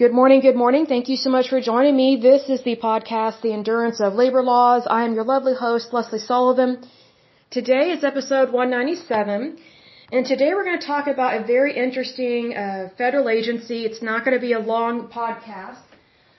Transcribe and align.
Good 0.00 0.14
morning, 0.14 0.40
good 0.40 0.56
morning. 0.56 0.86
Thank 0.86 1.10
you 1.10 1.16
so 1.22 1.28
much 1.28 1.50
for 1.50 1.60
joining 1.60 1.94
me. 1.94 2.16
This 2.16 2.48
is 2.48 2.62
the 2.62 2.76
podcast, 2.76 3.42
The 3.42 3.52
Endurance 3.52 4.00
of 4.00 4.14
Labor 4.14 4.42
Laws. 4.42 4.86
I 4.88 5.04
am 5.04 5.12
your 5.12 5.24
lovely 5.24 5.52
host, 5.54 5.92
Lesley 5.92 6.20
Sullivan. 6.20 6.70
Today 7.50 7.90
is 7.94 8.02
episode 8.02 8.50
197, 8.50 9.58
and 10.10 10.24
today 10.24 10.54
we're 10.54 10.64
going 10.64 10.80
to 10.80 10.86
talk 10.86 11.06
about 11.06 11.38
a 11.38 11.44
very 11.44 11.76
interesting 11.76 12.56
uh, 12.56 12.88
federal 12.96 13.28
agency. 13.28 13.84
It's 13.84 14.00
not 14.00 14.24
going 14.24 14.38
to 14.38 14.40
be 14.40 14.54
a 14.54 14.58
long 14.58 15.08
podcast. 15.08 15.84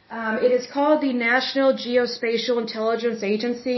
Um, 0.09 0.39
it 0.45 0.51
is 0.59 0.65
called 0.65 1.01
the 1.01 1.13
National 1.13 1.71
Geospatial 1.73 2.59
Intelligence 2.59 3.21
Agency. 3.21 3.77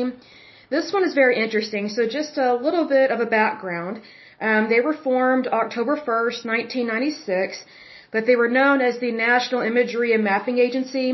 This 0.70 0.94
one 0.94 1.04
is 1.04 1.14
very 1.14 1.36
interesting. 1.46 1.90
So 1.90 2.08
just 2.08 2.38
a 2.38 2.54
little 2.54 2.88
bit 2.88 3.12
of 3.12 3.20
a 3.20 3.26
background. 3.26 4.02
Um, 4.40 4.70
they 4.70 4.80
were 4.80 4.98
formed 5.10 5.48
October 5.48 5.98
1st, 5.98 6.46
1996, 6.46 7.66
but 8.14 8.28
they 8.28 8.38
were 8.42 8.52
known 8.60 8.80
as 8.80 9.00
the 9.00 9.12
National 9.12 9.62
Imagery 9.72 10.14
and 10.14 10.24
Mapping 10.24 10.60
Agency. 10.68 11.08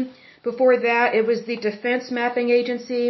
Before 0.44 0.76
that, 0.88 1.16
it 1.20 1.26
was 1.32 1.40
the 1.46 1.58
Defense 1.70 2.12
Mapping 2.12 2.50
Agency, 2.62 3.06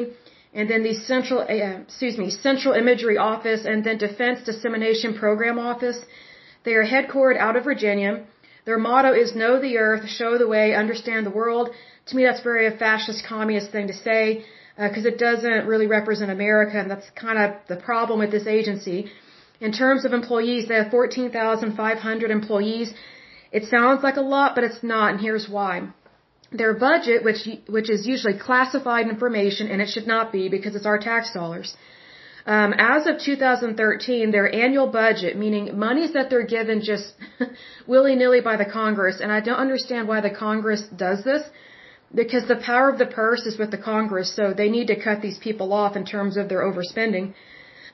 and 0.53 0.69
then 0.71 0.83
the 0.83 0.95
Central, 1.11 1.39
uh, 1.41 1.81
excuse 1.87 2.17
me, 2.17 2.29
Central 2.29 2.73
Imagery 2.83 3.17
Office, 3.17 3.65
and 3.65 3.83
then 3.83 3.97
Defense 3.97 4.39
Dissemination 4.49 5.11
Program 5.23 5.57
Office. 5.71 5.99
They 6.65 6.75
are 6.79 6.85
headquartered 6.85 7.39
out 7.45 7.55
of 7.57 7.63
Virginia. 7.63 8.13
Their 8.65 8.77
motto 8.77 9.11
is 9.23 9.35
Know 9.35 9.53
the 9.59 9.77
Earth, 9.77 10.07
Show 10.17 10.37
the 10.37 10.47
Way, 10.55 10.65
Understand 10.83 11.25
the 11.25 11.35
World. 11.41 11.69
To 12.07 12.15
me, 12.15 12.23
that's 12.23 12.43
very 12.51 12.65
a 12.67 12.71
fascist 12.85 13.25
communist 13.25 13.71
thing 13.71 13.87
to 13.87 13.97
say 14.07 14.43
because 14.87 15.05
uh, 15.05 15.09
it 15.09 15.17
doesn't 15.17 15.67
really 15.71 15.87
represent 15.87 16.31
America, 16.31 16.77
and 16.81 16.89
that's 16.91 17.09
kind 17.25 17.37
of 17.43 17.55
the 17.67 17.75
problem 17.89 18.19
with 18.19 18.31
this 18.31 18.47
agency. 18.47 18.99
In 19.59 19.71
terms 19.71 20.05
of 20.05 20.13
employees, 20.13 20.67
they 20.67 20.75
have 20.75 20.91
14,500 20.91 22.31
employees. 22.31 22.93
It 23.51 23.65
sounds 23.65 24.03
like 24.03 24.17
a 24.17 24.27
lot, 24.35 24.55
but 24.55 24.63
it's 24.63 24.83
not, 24.83 25.11
and 25.11 25.21
here's 25.21 25.47
why. 25.49 25.89
Their 26.51 26.73
budget, 26.73 27.23
which 27.23 27.47
which 27.67 27.89
is 27.89 28.07
usually 28.07 28.37
classified 28.37 29.07
information, 29.07 29.67
and 29.71 29.81
it 29.81 29.89
should 29.89 30.07
not 30.07 30.31
be 30.31 30.49
because 30.49 30.75
it's 30.75 30.85
our 30.85 30.97
tax 30.97 31.33
dollars. 31.33 31.75
Um, 32.45 32.73
as 32.77 33.05
of 33.05 33.19
2013, 33.19 34.31
their 34.31 34.49
annual 34.65 34.87
budget, 34.87 35.37
meaning 35.37 35.77
monies 35.77 36.13
that 36.13 36.29
they're 36.29 36.51
given 36.57 36.81
just 36.81 37.13
willy 37.87 38.15
nilly 38.15 38.41
by 38.41 38.55
the 38.55 38.65
Congress, 38.65 39.19
and 39.21 39.31
I 39.31 39.41
don't 39.41 39.63
understand 39.67 40.07
why 40.07 40.21
the 40.21 40.31
Congress 40.31 40.81
does 41.05 41.23
this 41.23 41.43
because 42.13 42.47
the 42.47 42.55
power 42.55 42.89
of 42.89 42.97
the 42.97 43.05
purse 43.05 43.45
is 43.45 43.57
with 43.57 43.71
the 43.71 43.77
Congress, 43.77 44.35
so 44.35 44.53
they 44.53 44.69
need 44.69 44.87
to 44.87 44.99
cut 44.99 45.21
these 45.21 45.37
people 45.37 45.73
off 45.73 45.95
in 45.95 46.05
terms 46.05 46.37
of 46.37 46.49
their 46.49 46.61
overspending. 46.61 47.33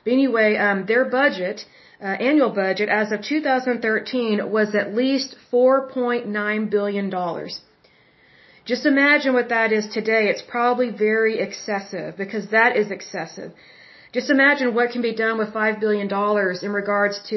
But 0.04 0.12
anyway, 0.12 0.56
um, 0.56 0.86
their 0.86 1.04
budget, 1.04 1.64
uh, 2.00 2.04
annual 2.04 2.50
budget, 2.50 2.88
as 2.88 3.12
of 3.12 3.22
2013, 3.22 4.50
was 4.50 4.74
at 4.74 4.94
least 4.94 5.36
4.9 5.52 6.70
billion 6.70 7.10
dollars. 7.10 7.60
Just 8.64 8.84
imagine 8.84 9.32
what 9.32 9.48
that 9.50 9.72
is 9.72 9.86
today. 9.86 10.22
It's 10.28 10.42
probably 10.42 10.90
very 10.90 11.38
excessive 11.38 12.16
because 12.16 12.48
that 12.50 12.76
is 12.76 12.90
excessive. 12.90 13.52
Just 14.12 14.28
imagine 14.28 14.74
what 14.74 14.90
can 14.90 15.02
be 15.02 15.14
done 15.14 15.38
with 15.38 15.52
five 15.52 15.78
billion 15.78 16.08
dollars 16.08 16.62
in 16.62 16.72
regards 16.72 17.20
to, 17.30 17.36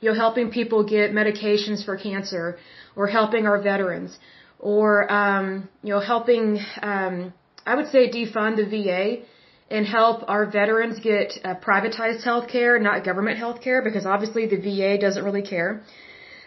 you 0.00 0.08
know, 0.08 0.14
helping 0.14 0.50
people 0.50 0.84
get 0.84 1.12
medications 1.12 1.84
for 1.84 1.96
cancer 1.96 2.58
or 2.96 3.06
helping 3.06 3.46
our 3.46 3.60
veterans 3.60 4.18
or 4.58 5.10
um, 5.12 5.68
you 5.82 5.90
know 5.94 6.00
helping 6.00 6.58
um, 6.82 7.32
I 7.66 7.74
would 7.74 7.88
say 7.88 8.10
defund 8.10 8.56
the 8.56 8.64
VA 8.64 9.22
and 9.70 9.86
help 9.86 10.24
our 10.28 10.46
veterans 10.46 10.98
get 10.98 11.38
uh, 11.44 11.54
privatized 11.54 12.22
health 12.24 12.48
care, 12.48 12.78
not 12.78 13.04
government 13.04 13.38
health 13.38 13.60
care, 13.60 13.82
because 13.82 14.06
obviously 14.06 14.46
the 14.46 14.60
VA 14.66 14.98
doesn't 14.98 15.24
really 15.24 15.42
care. 15.42 15.82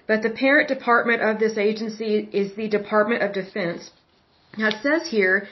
But 0.08 0.24
the 0.24 0.32
parent 0.32 0.68
department 0.68 1.22
of 1.22 1.40
this 1.40 1.58
agency 1.58 2.28
is 2.42 2.56
the 2.56 2.68
Department 2.68 3.22
of 3.24 3.34
Defense. 3.34 3.92
Now 4.58 4.70
it 4.70 4.80
says 4.82 5.08
here, 5.08 5.48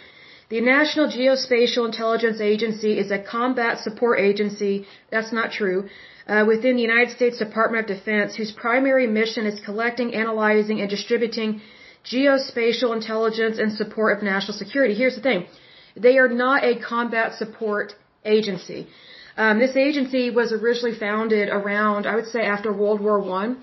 the 0.50 0.62
National 0.62 1.08
Geospatial 1.08 1.86
Intelligence 1.86 2.42
Agency 2.42 2.98
is 2.98 3.12
a 3.12 3.20
combat 3.20 3.80
support 3.80 4.20
agency. 4.20 4.88
That's 5.12 5.32
not 5.32 5.52
true. 5.52 5.88
Uh, 6.28 6.44
within 6.48 6.76
the 6.76 6.82
United 6.82 7.12
States 7.16 7.38
Department 7.38 7.82
of 7.84 7.98
Defense, 7.98 8.36
whose 8.36 8.52
primary 8.52 9.08
mission 9.08 9.46
is 9.46 9.60
collecting, 9.60 10.16
analyzing, 10.16 10.82
and 10.82 10.90
distributing 10.90 11.62
geospatial 12.04 12.96
intelligence 12.96 13.60
and 13.60 13.72
support 13.74 14.18
of 14.18 14.24
national 14.24 14.58
security. 14.58 14.96
Here's 14.96 15.16
the 15.16 15.22
thing. 15.22 15.46
They 16.00 16.18
are 16.18 16.30
not 16.30 16.64
a 16.64 16.80
combat 16.80 17.34
support 17.42 17.94
agency. 18.26 18.88
Um, 19.38 19.60
this 19.60 19.76
agency 19.76 20.30
was 20.30 20.52
originally 20.52 20.98
founded 20.98 21.48
around, 21.50 22.06
I 22.06 22.16
would 22.16 22.28
say, 22.28 22.42
after 22.42 22.74
World 22.74 23.00
War 23.00 23.20
One, 23.20 23.62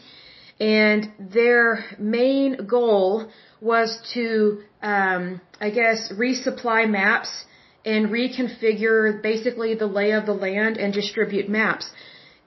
and 0.59 1.13
their 1.19 1.85
main 1.99 2.67
goal 2.67 3.29
was 3.61 3.99
to, 4.15 4.63
um, 4.83 5.41
I 5.61 5.71
guess, 5.71 6.13
resupply 6.13 6.89
maps 6.89 7.45
and 7.85 8.09
reconfigure 8.09 9.23
basically 9.23 9.75
the 9.75 9.87
lay 9.87 10.11
of 10.13 10.27
the 10.27 10.33
land 10.33 10.77
and 10.79 10.93
distribute 10.93 11.49
maps. 11.49 11.87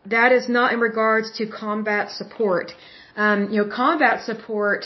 That 0.06 0.32
is 0.32 0.50
not 0.50 0.74
in 0.74 0.80
regards 0.80 1.32
to 1.38 1.46
combat 1.46 2.12
support. 2.12 2.74
Um, 3.16 3.52
you 3.52 3.64
know, 3.64 3.70
combat 3.70 4.24
support 4.24 4.86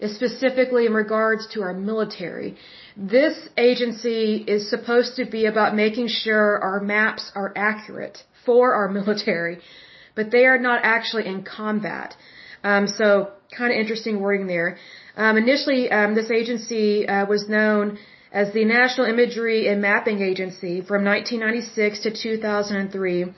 is 0.00 0.14
specifically 0.14 0.86
in 0.86 0.94
regards 0.94 1.46
to 1.52 1.62
our 1.62 1.74
military. 1.74 2.56
This 2.96 3.36
agency 3.56 4.44
is 4.46 4.70
supposed 4.70 5.16
to 5.16 5.24
be 5.24 5.46
about 5.46 5.74
making 5.74 6.08
sure 6.08 6.58
our 6.58 6.80
maps 6.80 7.32
are 7.34 7.52
accurate 7.56 8.22
for 8.44 8.74
our 8.74 8.88
military, 9.00 9.58
but 10.14 10.30
they 10.30 10.46
are 10.46 10.58
not 10.58 10.80
actually 10.84 11.26
in 11.26 11.42
combat. 11.42 12.16
Um, 12.62 12.86
so, 12.86 13.30
kind 13.56 13.72
of 13.72 13.78
interesting 13.78 14.20
wording 14.20 14.46
there. 14.46 14.78
Um, 15.16 15.36
initially, 15.36 15.90
um, 15.90 16.14
this 16.14 16.30
agency 16.30 17.06
uh, 17.06 17.26
was 17.26 17.48
known 17.48 17.98
as 18.32 18.52
the 18.52 18.64
National 18.64 19.06
Imagery 19.06 19.68
and 19.68 19.80
Mapping 19.80 20.20
Agency 20.22 20.80
from 20.80 21.04
1996 21.04 22.00
to 22.00 22.10
2003 22.10 23.34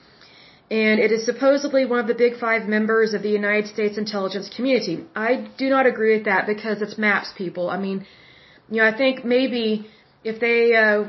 and 0.68 0.98
it 0.98 1.12
is 1.12 1.24
supposedly 1.24 1.86
one 1.86 2.00
of 2.00 2.08
the 2.08 2.14
big 2.14 2.38
five 2.38 2.66
members 2.66 3.14
of 3.14 3.22
the 3.22 3.28
United 3.28 3.68
States 3.68 3.96
intelligence 3.98 4.48
community. 4.48 5.04
I 5.14 5.48
do 5.56 5.68
not 5.68 5.86
agree 5.86 6.16
with 6.16 6.24
that 6.24 6.46
because 6.46 6.82
it's 6.82 6.98
maps 6.98 7.32
people. 7.36 7.70
I 7.70 7.78
mean, 7.78 8.04
you 8.70 8.78
know, 8.80 8.88
I 8.88 8.96
think 8.96 9.24
maybe 9.24 9.86
if 10.24 10.40
they, 10.40 10.74
uh, 10.74 11.04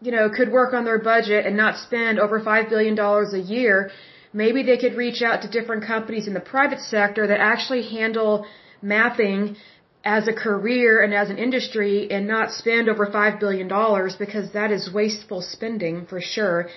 you 0.00 0.12
know, 0.12 0.28
could 0.30 0.50
work 0.50 0.72
on 0.74 0.84
their 0.84 0.98
budget 0.98 1.46
and 1.46 1.56
not 1.56 1.76
spend 1.78 2.18
over 2.18 2.40
five 2.40 2.68
billion 2.68 2.94
dollars 2.94 3.32
a 3.34 3.40
year, 3.40 3.90
maybe 4.32 4.62
they 4.62 4.78
could 4.78 4.94
reach 4.94 5.22
out 5.22 5.42
to 5.42 5.48
different 5.48 5.84
companies 5.84 6.26
in 6.26 6.34
the 6.34 6.46
private 6.54 6.80
sector 6.80 7.26
that 7.26 7.40
actually 7.40 7.82
handle 7.88 8.46
mapping 8.82 9.56
as 10.04 10.28
a 10.28 10.32
career 10.32 11.02
and 11.02 11.12
as 11.12 11.30
an 11.30 11.38
industry 11.38 12.08
and 12.10 12.28
not 12.28 12.52
spend 12.52 12.88
over 12.88 13.06
five 13.10 13.40
billion 13.40 13.66
dollars 13.66 14.14
because 14.16 14.52
that 14.52 14.70
is 14.70 14.90
wasteful 14.92 15.40
spending 15.42 16.06
for 16.06 16.20
sure. 16.20 16.68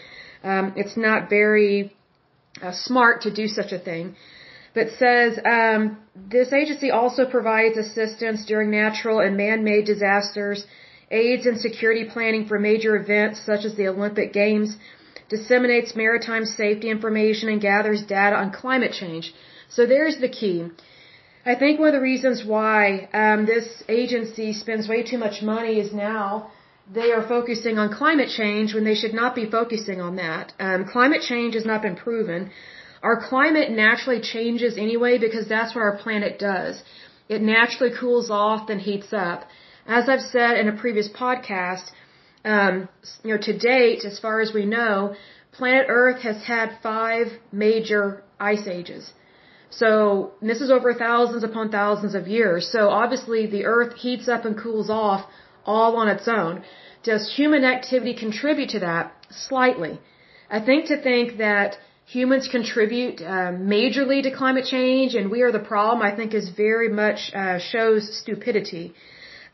Um, 0.43 0.73
it's 0.75 0.97
not 0.97 1.29
very 1.29 1.95
uh, 2.61 2.71
smart 2.73 3.21
to 3.21 3.31
do 3.31 3.47
such 3.47 3.71
a 3.71 3.79
thing. 3.79 4.15
But 4.73 4.91
says 4.99 5.39
um, 5.45 5.97
this 6.15 6.53
agency 6.53 6.91
also 6.91 7.25
provides 7.25 7.77
assistance 7.77 8.45
during 8.45 8.69
natural 8.71 9.19
and 9.19 9.35
man-made 9.35 9.85
disasters, 9.85 10.65
aids 11.11 11.45
in 11.47 11.57
security 11.57 12.05
planning 12.05 12.45
for 12.45 12.59
major 12.59 12.95
events 12.95 13.41
such 13.49 13.65
as 13.65 13.75
the 13.75 13.87
Olympic 13.87 14.31
Games, 14.31 14.75
disseminates 15.29 15.95
maritime 15.95 16.45
safety 16.45 16.89
information, 16.89 17.49
and 17.49 17.61
gathers 17.61 18.01
data 18.03 18.35
on 18.35 18.51
climate 18.51 18.91
change. 18.91 19.33
So 19.69 19.85
there's 19.85 20.17
the 20.19 20.29
key. 20.29 20.67
I 21.45 21.55
think 21.55 21.79
one 21.79 21.89
of 21.89 21.93
the 21.93 22.01
reasons 22.01 22.43
why 22.43 23.09
um, 23.13 23.45
this 23.45 23.83
agency 23.87 24.53
spends 24.53 24.87
way 24.87 25.03
too 25.03 25.17
much 25.17 25.41
money 25.41 25.79
is 25.79 25.93
now 25.93 26.51
they 26.91 27.11
are 27.11 27.25
focusing 27.27 27.77
on 27.77 27.93
climate 27.93 28.29
change 28.29 28.73
when 28.73 28.83
they 28.83 28.95
should 28.95 29.13
not 29.13 29.35
be 29.35 29.45
focusing 29.49 30.01
on 30.01 30.15
that. 30.15 30.53
Um, 30.59 30.85
climate 30.85 31.21
change 31.21 31.53
has 31.53 31.65
not 31.65 31.81
been 31.81 31.95
proven. 31.95 32.51
Our 33.01 33.17
climate 33.29 33.69
naturally 33.71 34.21
changes 34.21 34.77
anyway 34.77 35.17
because 35.17 35.47
that's 35.47 35.73
what 35.75 35.81
our 35.81 35.97
planet 35.97 36.39
does. 36.39 36.83
It 37.29 37.41
naturally 37.41 37.91
cools 37.99 38.29
off 38.29 38.67
then 38.67 38.79
heats 38.79 39.13
up. 39.13 39.45
As 39.87 40.09
I've 40.09 40.21
said 40.35 40.57
in 40.57 40.67
a 40.67 40.75
previous 40.83 41.07
podcast, 41.07 41.91
um, 42.45 42.89
you 43.23 43.31
know, 43.33 43.41
to 43.41 43.57
date, 43.57 44.05
as 44.05 44.19
far 44.19 44.39
as 44.41 44.53
we 44.53 44.65
know, 44.65 45.15
planet 45.51 45.85
Earth 45.89 46.21
has 46.21 46.43
had 46.43 46.77
five 46.81 47.27
major 47.51 48.23
ice 48.39 48.67
ages. 48.67 49.13
So 49.69 50.31
this 50.41 50.61
is 50.61 50.71
over 50.71 50.93
thousands 50.93 51.43
upon 51.43 51.69
thousands 51.69 52.15
of 52.15 52.27
years. 52.27 52.71
So 52.71 52.89
obviously 52.89 53.45
the 53.45 53.65
Earth 53.65 53.95
heats 53.95 54.27
up 54.27 54.45
and 54.45 54.57
cools 54.57 54.89
off 54.89 55.27
all 55.65 55.95
on 55.95 56.07
its 56.07 56.27
own. 56.27 56.63
Does 57.03 57.33
human 57.35 57.63
activity 57.63 58.13
contribute 58.13 58.69
to 58.69 58.79
that? 58.79 59.13
Slightly. 59.29 59.99
I 60.49 60.59
think 60.59 60.87
to 60.87 60.97
think 61.01 61.37
that 61.37 61.77
humans 62.09 62.47
contribute 62.47 63.21
uh, 63.21 63.51
majorly 63.75 64.23
to 64.23 64.31
climate 64.31 64.65
change 64.65 65.13
and 65.13 65.29
we 65.29 65.41
are 65.41 65.51
the 65.51 65.65
problem, 65.73 66.01
I 66.01 66.15
think 66.15 66.33
is 66.33 66.49
very 66.49 66.89
much 66.89 67.31
uh, 67.35 67.59
shows 67.59 68.01
stupidity. 68.21 68.93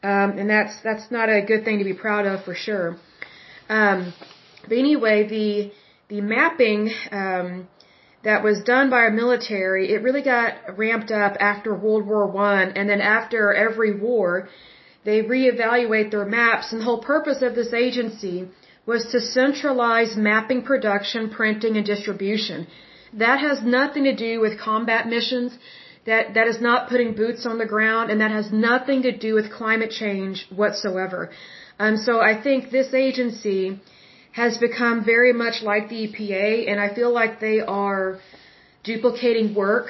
Um, 0.01 0.37
and 0.39 0.49
that's 0.49 0.75
that's 0.83 1.11
not 1.11 1.27
a 1.29 1.41
good 1.41 1.65
thing 1.65 1.79
to 1.79 1.83
be 1.83 1.93
proud 1.93 2.25
of 2.25 2.45
for 2.45 2.55
sure. 2.55 2.97
Um, 3.67 4.13
but 4.67 4.77
anyway, 4.77 5.27
the 5.27 5.71
the 6.13 6.21
mapping 6.21 6.93
um, 7.11 7.67
that 8.23 8.43
was 8.43 8.61
done 8.63 8.89
by 8.89 8.97
our 8.97 9.11
military, 9.11 9.91
it 9.93 10.01
really 10.03 10.21
got 10.21 10.77
ramped 10.77 11.11
up 11.11 11.33
after 11.39 11.73
World 11.73 12.05
War 12.07 12.27
One, 12.27 12.67
and 12.77 12.87
then 12.89 13.01
after 13.01 13.53
every 13.53 13.99
war, 13.99 14.47
they 15.03 15.23
reevaluate 15.23 16.11
their 16.11 16.25
maps, 16.25 16.71
and 16.71 16.81
the 16.81 16.85
whole 16.85 17.01
purpose 17.01 17.41
of 17.41 17.55
this 17.55 17.73
agency 17.73 18.47
was 18.85 19.05
to 19.11 19.19
centralize 19.19 20.15
mapping 20.15 20.61
production, 20.63 21.29
printing, 21.29 21.77
and 21.77 21.85
distribution. 21.85 22.67
That 23.13 23.39
has 23.39 23.61
nothing 23.61 24.03
to 24.03 24.15
do 24.15 24.39
with 24.39 24.59
combat 24.59 25.07
missions. 25.07 25.57
That, 26.05 26.35
that 26.35 26.47
is 26.47 26.61
not 26.61 26.89
putting 26.89 27.15
boots 27.15 27.45
on 27.47 27.57
the 27.57 27.65
ground, 27.65 28.11
and 28.11 28.21
that 28.21 28.31
has 28.31 28.51
nothing 28.51 29.01
to 29.03 29.11
do 29.11 29.33
with 29.33 29.51
climate 29.51 29.89
change 29.89 30.45
whatsoever. 30.49 31.31
Um, 31.79 31.97
so 31.97 32.21
I 32.21 32.39
think 32.41 32.69
this 32.69 32.93
agency 32.93 33.79
has 34.31 34.57
become 34.57 35.03
very 35.03 35.33
much 35.33 35.63
like 35.63 35.89
the 35.89 36.07
EPA, 36.07 36.69
and 36.69 36.79
I 36.79 36.93
feel 36.93 37.11
like 37.11 37.39
they 37.39 37.59
are 37.61 38.19
duplicating 38.83 39.55
work. 39.55 39.87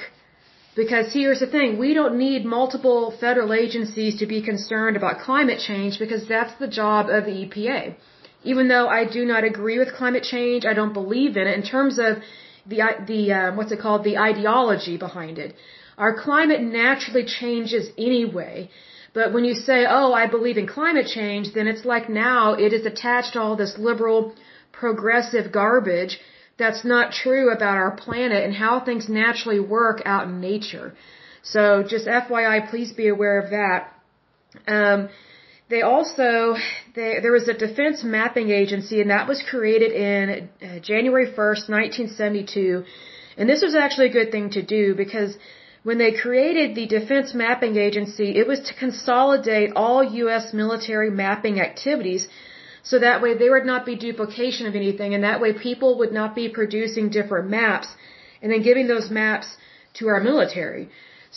Because 0.75 1.13
here's 1.13 1.39
the 1.39 1.47
thing, 1.47 1.77
we 1.80 1.94
don't 1.94 2.18
need 2.18 2.45
multiple 2.45 3.13
federal 3.19 3.53
agencies 3.53 4.19
to 4.19 4.25
be 4.25 4.42
concerned 4.42 4.97
about 4.97 5.19
climate 5.19 5.59
change 5.59 6.00
because 6.00 6.27
that's 6.27 6.53
the 6.59 6.68
job 6.68 7.09
of 7.09 7.25
the 7.25 7.36
EPA. 7.44 7.95
Even 8.51 8.68
though 8.68 8.88
I 8.88 9.06
do 9.18 9.25
not 9.25 9.44
agree 9.44 9.77
with 9.80 9.94
climate 10.00 10.24
change, 10.24 10.65
I 10.65 10.74
don't 10.80 10.94
believe 10.94 11.38
in 11.38 11.47
it 11.47 11.56
in 11.59 11.63
terms 11.75 12.00
of 12.07 12.12
the 12.71 12.80
the 13.12 13.21
um, 13.39 13.57
what's 13.57 13.71
it 13.75 13.80
called 13.86 14.03
the 14.03 14.18
ideology 14.18 14.97
behind 14.97 15.38
it. 15.45 15.56
Our 15.97 16.13
climate 16.27 16.62
naturally 16.62 17.25
changes 17.25 17.89
anyway. 17.97 18.69
But 19.18 19.31
when 19.33 19.45
you 19.45 19.56
say, 19.68 19.86
oh, 19.97 20.12
I 20.13 20.27
believe 20.27 20.57
in 20.57 20.68
climate 20.68 21.07
change, 21.07 21.53
then 21.53 21.68
it's 21.68 21.86
like 21.86 22.09
now 22.09 22.53
it 22.65 22.71
is 22.74 22.86
attached 22.86 23.33
to 23.33 23.42
all 23.42 23.56
this 23.56 23.77
liberal, 23.77 24.36
progressive 24.74 25.53
garbage 25.53 26.19
that's 26.57 26.83
not 26.83 27.13
true 27.24 27.50
about 27.51 27.77
our 27.77 27.92
planet 27.92 28.44
and 28.44 28.53
how 28.53 28.80
things 28.80 29.07
naturally 29.07 29.59
work 29.59 30.01
out 30.06 30.27
in 30.27 30.42
nature. 30.42 30.94
So 31.44 31.83
just 31.88 32.07
FYI, 32.07 32.69
please 32.69 32.92
be 32.92 33.07
aware 33.07 33.39
of 33.39 33.51
that. 33.51 33.80
Um, 34.68 35.09
they 35.67 35.81
also, 35.81 36.56
they, 36.95 37.19
there 37.21 37.31
was 37.31 37.47
a 37.47 37.53
defense 37.53 38.03
mapping 38.03 38.50
agency 38.51 39.01
and 39.01 39.09
that 39.09 39.27
was 39.27 39.41
created 39.41 39.91
in 39.91 40.50
uh, 40.62 40.79
January 40.79 41.27
1st, 41.27 41.63
1972. 41.69 42.83
And 43.38 43.50
this 43.50 43.62
was 43.62 43.75
actually 43.75 44.09
a 44.09 44.17
good 44.19 44.31
thing 44.31 44.51
to 44.51 44.62
do 44.62 44.94
because 44.95 45.38
when 45.83 45.97
they 45.97 46.12
created 46.13 46.75
the 46.75 46.88
Defense 46.88 47.33
Mapping 47.33 47.77
Agency, 47.77 48.38
it 48.41 48.47
was 48.47 48.59
to 48.67 48.73
consolidate 48.73 49.73
all 49.75 50.03
U.S. 50.23 50.53
military 50.53 51.12
mapping 51.12 51.59
activities 51.59 52.27
so 52.81 53.00
that 53.00 53.21
way 53.21 53.35
there 53.38 53.51
would 53.51 53.65
not 53.65 53.85
be 53.85 53.95
duplication 53.95 54.68
of 54.68 54.75
anything 54.75 55.13
and 55.15 55.23
that 55.23 55.41
way 55.41 55.53
people 55.53 55.97
would 56.00 56.13
not 56.13 56.35
be 56.35 56.47
producing 56.50 57.09
different 57.09 57.50
maps 57.50 57.88
and 58.41 58.51
then 58.51 58.61
giving 58.61 58.88
those 58.88 59.09
maps 59.09 59.47
to 59.95 60.07
our 60.07 60.19
military. 60.19 60.89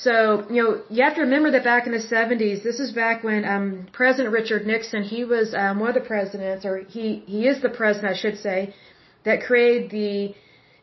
So, 0.05 0.47
you 0.49 0.63
know, 0.63 0.83
you 0.91 1.03
have 1.03 1.17
to 1.17 1.23
remember 1.23 1.51
that 1.53 1.65
back 1.65 1.87
in 1.87 1.93
the 1.93 2.07
70s, 2.17 2.63
this 2.63 2.79
is 2.79 2.93
back 2.93 3.25
when 3.25 3.45
um, 3.45 3.89
President 3.93 4.33
Richard 4.33 4.65
Nixon, 4.65 5.03
he 5.03 5.25
was 5.25 5.55
um, 5.55 5.81
one 5.81 5.89
of 5.89 5.95
the 6.01 6.09
presidents, 6.09 6.65
or 6.65 6.79
he, 6.79 7.25
he 7.27 7.49
is 7.49 7.61
the 7.61 7.69
president, 7.69 8.13
I 8.15 8.17
should 8.17 8.39
say, 8.39 8.75
that 9.25 9.43
created 9.43 9.91
the 9.91 10.35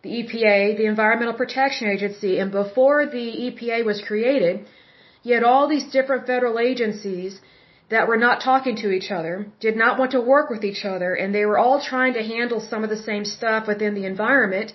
the 0.03 0.11
EPA, 0.21 0.77
the 0.77 0.85
Environmental 0.85 1.33
Protection 1.33 1.87
Agency, 1.89 2.37
and 2.37 2.51
before 2.51 3.07
the 3.07 3.27
EPA 3.45 3.83
was 3.83 3.99
created, 4.07 4.67
you 5.23 5.33
had 5.33 5.43
all 5.43 5.67
these 5.67 5.85
different 5.91 6.27
federal 6.27 6.59
agencies 6.59 7.39
that 7.89 8.07
were 8.07 8.17
not 8.17 8.39
talking 8.39 8.75
to 8.75 8.91
each 8.91 9.09
other, 9.09 9.47
did 9.59 9.75
not 9.75 9.97
want 9.97 10.11
to 10.11 10.21
work 10.21 10.51
with 10.51 10.63
each 10.63 10.85
other, 10.85 11.15
and 11.15 11.33
they 11.33 11.45
were 11.45 11.57
all 11.57 11.81
trying 11.81 12.13
to 12.13 12.21
handle 12.21 12.59
some 12.59 12.83
of 12.83 12.91
the 12.91 13.01
same 13.09 13.25
stuff 13.25 13.67
within 13.67 13.95
the 13.95 14.05
environment, 14.05 14.73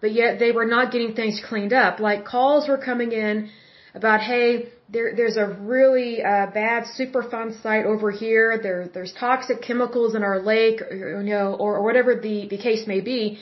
but 0.00 0.12
yet 0.12 0.38
they 0.38 0.50
were 0.50 0.64
not 0.64 0.92
getting 0.92 1.14
things 1.14 1.42
cleaned 1.46 1.74
up. 1.74 2.00
Like 2.00 2.24
calls 2.24 2.66
were 2.66 2.78
coming 2.78 3.12
in 3.12 3.50
about, 3.94 4.20
hey, 4.20 4.68
there, 4.88 5.14
there's 5.16 5.36
a 5.36 5.46
really 5.46 6.22
uh, 6.22 6.46
bad 6.46 6.84
Superfund 6.98 7.60
site 7.62 7.86
over 7.86 8.10
here. 8.10 8.58
There, 8.62 8.88
there's 8.92 9.12
toxic 9.12 9.62
chemicals 9.62 10.14
in 10.14 10.22
our 10.22 10.40
lake, 10.40 10.80
or, 10.82 11.22
you 11.22 11.30
know, 11.30 11.54
or, 11.54 11.76
or 11.78 11.82
whatever 11.82 12.14
the, 12.14 12.48
the 12.48 12.58
case 12.58 12.86
may 12.86 13.00
be. 13.00 13.38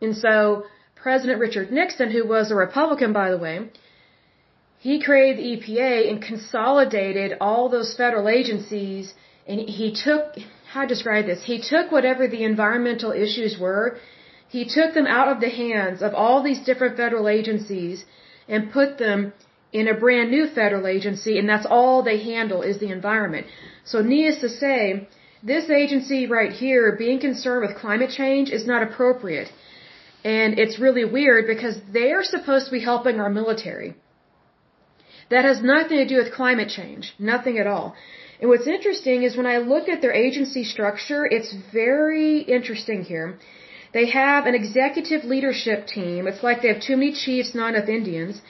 And 0.00 0.16
so 0.16 0.64
President 0.94 1.40
Richard 1.40 1.72
Nixon, 1.72 2.10
who 2.10 2.26
was 2.26 2.50
a 2.50 2.54
Republican, 2.54 3.12
by 3.12 3.30
the 3.30 3.38
way, 3.38 3.70
he 4.78 5.02
created 5.02 5.38
the 5.38 5.48
EPA 5.56 6.10
and 6.10 6.22
consolidated 6.22 7.36
all 7.40 7.68
those 7.68 7.94
federal 7.96 8.28
agencies 8.28 9.14
and 9.46 9.60
he 9.60 9.94
took, 10.04 10.36
how 10.72 10.82
to 10.82 10.88
describe 10.88 11.26
this? 11.26 11.42
He 11.44 11.60
took 11.60 11.90
whatever 11.90 12.28
the 12.28 12.44
environmental 12.44 13.12
issues 13.12 13.58
were, 13.58 13.98
he 14.48 14.64
took 14.64 14.94
them 14.94 15.06
out 15.06 15.28
of 15.28 15.40
the 15.40 15.48
hands 15.48 16.02
of 16.02 16.14
all 16.14 16.42
these 16.42 16.60
different 16.60 16.96
federal 16.96 17.28
agencies 17.28 18.04
and 18.48 18.72
put 18.72 18.98
them 18.98 19.32
in 19.72 19.88
a 19.88 19.94
brand 19.94 20.30
new 20.30 20.46
federal 20.46 20.86
agency 20.86 21.38
and 21.38 21.48
that's 21.48 21.66
all 21.66 22.02
they 22.02 22.18
handle 22.22 22.62
is 22.62 22.78
the 22.78 22.90
environment. 22.90 23.46
So 23.84 24.02
needless 24.02 24.40
to 24.40 24.48
say, 24.48 25.08
this 25.42 25.70
agency 25.70 26.26
right 26.26 26.52
here 26.52 26.94
being 26.96 27.18
concerned 27.18 27.66
with 27.66 27.76
climate 27.76 28.10
change 28.10 28.50
is 28.50 28.66
not 28.66 28.82
appropriate. 28.82 29.50
And 30.24 30.58
it's 30.58 30.78
really 30.78 31.04
weird 31.04 31.46
because 31.46 31.76
they're 31.92 32.22
supposed 32.22 32.66
to 32.66 32.72
be 32.72 32.80
helping 32.80 33.18
our 33.18 33.30
military. 33.30 33.94
That 35.30 35.44
has 35.44 35.62
nothing 35.62 35.98
to 35.98 36.06
do 36.06 36.16
with 36.22 36.32
climate 36.32 36.68
change. 36.68 37.14
Nothing 37.18 37.58
at 37.58 37.66
all. 37.66 37.96
And 38.40 38.50
what's 38.50 38.66
interesting 38.66 39.22
is 39.24 39.36
when 39.36 39.46
I 39.46 39.58
look 39.58 39.88
at 39.88 40.00
their 40.02 40.12
agency 40.12 40.64
structure, 40.64 41.24
it's 41.24 41.52
very 41.72 42.40
interesting 42.40 43.02
here. 43.02 43.38
They 43.92 44.06
have 44.10 44.46
an 44.46 44.54
executive 44.54 45.24
leadership 45.24 45.86
team. 45.86 46.26
It's 46.26 46.42
like 46.42 46.62
they 46.62 46.68
have 46.68 46.82
too 46.82 46.96
many 46.96 47.12
chiefs, 47.12 47.54
not 47.54 47.74
enough 47.74 47.88
Indians. 47.88 48.40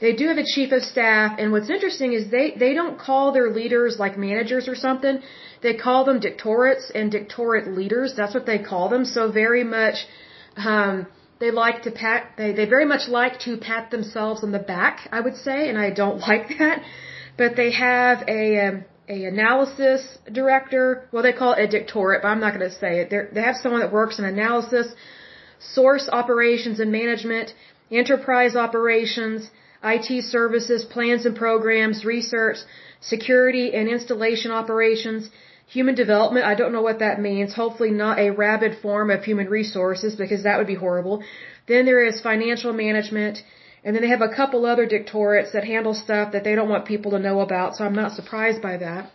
They 0.00 0.12
do 0.14 0.28
have 0.28 0.38
a 0.38 0.44
chief 0.44 0.70
of 0.72 0.82
staff, 0.82 1.36
and 1.38 1.50
what's 1.50 1.70
interesting 1.70 2.12
is 2.12 2.30
they, 2.30 2.54
they 2.56 2.72
don't 2.72 2.98
call 2.98 3.32
their 3.32 3.50
leaders 3.50 3.96
like 3.98 4.16
managers 4.16 4.68
or 4.68 4.76
something. 4.76 5.20
They 5.62 5.74
call 5.74 6.04
them 6.04 6.20
dictorates 6.20 6.90
and 6.94 7.10
dictorate 7.10 7.66
leaders. 7.76 8.14
That's 8.16 8.34
what 8.34 8.46
they 8.46 8.58
call 8.58 8.88
them. 8.88 9.04
So 9.04 9.32
very 9.32 9.64
much, 9.64 9.96
um, 10.56 11.06
they 11.40 11.50
like 11.50 11.82
to 11.82 11.90
pat 11.90 12.32
they 12.36 12.52
they 12.52 12.64
very 12.64 12.84
much 12.84 13.08
like 13.08 13.38
to 13.40 13.56
pat 13.56 13.90
themselves 13.90 14.42
on 14.42 14.52
the 14.52 14.58
back 14.58 15.08
i 15.12 15.20
would 15.20 15.36
say 15.36 15.68
and 15.68 15.78
i 15.78 15.90
don't 15.90 16.18
like 16.28 16.48
that 16.58 16.82
but 17.36 17.56
they 17.56 17.70
have 17.72 18.22
a 18.28 18.66
um, 18.66 18.84
a 19.08 19.24
analysis 19.24 20.18
director 20.32 21.08
well 21.12 21.22
they 21.22 21.32
call 21.32 21.52
it 21.52 21.62
a 21.62 21.66
dictorate 21.68 22.22
but 22.22 22.28
i'm 22.28 22.40
not 22.40 22.54
going 22.54 22.68
to 22.68 22.76
say 22.76 23.00
it 23.00 23.10
They're, 23.10 23.28
they 23.32 23.42
have 23.42 23.56
someone 23.56 23.80
that 23.80 23.92
works 23.92 24.18
in 24.18 24.24
analysis 24.24 24.88
source 25.60 26.08
operations 26.10 26.80
and 26.80 26.92
management 26.92 27.52
enterprise 27.90 28.54
operations 28.54 29.50
IT 29.82 30.24
services, 30.24 30.84
plans 30.84 31.26
and 31.26 31.36
programs, 31.36 32.04
research, 32.04 32.58
security 33.00 33.74
and 33.74 33.88
installation 33.88 34.50
operations, 34.50 35.30
Human 35.76 35.94
development, 35.94 36.46
I 36.46 36.54
don't 36.54 36.72
know 36.72 36.80
what 36.80 37.00
that 37.00 37.20
means. 37.20 37.54
Hopefully 37.54 37.90
not 37.90 38.18
a 38.18 38.30
rabid 38.30 38.78
form 38.80 39.10
of 39.10 39.22
human 39.22 39.48
resources 39.50 40.16
because 40.16 40.44
that 40.44 40.56
would 40.56 40.66
be 40.66 40.80
horrible. 40.86 41.22
Then 41.66 41.84
there 41.84 42.02
is 42.02 42.22
financial 42.22 42.72
management. 42.72 43.42
And 43.84 43.94
then 43.94 44.02
they 44.02 44.08
have 44.08 44.22
a 44.22 44.34
couple 44.34 44.64
other 44.64 44.86
dictorates 44.86 45.52
that 45.52 45.64
handle 45.64 45.94
stuff 45.94 46.32
that 46.32 46.42
they 46.42 46.54
don't 46.54 46.70
want 46.70 46.86
people 46.86 47.10
to 47.12 47.18
know 47.18 47.40
about, 47.40 47.76
so 47.76 47.84
I'm 47.84 47.94
not 47.94 48.12
surprised 48.12 48.60
by 48.62 48.78
that. 48.78 49.10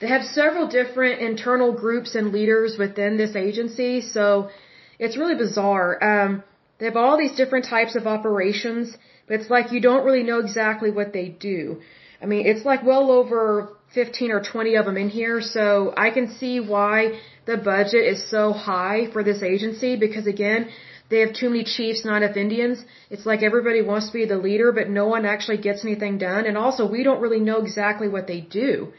They 0.00 0.08
have 0.08 0.24
several 0.24 0.66
different 0.68 1.20
internal 1.20 1.72
groups 1.72 2.14
and 2.14 2.32
leaders 2.32 2.76
within 2.78 3.16
this 3.18 3.36
agency, 3.36 4.00
so 4.00 4.50
it's 4.98 5.16
really 5.16 5.36
bizarre. 5.36 5.90
Um, 6.12 6.42
they 6.78 6.86
have 6.86 6.96
all 6.96 7.16
these 7.16 7.36
different 7.36 7.66
types 7.66 7.94
of 7.94 8.06
operations, 8.06 8.96
but 9.26 9.40
it's 9.40 9.50
like 9.50 9.72
you 9.72 9.80
don't 9.80 10.04
really 10.04 10.22
know 10.22 10.38
exactly 10.40 10.90
what 10.90 11.12
they 11.12 11.28
do. 11.28 11.80
I 12.22 12.26
mean, 12.26 12.46
it's 12.46 12.64
like 12.64 12.82
well 12.84 13.10
over 13.10 13.76
15 13.94 14.30
or 14.30 14.42
20 14.42 14.74
of 14.74 14.84
them 14.86 14.96
in 14.96 15.08
here, 15.08 15.40
so 15.40 15.92
I 15.96 16.10
can 16.10 16.28
see 16.38 16.60
why 16.60 17.20
the 17.46 17.56
budget 17.56 18.04
is 18.12 18.30
so 18.30 18.52
high 18.52 19.10
for 19.12 19.22
this 19.22 19.42
agency 19.42 19.96
because 19.96 20.26
again, 20.26 20.68
they 21.08 21.20
have 21.20 21.32
too 21.34 21.50
many 21.50 21.64
chiefs, 21.64 22.04
not 22.04 22.22
enough 22.22 22.36
Indians. 22.36 22.84
It's 23.10 23.26
like 23.26 23.42
everybody 23.42 23.80
wants 23.80 24.06
to 24.08 24.12
be 24.12 24.24
the 24.26 24.38
leader, 24.38 24.72
but 24.72 24.88
no 24.88 25.06
one 25.06 25.24
actually 25.24 25.58
gets 25.58 25.84
anything 25.84 26.18
done. 26.18 26.46
And 26.46 26.58
also, 26.58 26.88
we 26.90 27.04
don't 27.04 27.20
really 27.20 27.38
know 27.40 27.58
exactly 27.58 28.08
what 28.08 28.26
they 28.26 28.40
do. 28.40 28.92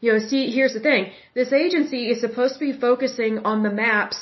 You 0.00 0.12
know, 0.12 0.18
see, 0.18 0.50
here's 0.50 0.72
the 0.72 0.80
thing. 0.80 1.12
This 1.34 1.52
agency 1.52 2.10
is 2.10 2.20
supposed 2.20 2.54
to 2.54 2.60
be 2.60 2.72
focusing 2.72 3.40
on 3.50 3.62
the 3.62 3.70
maps 3.70 4.18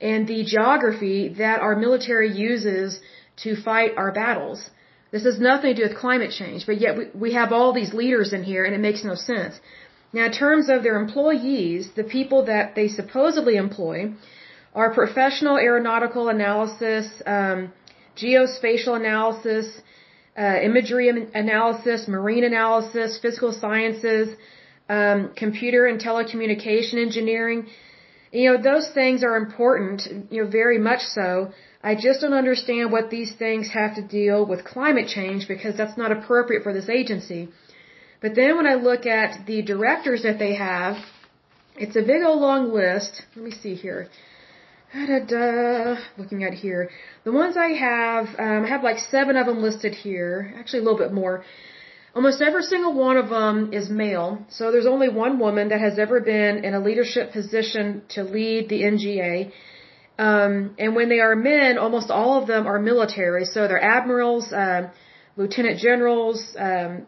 and 0.00 0.26
the 0.26 0.44
geography 0.44 1.28
that 1.38 1.60
our 1.60 1.76
military 1.76 2.30
uses 2.32 3.00
to 3.44 3.56
fight 3.56 3.92
our 3.96 4.12
battles. 4.12 4.70
This 5.12 5.24
has 5.24 5.38
nothing 5.38 5.74
to 5.74 5.82
do 5.82 5.88
with 5.88 5.96
climate 5.96 6.32
change, 6.32 6.66
but 6.66 6.80
yet 6.80 6.96
we, 6.98 7.04
we 7.14 7.32
have 7.34 7.52
all 7.52 7.72
these 7.72 7.92
leaders 7.94 8.32
in 8.32 8.42
here 8.42 8.64
and 8.64 8.74
it 8.74 8.80
makes 8.80 9.04
no 9.04 9.14
sense. 9.14 9.54
Now, 10.12 10.26
in 10.26 10.32
terms 10.32 10.68
of 10.68 10.82
their 10.82 10.96
employees, 10.96 11.90
the 11.94 12.04
people 12.04 12.46
that 12.46 12.74
they 12.74 12.88
supposedly 12.88 13.56
employ 13.56 14.12
are 14.74 14.92
professional 14.92 15.56
aeronautical 15.56 16.28
analysis, 16.28 17.06
um, 17.26 17.72
geospatial 18.16 18.94
analysis, 18.96 19.66
uh, 20.38 20.58
imagery 20.62 21.08
analysis, 21.34 22.06
marine 22.08 22.44
analysis, 22.44 23.18
physical 23.18 23.52
sciences, 23.52 24.36
um, 24.88 25.30
computer 25.34 25.86
and 25.86 26.00
telecommunication 26.00 26.94
engineering. 26.94 27.66
You 28.32 28.52
know, 28.52 28.62
those 28.62 28.88
things 28.90 29.24
are 29.24 29.36
important, 29.36 30.06
you 30.30 30.44
know, 30.44 30.50
very 30.50 30.78
much 30.78 31.00
so. 31.00 31.52
I 31.82 31.94
just 31.94 32.20
don't 32.20 32.32
understand 32.32 32.90
what 32.90 33.10
these 33.10 33.32
things 33.34 33.68
have 33.70 33.94
to 33.96 34.02
deal 34.02 34.44
with 34.46 34.64
climate 34.64 35.08
change 35.08 35.46
because 35.46 35.76
that's 35.76 35.96
not 35.96 36.10
appropriate 36.12 36.62
for 36.62 36.72
this 36.72 36.88
agency. 36.88 37.48
But 38.20 38.34
then 38.34 38.56
when 38.56 38.66
I 38.66 38.74
look 38.74 39.06
at 39.06 39.46
the 39.46 39.62
directors 39.62 40.22
that 40.22 40.38
they 40.38 40.54
have, 40.54 40.96
it's 41.76 41.96
a 41.96 42.02
big 42.02 42.22
old 42.22 42.40
long 42.40 42.72
list. 42.72 43.22
Let 43.34 43.44
me 43.44 43.50
see 43.50 43.74
here. 43.74 44.08
Da, 44.92 45.06
da, 45.06 45.18
da. 45.18 45.96
Looking 46.16 46.42
at 46.44 46.54
here, 46.54 46.90
the 47.24 47.32
ones 47.32 47.56
I 47.56 47.68
have, 47.88 48.26
um, 48.38 48.64
I 48.64 48.68
have 48.68 48.82
like 48.82 48.98
seven 48.98 49.36
of 49.36 49.46
them 49.46 49.62
listed 49.62 49.94
here. 49.94 50.54
Actually, 50.58 50.80
a 50.80 50.82
little 50.82 50.98
bit 50.98 51.12
more. 51.12 51.44
Almost 52.14 52.40
every 52.40 52.62
single 52.62 52.94
one 52.94 53.18
of 53.18 53.28
them 53.28 53.74
is 53.74 53.90
male. 53.90 54.38
So 54.48 54.72
there's 54.72 54.86
only 54.86 55.10
one 55.10 55.38
woman 55.38 55.68
that 55.68 55.80
has 55.80 55.98
ever 55.98 56.18
been 56.20 56.64
in 56.64 56.72
a 56.72 56.80
leadership 56.80 57.32
position 57.32 58.02
to 58.10 58.22
lead 58.24 58.70
the 58.70 58.82
NGA. 58.82 59.52
Um, 60.18 60.74
and 60.78 60.96
when 60.96 61.08
they 61.08 61.20
are 61.20 61.36
men, 61.36 61.78
almost 61.78 62.10
all 62.10 62.40
of 62.40 62.46
them 62.46 62.66
are 62.66 62.78
military. 62.78 63.44
So 63.44 63.68
they're 63.68 63.82
admirals, 63.82 64.52
um, 64.52 64.90
lieutenant 65.36 65.78
generals, 65.78 66.56
um, 66.58 67.06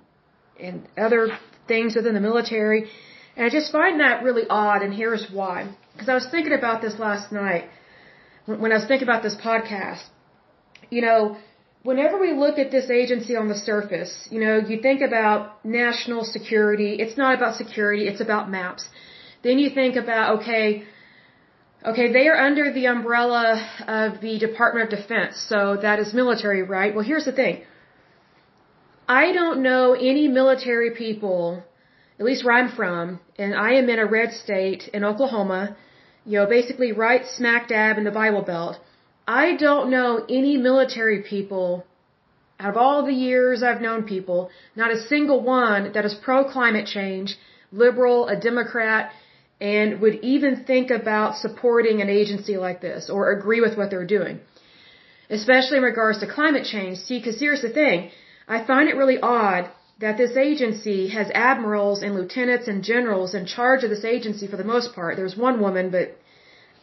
and 0.60 0.86
other 0.96 1.28
things 1.66 1.96
within 1.96 2.14
the 2.14 2.20
military. 2.20 2.90
And 3.36 3.46
I 3.46 3.50
just 3.50 3.72
find 3.72 4.00
that 4.00 4.22
really 4.24 4.46
odd, 4.50 4.82
and 4.82 4.92
here's 4.92 5.30
why. 5.30 5.68
Because 5.92 6.08
I 6.08 6.14
was 6.14 6.26
thinking 6.28 6.52
about 6.52 6.82
this 6.82 6.98
last 6.98 7.32
night 7.32 7.64
when 8.46 8.72
I 8.72 8.76
was 8.76 8.86
thinking 8.86 9.08
about 9.08 9.22
this 9.22 9.36
podcast. 9.36 10.04
You 10.90 11.02
know, 11.02 11.36
whenever 11.82 12.18
we 12.18 12.32
look 12.32 12.58
at 12.58 12.70
this 12.70 12.90
agency 12.90 13.36
on 13.36 13.48
the 13.48 13.54
surface, 13.54 14.12
you 14.30 14.40
know, 14.40 14.56
you 14.70 14.80
think 14.80 15.00
about 15.00 15.64
national 15.64 16.24
security. 16.24 16.90
It's 17.02 17.16
not 17.16 17.34
about 17.38 17.56
security, 17.56 18.08
it's 18.08 18.20
about 18.20 18.50
maps. 18.50 18.88
Then 19.42 19.58
you 19.58 19.70
think 19.70 19.96
about, 19.96 20.40
okay, 20.40 20.84
okay, 21.84 22.12
they 22.12 22.28
are 22.28 22.36
under 22.36 22.72
the 22.72 22.86
umbrella 22.86 23.66
of 23.86 24.20
the 24.20 24.38
Department 24.38 24.92
of 24.92 24.98
Defense, 24.98 25.40
so 25.48 25.76
that 25.80 25.98
is 25.98 26.12
military, 26.12 26.62
right? 26.62 26.94
Well, 26.94 27.04
here's 27.04 27.24
the 27.24 27.32
thing. 27.32 27.62
I 29.08 29.32
don't 29.32 29.62
know 29.62 29.94
any 29.94 30.28
military 30.28 30.90
people, 30.90 31.62
at 32.18 32.26
least 32.26 32.44
where 32.44 32.54
I'm 32.54 32.70
from, 32.70 33.20
and 33.38 33.54
I 33.54 33.74
am 33.74 33.88
in 33.88 33.98
a 33.98 34.06
red 34.06 34.32
state 34.32 34.88
in 34.92 35.04
Oklahoma, 35.04 35.76
you 36.26 36.38
know, 36.38 36.46
basically 36.46 36.92
right 36.92 37.24
smack 37.36 37.68
dab 37.68 37.96
in 37.96 38.04
the 38.04 38.10
Bible 38.10 38.42
Belt. 38.42 38.78
I 39.26 39.56
don't 39.56 39.90
know 39.90 40.24
any 40.28 40.56
military 40.56 41.22
people, 41.22 41.84
out 42.60 42.70
of 42.70 42.76
all 42.76 43.06
the 43.06 43.12
years 43.12 43.62
I've 43.62 43.80
known 43.80 44.02
people, 44.02 44.50
not 44.74 44.90
a 44.90 45.00
single 45.02 45.40
one 45.42 45.92
that 45.92 46.04
is 46.04 46.14
pro 46.14 46.44
climate 46.44 46.86
change, 46.86 47.38
liberal, 47.70 48.26
a 48.26 48.38
Democrat, 48.38 49.12
and 49.60 50.00
would 50.00 50.16
even 50.22 50.64
think 50.64 50.90
about 50.90 51.36
supporting 51.36 52.00
an 52.00 52.08
agency 52.08 52.56
like 52.56 52.80
this 52.80 53.10
or 53.10 53.32
agree 53.32 53.60
with 53.60 53.76
what 53.76 53.90
they're 53.90 54.06
doing. 54.06 54.40
Especially 55.30 55.76
in 55.78 55.82
regards 55.82 56.20
to 56.20 56.26
climate 56.26 56.64
change. 56.64 56.98
See, 56.98 57.18
because 57.18 57.38
here's 57.40 57.62
the 57.62 57.70
thing. 57.70 58.10
I 58.46 58.64
find 58.64 58.88
it 58.88 58.96
really 58.96 59.18
odd 59.20 59.70
that 60.00 60.16
this 60.16 60.36
agency 60.36 61.08
has 61.08 61.30
admirals 61.34 62.02
and 62.02 62.14
lieutenants 62.14 62.68
and 62.68 62.84
generals 62.84 63.34
in 63.34 63.44
charge 63.46 63.82
of 63.82 63.90
this 63.90 64.04
agency 64.04 64.46
for 64.46 64.56
the 64.56 64.64
most 64.64 64.94
part. 64.94 65.16
There's 65.16 65.36
one 65.36 65.60
woman, 65.60 65.90
but 65.90 66.16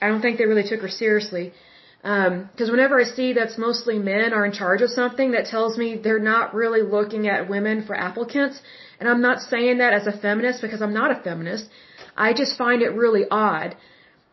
I 0.01 0.07
don't 0.09 0.21
think 0.21 0.37
they 0.37 0.45
really 0.45 0.67
took 0.67 0.81
her 0.81 0.89
seriously. 0.89 1.53
Because 2.03 2.69
um, 2.69 2.73
whenever 2.75 2.99
I 2.99 3.05
see 3.05 3.33
that's 3.33 3.57
mostly 3.57 3.97
men 3.97 4.31
are 4.31 4.45
in 4.45 4.51
charge 4.51 4.81
of 4.83 4.91
something, 4.91 5.31
that 5.31 5.45
tells 5.45 5.75
me 5.75 5.95
they're 5.97 6.19
not 6.19 6.53
really 6.53 6.83
looking 6.83 7.27
at 7.27 7.49
women 7.49 7.83
for 7.87 7.95
applicants. 7.95 8.61
And 8.99 9.09
I'm 9.09 9.21
not 9.21 9.41
saying 9.41 9.79
that 9.79 9.93
as 9.93 10.05
a 10.05 10.15
feminist 10.15 10.61
because 10.61 10.81
I'm 10.83 10.93
not 10.93 11.09
a 11.09 11.21
feminist. 11.23 11.65
I 12.15 12.33
just 12.33 12.57
find 12.57 12.81
it 12.81 12.89
really 12.89 13.25
odd 13.29 13.75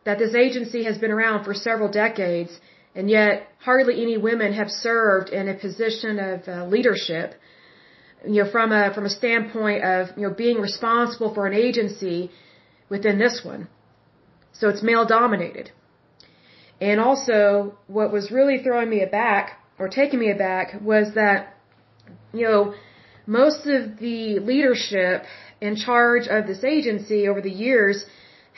that 0.05 0.19
this 0.19 0.35
agency 0.35 0.83
has 0.83 0.97
been 0.97 1.11
around 1.11 1.43
for 1.43 1.53
several 1.53 1.89
decades 1.89 2.51
and 2.95 3.09
yet 3.09 3.47
hardly 3.59 4.01
any 4.01 4.17
women 4.17 4.53
have 4.53 4.69
served 4.69 5.29
in 5.29 5.47
a 5.47 5.53
position 5.53 6.19
of 6.19 6.47
uh, 6.47 6.65
leadership 6.65 7.35
you 8.25 8.43
know 8.43 8.49
from 8.49 8.71
a 8.71 8.93
from 8.93 9.05
a 9.05 9.09
standpoint 9.09 9.83
of 9.83 10.07
you 10.17 10.23
know 10.27 10.33
being 10.33 10.59
responsible 10.61 11.33
for 11.33 11.45
an 11.47 11.53
agency 11.53 12.31
within 12.89 13.17
this 13.17 13.41
one. 13.43 13.67
So 14.53 14.69
it's 14.69 14.83
male 14.83 15.05
dominated. 15.05 15.71
And 16.79 16.99
also, 16.99 17.77
what 17.87 18.11
was 18.11 18.31
really 18.31 18.57
throwing 18.63 18.89
me 18.89 19.01
aback, 19.01 19.59
or 19.79 19.87
taking 19.89 20.19
me 20.19 20.29
aback, 20.31 20.81
was 20.81 21.13
that, 21.15 21.55
you 22.33 22.45
know, 22.47 22.73
most 23.25 23.65
of 23.65 23.97
the 23.99 24.39
leadership 24.39 25.23
in 25.67 25.73
charge 25.87 26.25
of 26.35 26.41
this 26.51 26.63
agency 26.75 27.19
over 27.29 27.41
the 27.49 27.55
years 27.67 27.97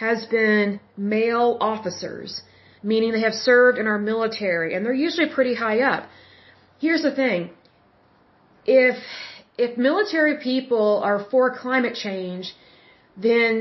has 0.05 0.19
been 0.37 0.67
male 1.15 1.51
officers, 1.71 2.41
meaning 2.91 3.09
they 3.11 3.25
have 3.29 3.37
served 3.49 3.77
in 3.81 3.85
our 3.93 4.01
military, 4.11 4.69
and 4.73 4.79
they're 4.83 5.03
usually 5.07 5.29
pretty 5.37 5.55
high 5.65 5.79
up. 5.93 6.03
Here's 6.85 7.03
the 7.07 7.15
thing. 7.21 7.41
If, 8.83 8.97
if 9.65 9.71
military 9.89 10.35
people 10.49 10.89
are 11.09 11.19
for 11.31 11.45
climate 11.63 11.95
change, 12.07 12.45
then 13.27 13.53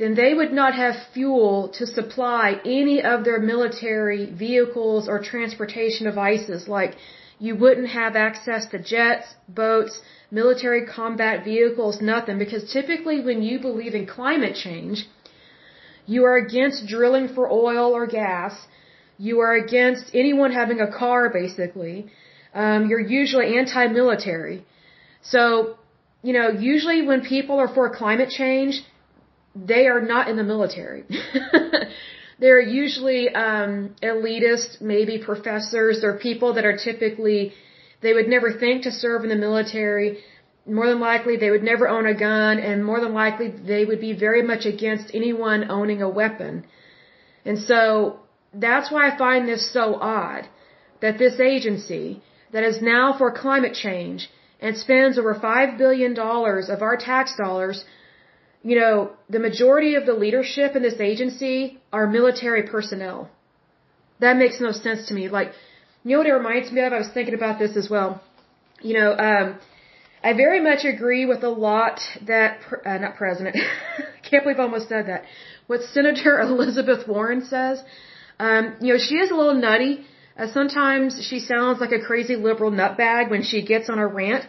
then 0.00 0.14
they 0.14 0.32
would 0.38 0.52
not 0.52 0.72
have 0.74 0.94
fuel 1.14 1.70
to 1.78 1.84
supply 1.98 2.46
any 2.78 2.96
of 3.12 3.24
their 3.26 3.40
military 3.52 4.22
vehicles 4.46 5.08
or 5.08 5.18
transportation 5.22 6.04
devices. 6.10 6.68
Like, 6.68 6.92
you 7.38 7.54
wouldn't 7.56 7.88
have 7.88 8.16
access 8.16 8.66
to 8.66 8.78
jets, 8.78 9.34
boats, 9.48 10.00
military 10.30 10.86
combat 10.86 11.44
vehicles, 11.44 12.00
nothing. 12.00 12.38
Because 12.38 12.72
typically, 12.72 13.20
when 13.20 13.42
you 13.42 13.58
believe 13.60 13.94
in 13.94 14.06
climate 14.06 14.54
change, 14.54 15.06
you 16.06 16.24
are 16.24 16.36
against 16.36 16.86
drilling 16.86 17.28
for 17.28 17.50
oil 17.50 17.92
or 17.92 18.06
gas. 18.06 18.66
You 19.18 19.40
are 19.40 19.54
against 19.54 20.14
anyone 20.14 20.52
having 20.52 20.80
a 20.80 20.90
car, 20.90 21.30
basically. 21.30 22.06
Um, 22.54 22.88
you're 22.88 23.00
usually 23.00 23.58
anti-military. 23.58 24.64
So, 25.22 25.76
you 26.22 26.32
know, 26.32 26.48
usually 26.48 27.02
when 27.06 27.22
people 27.22 27.58
are 27.58 27.68
for 27.68 27.94
climate 27.94 28.30
change, 28.30 28.82
they 29.54 29.86
are 29.86 30.00
not 30.00 30.28
in 30.28 30.36
the 30.36 30.44
military. 30.44 31.04
They're 32.38 32.60
usually 32.60 33.28
um, 33.30 33.94
elitist, 34.02 34.80
maybe 34.80 35.18
professors. 35.18 36.00
They're 36.00 36.18
people 36.18 36.54
that 36.54 36.64
are 36.64 36.76
typically, 36.76 37.52
they 38.02 38.12
would 38.12 38.28
never 38.28 38.52
think 38.52 38.82
to 38.82 38.90
serve 38.90 39.22
in 39.24 39.30
the 39.30 39.42
military. 39.48 40.18
More 40.66 40.88
than 40.88 41.00
likely, 41.00 41.36
they 41.36 41.50
would 41.50 41.62
never 41.62 41.88
own 41.88 42.06
a 42.06 42.14
gun, 42.14 42.58
and 42.58 42.84
more 42.84 43.00
than 43.00 43.14
likely, 43.14 43.48
they 43.48 43.84
would 43.84 44.00
be 44.00 44.12
very 44.12 44.42
much 44.42 44.66
against 44.66 45.14
anyone 45.14 45.70
owning 45.70 46.02
a 46.02 46.08
weapon. 46.08 46.66
And 47.44 47.58
so, 47.58 48.20
that's 48.52 48.90
why 48.90 49.08
I 49.08 49.16
find 49.16 49.48
this 49.48 49.72
so 49.72 49.94
odd 49.94 50.48
that 51.00 51.18
this 51.18 51.38
agency 51.40 52.22
that 52.52 52.64
is 52.64 52.80
now 52.82 53.16
for 53.16 53.30
climate 53.30 53.74
change 53.74 54.30
and 54.60 54.76
spends 54.76 55.18
over 55.18 55.34
$5 55.34 55.78
billion 55.78 56.18
of 56.18 56.82
our 56.82 56.96
tax 56.96 57.36
dollars 57.36 57.84
you 58.68 58.76
know, 58.80 58.94
the 59.34 59.42
majority 59.48 59.94
of 59.94 60.06
the 60.06 60.16
leadership 60.24 60.74
in 60.74 60.82
this 60.82 60.98
agency 61.10 61.78
are 61.92 62.06
military 62.18 62.64
personnel. 62.74 63.30
That 64.24 64.36
makes 64.42 64.60
no 64.60 64.72
sense 64.72 65.06
to 65.08 65.14
me. 65.14 65.28
Like, 65.28 65.52
you 66.02 66.10
know 66.12 66.18
what 66.22 66.26
it 66.26 66.38
reminds 66.42 66.72
me 66.72 66.80
of? 66.86 66.92
I 66.92 66.98
was 67.04 67.12
thinking 67.16 67.36
about 67.42 67.60
this 67.60 67.76
as 67.76 67.88
well. 67.88 68.10
You 68.88 68.94
know, 68.98 69.10
um, 69.28 69.46
I 70.28 70.32
very 70.32 70.60
much 70.68 70.84
agree 70.84 71.26
with 71.26 71.44
a 71.44 71.54
lot 71.68 72.00
that, 72.32 72.58
uh, 72.84 72.98
not 73.04 73.14
president, 73.22 73.54
can't 74.28 74.42
believe 74.42 74.58
I 74.58 74.64
almost 74.64 74.88
said 74.88 75.06
that, 75.06 75.22
what 75.68 75.82
Senator 75.96 76.40
Elizabeth 76.50 77.06
Warren 77.06 77.44
says. 77.44 77.80
Um, 78.40 78.76
you 78.80 78.92
know, 78.92 78.98
she 78.98 79.16
is 79.24 79.30
a 79.30 79.36
little 79.42 79.58
nutty. 79.68 80.04
Uh, 80.36 80.48
sometimes 80.58 81.24
she 81.28 81.38
sounds 81.38 81.78
like 81.80 81.92
a 81.92 82.00
crazy 82.00 82.34
liberal 82.34 82.72
nutbag 82.72 83.30
when 83.30 83.44
she 83.44 83.62
gets 83.72 83.88
on 83.88 84.00
a 84.00 84.08
rant. 84.08 84.44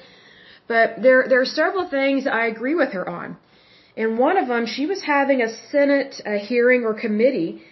But 0.67 1.03
there, 1.03 1.25
there 1.29 1.41
are 1.41 1.51
several 1.63 1.87
things 1.87 2.25
I 2.25 2.47
agree 2.47 2.73
with 2.73 2.93
her 2.93 3.07
on. 3.07 3.37
And 3.97 4.19
one 4.19 4.37
of 4.37 4.47
them, 4.47 4.67
she 4.67 4.85
was 4.85 5.01
having 5.01 5.41
a 5.41 5.51
Senate 5.71 6.21
a 6.33 6.37
hearing 6.37 6.83
or 6.85 6.93
committee 7.05 7.63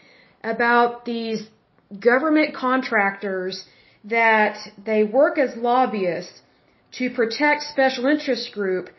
about 0.43 1.05
these 1.05 1.41
government 2.09 2.55
contractors 2.55 3.55
that 4.05 4.57
they 4.89 5.03
work 5.03 5.37
as 5.37 5.55
lobbyists 5.55 6.41
to 6.97 7.09
protect 7.19 7.61
special 7.75 8.05
interest 8.07 8.51
group, 8.57 8.89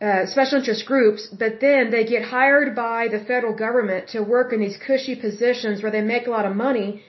uh, 0.00 0.26
special 0.26 0.58
interest 0.58 0.86
groups, 0.86 1.28
but 1.42 1.60
then 1.60 1.90
they 1.94 2.04
get 2.04 2.22
hired 2.36 2.74
by 2.74 3.00
the 3.14 3.20
federal 3.30 3.54
government 3.66 4.08
to 4.08 4.20
work 4.20 4.52
in 4.52 4.60
these 4.60 4.78
cushy 4.88 5.14
positions 5.14 5.82
where 5.82 5.92
they 5.96 6.06
make 6.14 6.26
a 6.26 6.30
lot 6.30 6.46
of 6.50 6.54
money, 6.56 7.02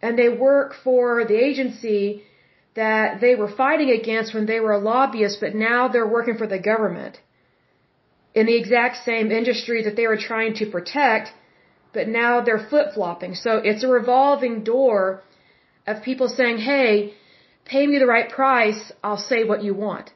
and 0.00 0.18
they 0.18 0.28
work 0.28 0.74
for 0.82 1.24
the 1.24 1.38
agency 1.50 2.22
that 2.74 3.20
they 3.20 3.34
were 3.34 3.52
fighting 3.64 3.90
against 3.90 4.34
when 4.34 4.46
they 4.46 4.60
were 4.64 4.72
a 4.72 4.78
lobbyist, 4.92 5.40
but 5.40 5.54
now 5.54 5.88
they're 5.88 6.14
working 6.18 6.36
for 6.36 6.48
the 6.48 6.58
government 6.58 7.18
in 8.34 8.46
the 8.46 8.56
exact 8.56 9.04
same 9.04 9.30
industry 9.30 9.82
that 9.84 9.96
they 9.96 10.06
were 10.06 10.16
trying 10.16 10.54
to 10.54 10.66
protect, 10.66 11.32
but 11.92 12.08
now 12.08 12.40
they're 12.40 12.66
flip 12.70 12.94
flopping. 12.94 13.34
So 13.34 13.58
it's 13.58 13.84
a 13.84 13.88
revolving 13.88 14.64
door 14.64 15.22
of 15.86 16.02
people 16.02 16.28
saying, 16.28 16.58
hey, 16.58 17.14
pay 17.64 17.86
me 17.86 17.98
the 17.98 18.06
right 18.06 18.30
price, 18.30 18.92
I'll 19.02 19.24
say 19.32 19.44
what 19.44 19.62
you 19.62 19.74
want. 19.74 20.10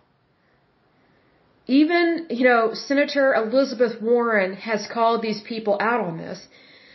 Even, 1.66 2.26
you 2.30 2.44
know, 2.48 2.74
Senator 2.74 3.34
Elizabeth 3.34 4.00
Warren 4.00 4.54
has 4.54 4.86
called 4.86 5.20
these 5.20 5.40
people 5.40 5.76
out 5.80 6.00
on 6.00 6.16
this. 6.16 6.46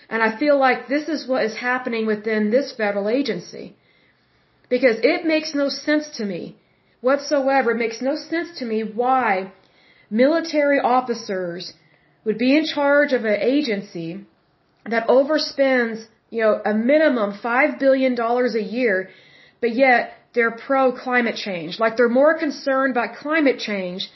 And 0.10 0.22
I 0.24 0.38
feel 0.38 0.58
like 0.58 0.88
this 0.88 1.08
is 1.10 1.28
what 1.28 1.44
is 1.44 1.58
happening 1.58 2.06
within 2.06 2.52
this 2.52 2.74
federal 2.74 3.10
agency. 3.10 3.76
Because 4.70 4.98
it 5.04 5.26
makes 5.26 5.54
no 5.54 5.68
sense 5.68 6.10
to 6.18 6.26
me 6.26 6.56
whatsoever. 7.02 7.72
It 7.72 7.78
makes 7.78 8.02
no 8.02 8.16
sense 8.16 8.60
to 8.60 8.66
me 8.66 8.84
why 8.84 9.52
military 10.12 10.80
officers 10.80 11.74
would 12.26 12.38
be 12.38 12.56
in 12.56 12.66
charge 12.66 13.14
of 13.14 13.26
an 13.26 13.40
agency 13.40 14.26
that 14.86 15.08
overspends, 15.08 16.06
you 16.30 16.42
know, 16.42 16.62
a 16.64 16.74
minimum 16.74 17.34
$5 17.44 17.80
billion 17.80 18.20
a 18.20 18.60
year, 18.60 19.10
but 19.62 19.74
yet 19.74 20.14
they're 20.34 20.52
pro 20.52 20.92
climate 20.92 21.36
change. 21.36 21.80
Like 21.80 21.98
they're 21.98 22.10
more 22.10 22.38
concerned 22.38 22.92
about 22.92 23.16
climate 23.16 23.60
change 23.60 24.10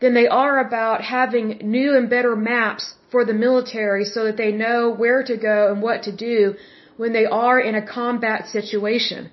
than 0.00 0.14
they 0.14 0.26
are 0.26 0.58
about 0.58 1.02
having 1.02 1.58
new 1.62 1.96
and 1.96 2.10
better 2.10 2.34
maps 2.36 2.94
for 3.10 3.24
the 3.24 3.32
military 3.32 4.04
so 4.04 4.24
that 4.24 4.36
they 4.36 4.52
know 4.52 4.90
where 4.90 5.22
to 5.22 5.36
go 5.36 5.72
and 5.72 5.80
what 5.82 6.02
to 6.04 6.12
do 6.14 6.54
when 6.96 7.12
they 7.12 7.26
are 7.26 7.58
in 7.60 7.74
a 7.74 7.86
combat 7.86 8.48
situation. 8.48 9.30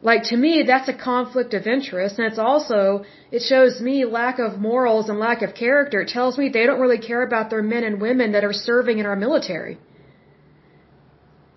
Like 0.00 0.22
to 0.24 0.36
me, 0.36 0.62
that's 0.62 0.88
a 0.88 0.94
conflict 0.94 1.54
of 1.54 1.66
interest, 1.66 2.18
and 2.18 2.26
it's 2.28 2.38
also, 2.38 3.04
it 3.32 3.42
shows 3.42 3.80
me 3.80 4.04
lack 4.04 4.38
of 4.38 4.60
morals 4.60 5.08
and 5.08 5.18
lack 5.18 5.42
of 5.42 5.54
character. 5.54 6.02
It 6.02 6.08
tells 6.08 6.38
me 6.38 6.48
they 6.48 6.66
don't 6.66 6.80
really 6.80 6.98
care 6.98 7.22
about 7.22 7.50
their 7.50 7.62
men 7.62 7.82
and 7.82 8.00
women 8.00 8.32
that 8.32 8.44
are 8.44 8.52
serving 8.52 8.98
in 8.98 9.06
our 9.06 9.16
military. 9.16 9.76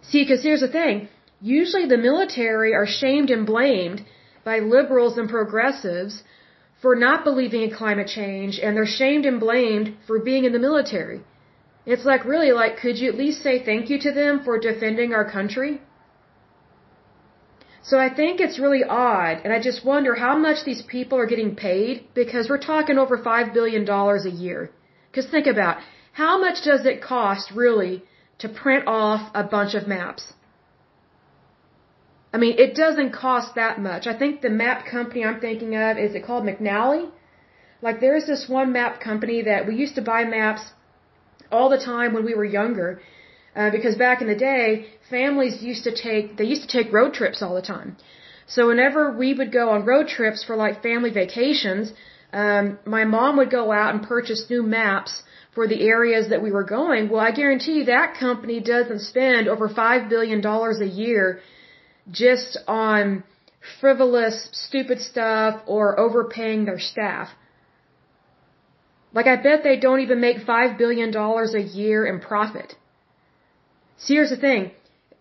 See, 0.02 0.24
because 0.24 0.42
here's 0.42 0.62
the 0.62 0.68
thing. 0.68 1.08
Usually 1.40 1.86
the 1.86 1.98
military 1.98 2.74
are 2.74 2.88
shamed 2.88 3.30
and 3.30 3.46
blamed 3.46 4.04
by 4.44 4.58
liberals 4.60 5.18
and 5.20 5.30
progressives 5.30 6.24
for 6.82 6.96
not 6.96 7.24
believing 7.24 7.62
in 7.62 7.72
climate 7.72 8.08
change, 8.08 8.60
and 8.60 8.76
they're 8.76 8.88
shamed 8.88 9.26
and 9.28 9.40
blamed 9.40 9.96
for 10.08 10.18
being 10.20 10.46
in 10.46 10.52
the 10.52 10.60
military. 10.68 11.22
It's 11.86 12.06
like, 12.06 12.26
really, 12.26 12.52
like, 12.52 12.78
could 12.78 12.98
you 12.98 13.10
at 13.10 13.18
least 13.18 13.44
say 13.44 13.64
thank 13.64 13.92
you 13.92 14.00
to 14.00 14.12
them 14.12 14.42
for 14.44 14.58
defending 14.60 15.14
our 15.14 15.30
country? 15.30 15.80
So 17.84 17.98
I 17.98 18.14
think 18.14 18.40
it's 18.40 18.60
really 18.60 18.84
odd, 18.84 19.42
and 19.44 19.52
I 19.52 19.60
just 19.60 19.84
wonder 19.84 20.14
how 20.14 20.38
much 20.38 20.64
these 20.66 20.84
people 20.84 21.18
are 21.18 21.26
getting 21.26 21.56
paid 21.56 22.08
because 22.14 22.48
we're 22.48 22.66
talking 22.74 22.98
over 23.00 23.18
$5 23.18 23.54
billion 23.54 23.90
a 23.90 24.30
year. 24.30 24.70
Because 25.10 25.28
think 25.30 25.48
about, 25.48 25.78
how 26.14 26.40
much 26.40 26.64
does 26.64 26.86
it 26.86 27.02
cost 27.02 27.52
really 27.52 28.04
to 28.40 28.48
print 28.50 28.88
off 28.88 29.32
a 29.34 29.44
bunch 29.44 29.74
of 29.74 29.88
maps? 29.88 30.34
I 32.34 32.38
mean, 32.38 32.56
it 32.60 32.76
doesn't 32.76 33.12
cost 33.14 33.56
that 33.56 33.82
much. 33.82 34.08
I 34.08 34.18
think 34.18 34.42
the 34.42 34.50
map 34.50 34.86
company 34.86 35.26
I'm 35.26 35.40
thinking 35.40 35.76
of, 35.76 35.98
is 35.98 36.14
it 36.16 36.26
called 36.26 36.46
McNally? 36.46 37.10
Like 37.82 38.00
there's 38.00 38.26
this 38.26 38.48
one 38.48 38.72
map 38.72 39.02
company 39.02 39.42
that 39.42 39.68
we 39.68 39.76
used 39.76 39.96
to 39.96 40.02
buy 40.02 40.24
maps 40.24 40.62
all 41.52 41.70
the 41.70 41.80
time 41.80 42.14
when 42.14 42.24
we 42.24 42.36
were 42.36 42.46
younger 42.46 43.02
uh, 43.56 43.70
because 43.70 43.96
back 43.96 44.22
in 44.22 44.28
the 44.28 44.36
day, 44.36 44.86
families 45.10 45.62
used 45.62 45.84
to 45.84 45.94
take 45.96 46.38
they 46.38 46.46
used 46.46 46.64
to 46.70 46.72
take 46.78 46.94
road 46.94 47.14
trips 47.14 47.42
all 47.42 47.56
the 47.56 47.68
time. 47.76 47.98
So 48.48 48.68
whenever 48.68 49.12
we 49.12 49.34
would 49.34 49.52
go 49.52 49.70
on 49.70 49.86
road 49.86 50.08
trips 50.08 50.44
for 50.44 50.56
like 50.56 50.82
family 50.84 51.10
vacations, 51.10 51.94
um, 52.34 52.80
my 52.86 53.04
mom 53.06 53.38
would 53.38 53.52
go 53.52 53.72
out 53.72 53.94
and 53.94 54.04
purchase 54.04 54.46
new 54.50 54.64
maps 54.64 55.24
for 55.54 55.68
the 55.68 55.82
areas 55.82 56.30
that 56.30 56.42
we 56.42 56.52
were 56.52 56.64
going. 56.64 57.10
Well, 57.10 57.20
I 57.20 57.32
guarantee 57.32 57.74
you 57.80 57.86
that 57.86 58.18
company 58.18 58.60
doesn't 58.60 59.02
spend 59.02 59.48
over 59.48 59.68
five 59.68 60.10
billion 60.10 60.42
dollars 60.42 60.80
a 60.82 60.88
year 60.88 61.42
just 62.10 62.58
on 62.68 63.24
frivolous, 63.80 64.50
stupid 64.52 65.00
stuff 65.02 65.62
or 65.66 66.00
overpaying 66.00 66.66
their 66.66 66.80
staff. 66.80 67.30
Like 69.14 69.28
I 69.28 69.36
bet 69.36 69.64
they 69.64 69.78
don't 69.78 70.00
even 70.00 70.22
make 70.22 70.38
five 70.46 70.78
billion 70.78 71.12
dollars 71.12 71.54
a 71.54 71.62
year 71.62 72.06
in 72.06 72.22
profit. 72.22 72.76
See, 74.04 74.16
here's 74.16 74.32
the 74.32 74.44
thing. 74.48 74.72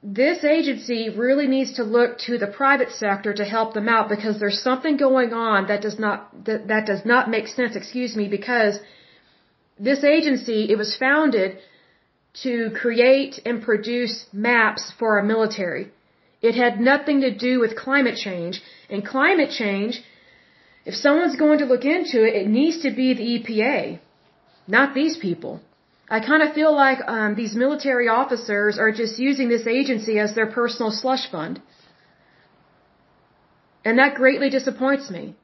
This 0.03 0.43
agency 0.43 1.11
really 1.11 1.47
needs 1.47 1.73
to 1.75 1.85
look 1.85 2.19
to 2.27 2.39
the 2.39 2.47
private 2.47 2.91
sector 2.93 3.35
to 3.35 3.45
help 3.45 3.75
them 3.75 3.89
out 3.89 4.09
because 4.09 4.41
there's 4.41 4.63
something 4.63 4.97
going 4.97 5.35
on 5.35 5.67
that 5.69 5.83
does 5.83 5.99
not 5.99 6.45
that, 6.47 6.69
that 6.69 6.87
does 6.87 7.05
not 7.05 7.29
make 7.29 7.49
sense, 7.49 7.77
excuse 7.77 8.17
me, 8.17 8.27
because 8.29 8.79
this 9.79 10.03
agency 10.03 10.61
it 10.73 10.79
was 10.79 10.97
founded 10.97 11.59
to 12.43 12.71
create 12.83 13.41
and 13.45 13.63
produce 13.63 14.15
maps 14.33 14.93
for 14.99 15.19
our 15.19 15.25
military. 15.25 15.91
It 16.41 16.55
had 16.55 16.81
nothing 16.81 17.21
to 17.21 17.31
do 17.31 17.61
with 17.61 17.77
climate 17.77 18.17
change. 18.17 18.63
And 18.89 19.07
climate 19.07 19.51
change, 19.51 20.03
if 20.87 20.95
someone's 20.95 21.37
going 21.37 21.59
to 21.59 21.67
look 21.67 21.85
into 21.85 22.19
it, 22.27 22.35
it 22.35 22.49
needs 22.49 22.83
to 22.83 22.91
be 22.91 23.13
the 23.15 23.29
EPA, 23.35 24.01
not 24.67 24.95
these 24.95 25.19
people. 25.19 25.61
I 26.11 26.19
kind 26.19 26.43
of 26.43 26.55
feel 26.55 26.75
like 26.75 26.99
um, 27.07 27.37
these 27.37 27.55
military 27.55 28.09
officers 28.09 28.79
are 28.79 28.91
just 28.91 29.19
using 29.19 29.49
this 29.49 29.67
agency 29.67 30.19
as 30.19 30.35
their 30.35 30.49
personal 30.49 30.91
slush 30.91 31.31
fund. 31.31 31.63
And 33.85 33.99
that 34.01 34.17
greatly 34.17 34.51
disappoints 34.51 35.09
me. 35.11 35.37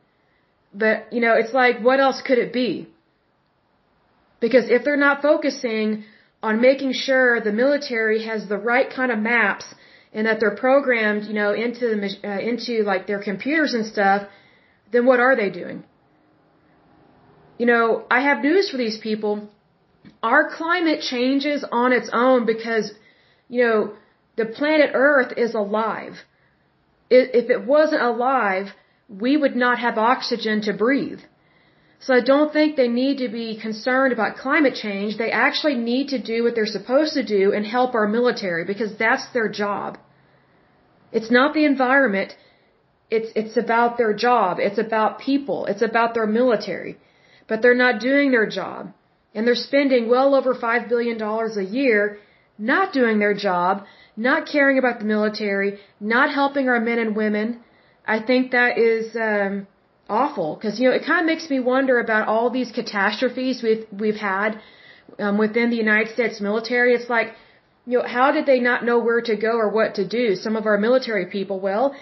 But, 0.74 1.12
you 1.12 1.20
know, 1.20 1.34
it's 1.34 1.54
like, 1.54 1.78
what 1.80 2.00
else 2.00 2.20
could 2.20 2.38
it 2.38 2.52
be? 2.52 2.88
Because 4.40 4.68
if 4.68 4.84
they're 4.84 5.04
not 5.08 5.22
focusing 5.22 6.04
on 6.42 6.60
making 6.60 6.92
sure 6.92 7.40
the 7.40 7.52
military 7.52 8.24
has 8.24 8.48
the 8.48 8.58
right 8.58 8.90
kind 8.90 9.10
of 9.12 9.18
maps 9.18 9.66
and 10.12 10.26
that 10.26 10.40
they're 10.40 10.56
programmed, 10.56 11.24
you 11.24 11.34
know, 11.34 11.52
into 11.52 11.86
the, 11.94 12.10
uh, 12.24 12.40
into 12.40 12.82
like 12.82 13.06
their 13.06 13.22
computers 13.22 13.72
and 13.72 13.86
stuff, 13.86 14.26
then 14.92 15.06
what 15.06 15.20
are 15.20 15.36
they 15.36 15.48
doing? 15.48 15.84
You 17.56 17.66
know, 17.66 18.04
I 18.10 18.20
have 18.20 18.42
news 18.42 18.68
for 18.70 18.76
these 18.76 18.98
people 18.98 19.48
our 20.22 20.50
climate 20.50 21.00
changes 21.00 21.64
on 21.70 21.92
its 21.92 22.10
own 22.12 22.46
because, 22.46 22.92
you 23.48 23.64
know, 23.64 23.92
the 24.36 24.46
planet 24.46 24.90
Earth 24.94 25.32
is 25.36 25.54
alive. 25.54 26.14
If 27.08 27.50
it 27.50 27.64
wasn't 27.64 28.02
alive, 28.02 28.66
we 29.08 29.36
would 29.36 29.56
not 29.56 29.78
have 29.78 29.96
oxygen 29.98 30.60
to 30.62 30.72
breathe. 30.72 31.20
So 32.00 32.14
I 32.14 32.20
don't 32.20 32.52
think 32.52 32.76
they 32.76 32.88
need 32.88 33.18
to 33.18 33.28
be 33.28 33.58
concerned 33.58 34.12
about 34.12 34.36
climate 34.36 34.74
change. 34.74 35.16
They 35.16 35.30
actually 35.30 35.76
need 35.76 36.08
to 36.08 36.18
do 36.20 36.42
what 36.44 36.54
they're 36.54 36.74
supposed 36.78 37.14
to 37.14 37.24
do 37.24 37.52
and 37.52 37.64
help 37.66 37.94
our 37.94 38.06
military 38.06 38.64
because 38.64 38.96
that's 38.98 39.26
their 39.32 39.48
job. 39.48 39.98
It's 41.12 41.30
not 41.30 41.54
the 41.54 41.64
environment. 41.64 42.36
It's, 43.10 43.30
it's 43.34 43.56
about 43.56 43.96
their 43.96 44.12
job. 44.12 44.58
It's 44.60 44.78
about 44.78 45.20
people. 45.20 45.66
It's 45.66 45.82
about 45.82 46.14
their 46.14 46.26
military. 46.26 46.98
But 47.48 47.62
they're 47.62 47.82
not 47.86 48.00
doing 48.00 48.30
their 48.32 48.48
job 48.48 48.92
and 49.36 49.46
they're 49.46 49.64
spending 49.70 50.08
well 50.08 50.34
over 50.34 50.54
$5 50.54 50.88
billion 50.88 51.22
a 51.22 51.62
year 51.80 52.18
not 52.58 52.92
doing 52.92 53.18
their 53.18 53.34
job, 53.34 53.84
not 54.16 54.46
caring 54.46 54.78
about 54.78 54.98
the 54.98 55.04
military, 55.04 55.78
not 56.00 56.32
helping 56.32 56.68
our 56.70 56.80
men 56.80 56.98
and 56.98 57.14
women. 57.14 57.60
I 58.06 58.18
think 58.28 58.52
that 58.52 58.78
is 58.78 59.14
um, 59.14 59.66
awful 60.08 60.54
because 60.54 60.80
you 60.80 60.88
know 60.88 60.94
it 60.94 61.04
kind 61.04 61.20
of 61.20 61.26
makes 61.26 61.50
me 61.50 61.58
wonder 61.60 61.98
about 61.98 62.28
all 62.28 62.48
these 62.50 62.70
catastrophes 62.72 63.62
we've 63.62 63.84
we've 64.02 64.22
had 64.34 64.60
um, 65.18 65.36
within 65.38 65.70
the 65.70 65.76
United 65.76 66.12
States 66.14 66.40
military. 66.40 66.94
It's 66.94 67.10
like 67.10 67.34
you 67.84 67.98
know 67.98 68.06
how 68.06 68.32
did 68.32 68.46
they 68.46 68.60
not 68.60 68.84
know 68.84 68.98
where 69.00 69.20
to 69.20 69.36
go 69.36 69.54
or 69.64 69.68
what 69.68 69.96
to 69.96 70.06
do? 70.06 70.34
Some 70.36 70.56
of 70.56 70.66
our 70.66 70.78
military 70.78 71.26
people. 71.26 71.60
Well, 71.60 71.94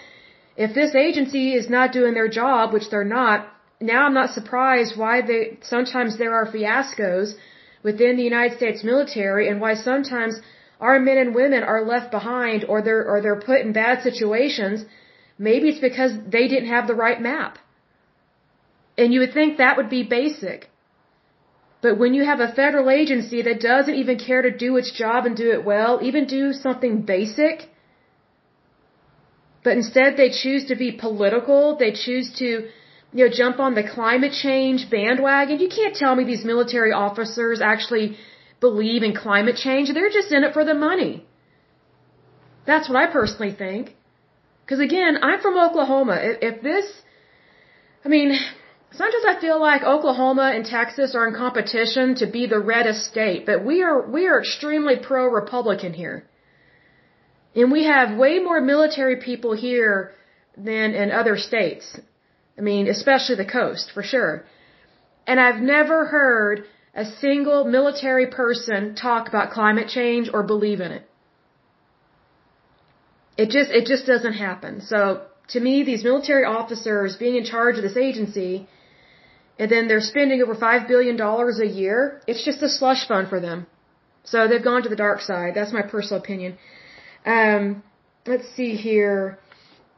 if 0.55 0.73
this 0.73 0.95
agency 0.95 1.53
is 1.53 1.69
not 1.69 1.91
doing 1.91 2.13
their 2.13 2.29
job, 2.29 2.71
which 2.71 2.89
they're 2.89 3.03
not, 3.19 3.47
now 3.85 4.03
I'm 4.05 4.13
not 4.13 4.31
surprised 4.31 4.97
why 4.97 5.21
they 5.21 5.57
sometimes 5.61 6.17
there 6.17 6.33
are 6.33 6.45
fiascos 6.51 7.33
within 7.83 8.17
the 8.17 8.23
United 8.23 8.57
States 8.57 8.83
military 8.83 9.47
and 9.49 9.61
why 9.61 9.73
sometimes 9.75 10.39
our 10.79 10.99
men 10.99 11.17
and 11.17 11.35
women 11.35 11.63
are 11.63 11.81
left 11.93 12.11
behind 12.11 12.65
or 12.67 12.81
they're 12.81 13.05
or 13.11 13.21
they're 13.21 13.43
put 13.49 13.61
in 13.61 13.73
bad 13.73 14.01
situations. 14.01 14.85
Maybe 15.37 15.69
it's 15.69 15.83
because 15.89 16.13
they 16.35 16.47
didn't 16.47 16.69
have 16.69 16.87
the 16.87 16.95
right 16.95 17.21
map. 17.21 17.57
And 18.97 19.13
you 19.13 19.19
would 19.19 19.33
think 19.33 19.57
that 19.57 19.77
would 19.77 19.89
be 19.89 20.03
basic. 20.03 20.69
But 21.85 21.99
when 21.99 22.13
you 22.13 22.23
have 22.25 22.39
a 22.39 22.51
federal 22.59 22.89
agency 22.89 23.41
that 23.47 23.59
doesn't 23.59 23.97
even 24.03 24.17
care 24.17 24.41
to 24.41 24.51
do 24.65 24.77
its 24.77 24.91
job 24.91 25.25
and 25.25 25.35
do 25.37 25.51
it 25.51 25.63
well, 25.63 25.99
even 26.01 26.25
do 26.25 26.53
something 26.53 27.01
basic, 27.01 27.67
but 29.65 29.73
instead 29.81 30.15
they 30.15 30.29
choose 30.29 30.65
to 30.71 30.75
be 30.75 30.91
political, 30.91 31.75
they 31.83 31.91
choose 31.91 32.31
to 32.39 32.69
you 33.15 33.23
know, 33.23 33.31
jump 33.41 33.59
on 33.65 33.75
the 33.75 33.87
climate 33.97 34.33
change 34.45 34.89
bandwagon. 34.91 35.59
You 35.65 35.69
can't 35.69 35.95
tell 35.95 36.13
me 36.17 36.23
these 36.25 36.43
military 36.53 36.91
officers 36.91 37.61
actually 37.61 38.07
believe 38.59 39.03
in 39.03 39.13
climate 39.15 39.55
change. 39.65 39.85
They're 39.93 40.15
just 40.21 40.33
in 40.37 40.43
it 40.47 40.51
for 40.57 40.65
the 40.65 40.73
money. 40.73 41.13
That's 42.69 42.89
what 42.89 42.97
I 43.03 43.05
personally 43.19 43.53
think. 43.53 43.95
Because 44.61 44.81
again, 44.81 45.13
I'm 45.27 45.39
from 45.39 45.55
Oklahoma. 45.57 46.17
If 46.49 46.61
this, 46.61 46.87
I 48.03 48.09
mean, 48.09 48.29
sometimes 48.91 49.25
I 49.33 49.39
feel 49.39 49.61
like 49.61 49.83
Oklahoma 49.83 50.47
and 50.55 50.65
Texas 50.65 51.15
are 51.15 51.25
in 51.29 51.35
competition 51.35 52.15
to 52.15 52.25
be 52.37 52.47
the 52.47 52.59
reddest 52.59 53.05
state, 53.11 53.45
but 53.45 53.63
we 53.63 53.81
are, 53.81 53.99
we 54.17 54.27
are 54.27 54.39
extremely 54.41 54.97
pro-Republican 54.97 55.93
here. 55.93 56.27
And 57.55 57.71
we 57.71 57.85
have 57.85 58.17
way 58.17 58.39
more 58.39 58.59
military 58.59 59.17
people 59.29 59.53
here 59.55 60.11
than 60.57 60.87
in 61.03 61.11
other 61.11 61.37
states. 61.37 61.97
I 62.57 62.61
mean, 62.61 62.87
especially 62.87 63.35
the 63.35 63.45
coast, 63.45 63.91
for 63.93 64.03
sure. 64.03 64.45
And 65.27 65.39
I've 65.39 65.61
never 65.61 66.05
heard 66.05 66.65
a 66.93 67.05
single 67.05 67.65
military 67.65 68.27
person 68.27 68.95
talk 68.95 69.27
about 69.27 69.51
climate 69.51 69.89
change 69.89 70.29
or 70.33 70.43
believe 70.43 70.79
in 70.79 70.91
it. 70.91 71.09
It 73.37 73.49
just, 73.49 73.69
it 73.71 73.85
just 73.85 74.05
doesn't 74.05 74.33
happen. 74.33 74.81
So, 74.81 75.23
to 75.49 75.59
me, 75.59 75.83
these 75.83 76.03
military 76.03 76.45
officers 76.45 77.17
being 77.17 77.35
in 77.35 77.43
charge 77.43 77.75
of 77.77 77.83
this 77.83 77.97
agency, 77.97 78.67
and 79.59 79.69
then 79.69 79.87
they're 79.87 80.01
spending 80.01 80.41
over 80.41 80.55
$5 80.55 80.87
billion 80.87 81.19
a 81.19 81.65
year. 81.65 82.21
It's 82.27 82.43
just 82.43 82.61
a 82.63 82.69
slush 82.69 83.07
fund 83.07 83.29
for 83.29 83.39
them. 83.39 83.67
So 84.23 84.47
they've 84.47 84.63
gone 84.63 84.83
to 84.83 84.89
the 84.89 84.95
dark 84.95 85.21
side. 85.21 85.53
That's 85.55 85.71
my 85.71 85.83
personal 85.83 86.21
opinion. 86.21 86.57
Um, 87.25 87.83
let's 88.25 88.47
see 88.55 88.75
here. 88.75 89.37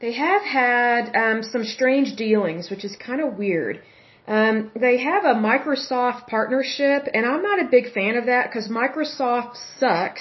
They 0.00 0.12
have 0.12 0.42
had 0.42 1.02
um, 1.16 1.42
some 1.42 1.64
strange 1.64 2.14
dealings, 2.14 2.70
which 2.70 2.84
is 2.84 2.94
kind 2.96 3.20
of 3.20 3.36
weird. 3.36 3.82
Um, 4.28 4.70
they 4.78 4.98
have 4.98 5.24
a 5.24 5.34
Microsoft 5.34 6.26
partnership, 6.28 7.08
and 7.12 7.26
I'm 7.26 7.42
not 7.42 7.60
a 7.60 7.64
big 7.64 7.92
fan 7.92 8.16
of 8.16 8.26
that 8.26 8.48
because 8.48 8.68
Microsoft 8.68 9.56
sucks. 9.78 10.20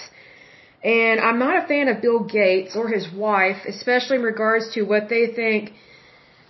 And 0.83 1.19
I'm 1.19 1.39
not 1.39 1.63
a 1.63 1.67
fan 1.67 1.89
of 1.89 2.01
Bill 2.01 2.23
Gates 2.23 2.75
or 2.75 2.87
his 2.87 3.11
wife, 3.11 3.57
especially 3.67 4.17
in 4.17 4.23
regards 4.23 4.73
to 4.75 4.83
what 4.83 5.09
they 5.09 5.27
think. 5.27 5.73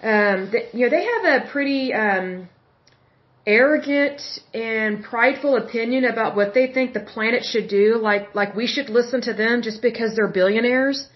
Um, 0.04 0.50
they, 0.52 0.70
you 0.74 0.84
know, 0.86 0.90
they 0.90 1.06
have 1.14 1.26
a 1.26 1.52
pretty 1.52 1.94
um, 1.94 2.48
arrogant 3.46 4.22
and 4.54 5.04
prideful 5.04 5.56
opinion 5.58 6.06
about 6.06 6.36
what 6.36 6.54
they 6.54 6.68
think 6.68 6.94
the 6.94 7.00
planet 7.00 7.44
should 7.44 7.68
do. 7.68 7.98
Like, 7.98 8.36
like 8.36 8.56
we 8.56 8.68
should 8.68 8.90
listen 8.90 9.22
to 9.22 9.34
them 9.34 9.64
just 9.64 9.82
because 9.82 10.16
they're 10.16 10.28
billionaires. 10.28 11.08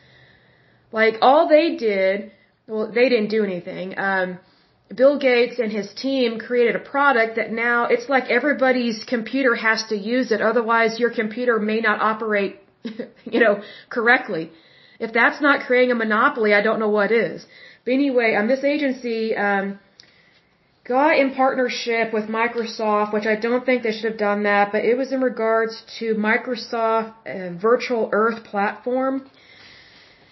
Like 0.91 1.15
all 1.21 1.47
they 1.47 1.75
did, 1.75 2.31
well, 2.67 2.91
they 2.91 3.07
didn't 3.09 3.29
do 3.29 3.43
anything. 3.43 3.97
Um, 3.97 4.39
Bill 4.95 5.17
Gates 5.17 5.59
and 5.59 5.71
his 5.71 5.93
team 5.93 6.39
created 6.39 6.75
a 6.75 6.79
product 6.79 7.37
that 7.37 7.51
now 7.51 7.85
it's 7.85 8.09
like 8.09 8.25
everybody's 8.29 9.03
computer 9.05 9.55
has 9.55 9.83
to 9.89 9.95
use 9.95 10.31
it. 10.31 10.41
Otherwise, 10.41 10.99
your 10.99 11.11
computer 11.11 11.59
may 11.59 11.79
not 11.79 12.01
operate, 12.01 12.59
you 13.33 13.39
know, 13.39 13.61
correctly. 13.89 14.51
If 14.99 15.13
that's 15.13 15.41
not 15.41 15.65
creating 15.65 15.91
a 15.91 15.95
monopoly, 15.95 16.53
I 16.53 16.61
don't 16.61 16.79
know 16.79 16.89
what 16.89 17.11
is. 17.11 17.45
But 17.85 17.93
anyway, 17.93 18.35
um, 18.35 18.47
this 18.47 18.63
agency 18.63 19.35
um, 19.35 19.79
got 20.83 21.17
in 21.17 21.33
partnership 21.33 22.13
with 22.13 22.25
Microsoft, 22.25 23.13
which 23.13 23.25
I 23.25 23.35
don't 23.35 23.65
think 23.65 23.81
they 23.81 23.93
should 23.93 24.11
have 24.11 24.19
done 24.19 24.43
that, 24.43 24.71
but 24.71 24.83
it 24.83 24.97
was 24.97 25.11
in 25.11 25.21
regards 25.21 25.81
to 25.99 26.15
Microsoft 26.15 27.13
uh, 27.25 27.57
Virtual 27.57 28.09
Earth 28.11 28.43
platform. 28.43 29.29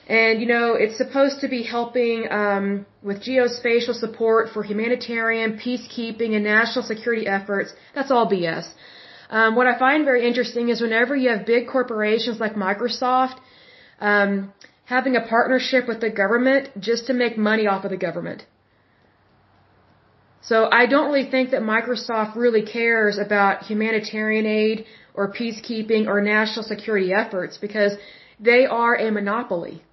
And, 0.09 0.41
you 0.41 0.47
know, 0.47 0.73
it's 0.73 0.97
supposed 0.97 1.39
to 1.41 1.47
be 1.47 1.61
helping 1.61 2.27
um, 2.31 2.87
with 3.03 3.17
geospatial 3.21 3.93
support 3.93 4.49
for 4.53 4.63
humanitarian, 4.63 5.59
peacekeeping, 5.65 6.31
and 6.35 6.43
national 6.43 6.83
security 6.83 7.27
efforts. 7.27 7.73
That's 7.93 8.09
all 8.09 8.25
BS. 8.27 8.67
Um, 9.29 9.55
what 9.55 9.67
I 9.67 9.77
find 9.77 10.05
very 10.05 10.27
interesting 10.27 10.69
is 10.69 10.81
whenever 10.81 11.15
you 11.15 11.29
have 11.29 11.45
big 11.45 11.67
corporations 11.67 12.39
like 12.39 12.55
Microsoft 12.55 13.37
um, 13.99 14.51
having 14.85 15.15
a 15.15 15.21
partnership 15.21 15.87
with 15.87 16.01
the 16.01 16.09
government 16.09 16.69
just 16.79 17.05
to 17.07 17.13
make 17.13 17.37
money 17.37 17.67
off 17.67 17.85
of 17.85 17.91
the 17.91 18.03
government. 18.07 18.47
So 20.41 20.67
I 20.71 20.87
don't 20.87 21.07
really 21.11 21.29
think 21.29 21.51
that 21.51 21.61
Microsoft 21.61 22.35
really 22.35 22.63
cares 22.63 23.19
about 23.19 23.63
humanitarian 23.63 24.47
aid 24.47 24.85
or 25.13 25.31
peacekeeping 25.31 26.07
or 26.07 26.19
national 26.21 26.63
security 26.63 27.13
efforts 27.13 27.57
because 27.57 27.93
they 28.39 28.65
are 28.65 28.95
a 28.95 29.11
monopoly. 29.11 29.83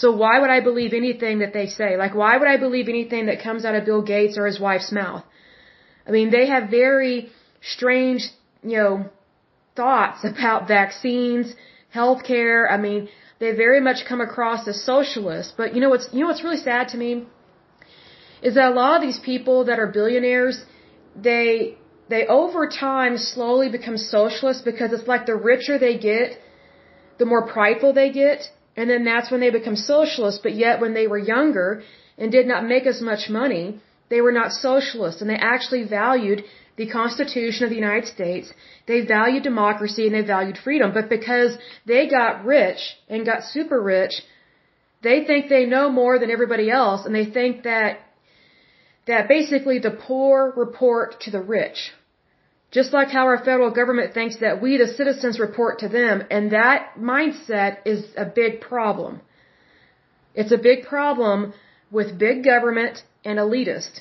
So 0.00 0.06
why 0.22 0.34
would 0.40 0.50
I 0.50 0.60
believe 0.60 0.92
anything 0.92 1.38
that 1.42 1.52
they 1.58 1.66
say? 1.78 1.96
Like, 1.96 2.14
why 2.22 2.32
would 2.38 2.48
I 2.54 2.58
believe 2.64 2.88
anything 2.88 3.26
that 3.26 3.42
comes 3.46 3.64
out 3.64 3.74
of 3.78 3.86
Bill 3.86 4.02
Gates 4.14 4.36
or 4.38 4.44
his 4.46 4.58
wife's 4.60 4.92
mouth? 4.92 5.24
I 6.06 6.10
mean, 6.16 6.28
they 6.30 6.46
have 6.54 6.64
very 6.70 7.30
strange, 7.74 8.28
you 8.62 8.76
know, 8.80 8.94
thoughts 9.74 10.20
about 10.32 10.68
vaccines, 10.68 11.54
healthcare. 11.94 12.70
I 12.70 12.76
mean, 12.86 13.08
they 13.38 13.52
very 13.52 13.80
much 13.88 14.04
come 14.10 14.20
across 14.20 14.68
as 14.68 14.84
socialists. 14.84 15.54
But 15.56 15.74
you 15.74 15.80
know 15.80 15.88
what's, 15.94 16.08
you 16.12 16.20
know 16.20 16.28
what's 16.32 16.44
really 16.44 16.62
sad 16.70 16.88
to 16.88 16.98
me? 16.98 17.10
Is 18.42 18.54
that 18.56 18.72
a 18.72 18.76
lot 18.82 18.96
of 18.96 19.02
these 19.08 19.18
people 19.18 19.64
that 19.68 19.78
are 19.78 19.86
billionaires, 19.86 20.62
they, 21.28 21.78
they 22.10 22.26
over 22.26 22.68
time 22.68 23.16
slowly 23.16 23.70
become 23.70 23.96
socialists 23.96 24.62
because 24.62 24.92
it's 24.92 25.08
like 25.08 25.24
the 25.24 25.36
richer 25.36 25.78
they 25.78 25.96
get, 25.96 26.38
the 27.16 27.24
more 27.24 27.46
prideful 27.46 27.94
they 27.94 28.10
get 28.10 28.50
and 28.76 28.90
then 28.90 29.04
that's 29.04 29.30
when 29.30 29.40
they 29.40 29.50
become 29.50 29.76
socialists, 29.76 30.40
but 30.42 30.54
yet 30.54 30.80
when 30.80 30.94
they 30.94 31.06
were 31.06 31.18
younger 31.18 31.82
and 32.18 32.30
did 32.30 32.46
not 32.46 32.64
make 32.66 32.86
as 32.86 33.00
much 33.00 33.28
money, 33.28 33.80
they 34.10 34.20
were 34.20 34.32
not 34.32 34.52
socialists 34.52 35.20
and 35.20 35.30
they 35.30 35.40
actually 35.54 35.84
valued 35.84 36.44
the 36.76 36.86
Constitution 36.86 37.64
of 37.64 37.70
the 37.70 37.82
United 37.84 38.06
States. 38.06 38.52
They 38.86 39.00
valued 39.00 39.42
democracy 39.42 40.06
and 40.06 40.14
they 40.14 40.20
valued 40.20 40.58
freedom. 40.58 40.92
But 40.92 41.08
because 41.08 41.56
they 41.86 42.06
got 42.08 42.44
rich 42.44 42.80
and 43.08 43.24
got 43.24 43.44
super 43.44 43.80
rich, 43.82 44.14
they 45.02 45.24
think 45.24 45.48
they 45.48 45.64
know 45.64 45.88
more 45.90 46.18
than 46.18 46.30
everybody 46.30 46.70
else 46.70 47.06
and 47.06 47.14
they 47.14 47.24
think 47.24 47.62
that 47.62 48.00
that 49.06 49.28
basically 49.28 49.78
the 49.78 49.90
poor 49.90 50.52
report 50.56 51.20
to 51.22 51.30
the 51.30 51.40
rich. 51.40 51.92
Just 52.70 52.92
like 52.92 53.08
how 53.08 53.26
our 53.26 53.38
federal 53.38 53.70
government 53.70 54.12
thinks 54.12 54.36
that 54.38 54.60
we, 54.60 54.76
the 54.76 54.88
citizens, 54.88 55.38
report 55.38 55.78
to 55.80 55.88
them, 55.88 56.24
and 56.30 56.50
that 56.52 56.94
mindset 56.98 57.78
is 57.86 58.04
a 58.16 58.24
big 58.24 58.60
problem. 58.60 59.20
It's 60.34 60.52
a 60.52 60.58
big 60.58 60.84
problem 60.84 61.54
with 61.90 62.18
big 62.18 62.44
government 62.44 63.02
and 63.24 63.38
elitist. 63.38 64.00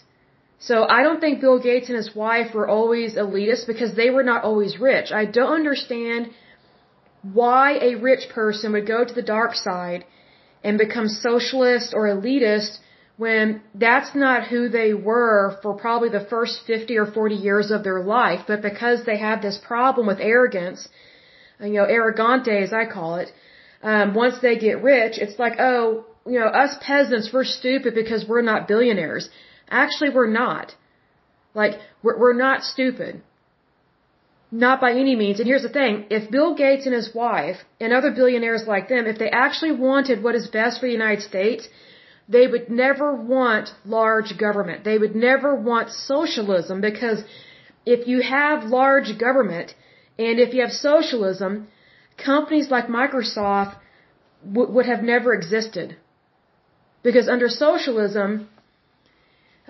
So 0.60 0.86
I 0.90 1.04
don't 1.04 1.20
think 1.20 1.42
Bill 1.42 1.60
Gates 1.60 1.90
and 1.90 1.98
his 1.98 2.16
wife 2.16 2.54
were 2.54 2.68
always 2.68 3.16
elitist 3.16 3.68
because 3.68 3.94
they 3.96 4.10
were 4.10 4.24
not 4.24 4.44
always 4.44 4.80
rich. 4.80 5.12
I 5.12 5.26
don't 5.26 5.54
understand 5.54 6.32
why 7.22 7.78
a 7.82 7.96
rich 7.96 8.30
person 8.30 8.74
would 8.74 8.88
go 8.88 9.04
to 9.06 9.14
the 9.14 9.22
dark 9.22 9.54
side 9.56 10.06
and 10.64 10.78
become 10.78 11.08
socialist 11.08 11.94
or 11.94 12.08
elitist 12.08 12.80
when 13.18 13.62
that's 13.74 14.14
not 14.14 14.48
who 14.48 14.68
they 14.68 14.94
were 14.94 15.58
for 15.62 15.74
probably 15.74 16.10
the 16.10 16.26
first 16.30 16.62
50 16.68 16.98
or 16.98 17.06
40 17.06 17.36
years 17.36 17.72
of 17.72 17.84
their 17.84 18.02
life, 18.02 18.42
but 18.48 18.62
because 18.62 19.06
they 19.06 19.18
have 19.18 19.42
this 19.42 19.58
problem 19.58 20.08
with 20.08 20.20
arrogance, 20.20 20.90
you 21.62 21.70
know, 21.70 21.86
arrogante 21.86 22.62
as 22.62 22.74
I 22.74 22.86
call 22.86 23.16
it, 23.16 23.32
um, 23.84 24.14
once 24.14 24.40
they 24.42 24.58
get 24.58 24.84
rich, 24.84 25.18
it's 25.18 25.40
like, 25.40 25.54
oh, 25.60 26.06
you 26.26 26.40
know, 26.40 26.48
us 26.48 26.76
peasants, 26.82 27.30
we're 27.32 27.46
stupid 27.46 27.94
because 27.94 28.26
we're 28.28 28.42
not 28.42 28.68
billionaires. 28.68 29.30
Actually, 29.70 30.10
we're 30.10 30.36
not. 30.44 30.74
Like, 31.54 31.80
we're, 32.04 32.18
we're 32.20 32.34
not 32.34 32.64
stupid. 32.64 33.22
Not 34.52 34.82
by 34.82 34.92
any 34.92 35.16
means. 35.16 35.40
And 35.40 35.48
here's 35.48 35.64
the 35.64 35.70
thing. 35.70 36.06
If 36.10 36.32
Bill 36.32 36.56
Gates 36.56 36.86
and 36.86 36.96
his 36.96 37.14
wife 37.14 37.58
and 37.80 37.94
other 37.94 38.12
billionaires 38.12 38.64
like 38.68 38.90
them, 38.90 39.06
if 39.06 39.18
they 39.18 39.30
actually 39.30 39.72
wanted 39.72 40.24
what 40.24 40.36
is 40.36 40.48
best 40.48 40.80
for 40.80 40.88
the 40.88 40.92
United 40.92 41.22
States, 41.22 41.68
they 42.28 42.48
would 42.48 42.70
never 42.70 43.14
want 43.16 43.70
large 43.86 44.38
government. 44.38 44.84
They 44.84 44.98
would 44.98 45.16
never 45.16 45.56
want 45.56 45.92
socialism 45.92 46.82
because 46.82 47.24
if 47.86 48.08
you 48.08 48.22
have 48.22 48.64
large 48.64 49.18
government 49.20 49.76
and 50.18 50.40
if 50.40 50.54
you 50.54 50.62
have 50.62 50.72
socialism, 50.72 51.68
companies 52.18 52.72
like 52.72 52.88
Microsoft 52.88 53.76
would 54.44 54.86
have 54.86 55.04
never 55.04 55.34
existed. 55.34 55.98
Because 57.04 57.28
under 57.28 57.50
socialism, 57.50 58.50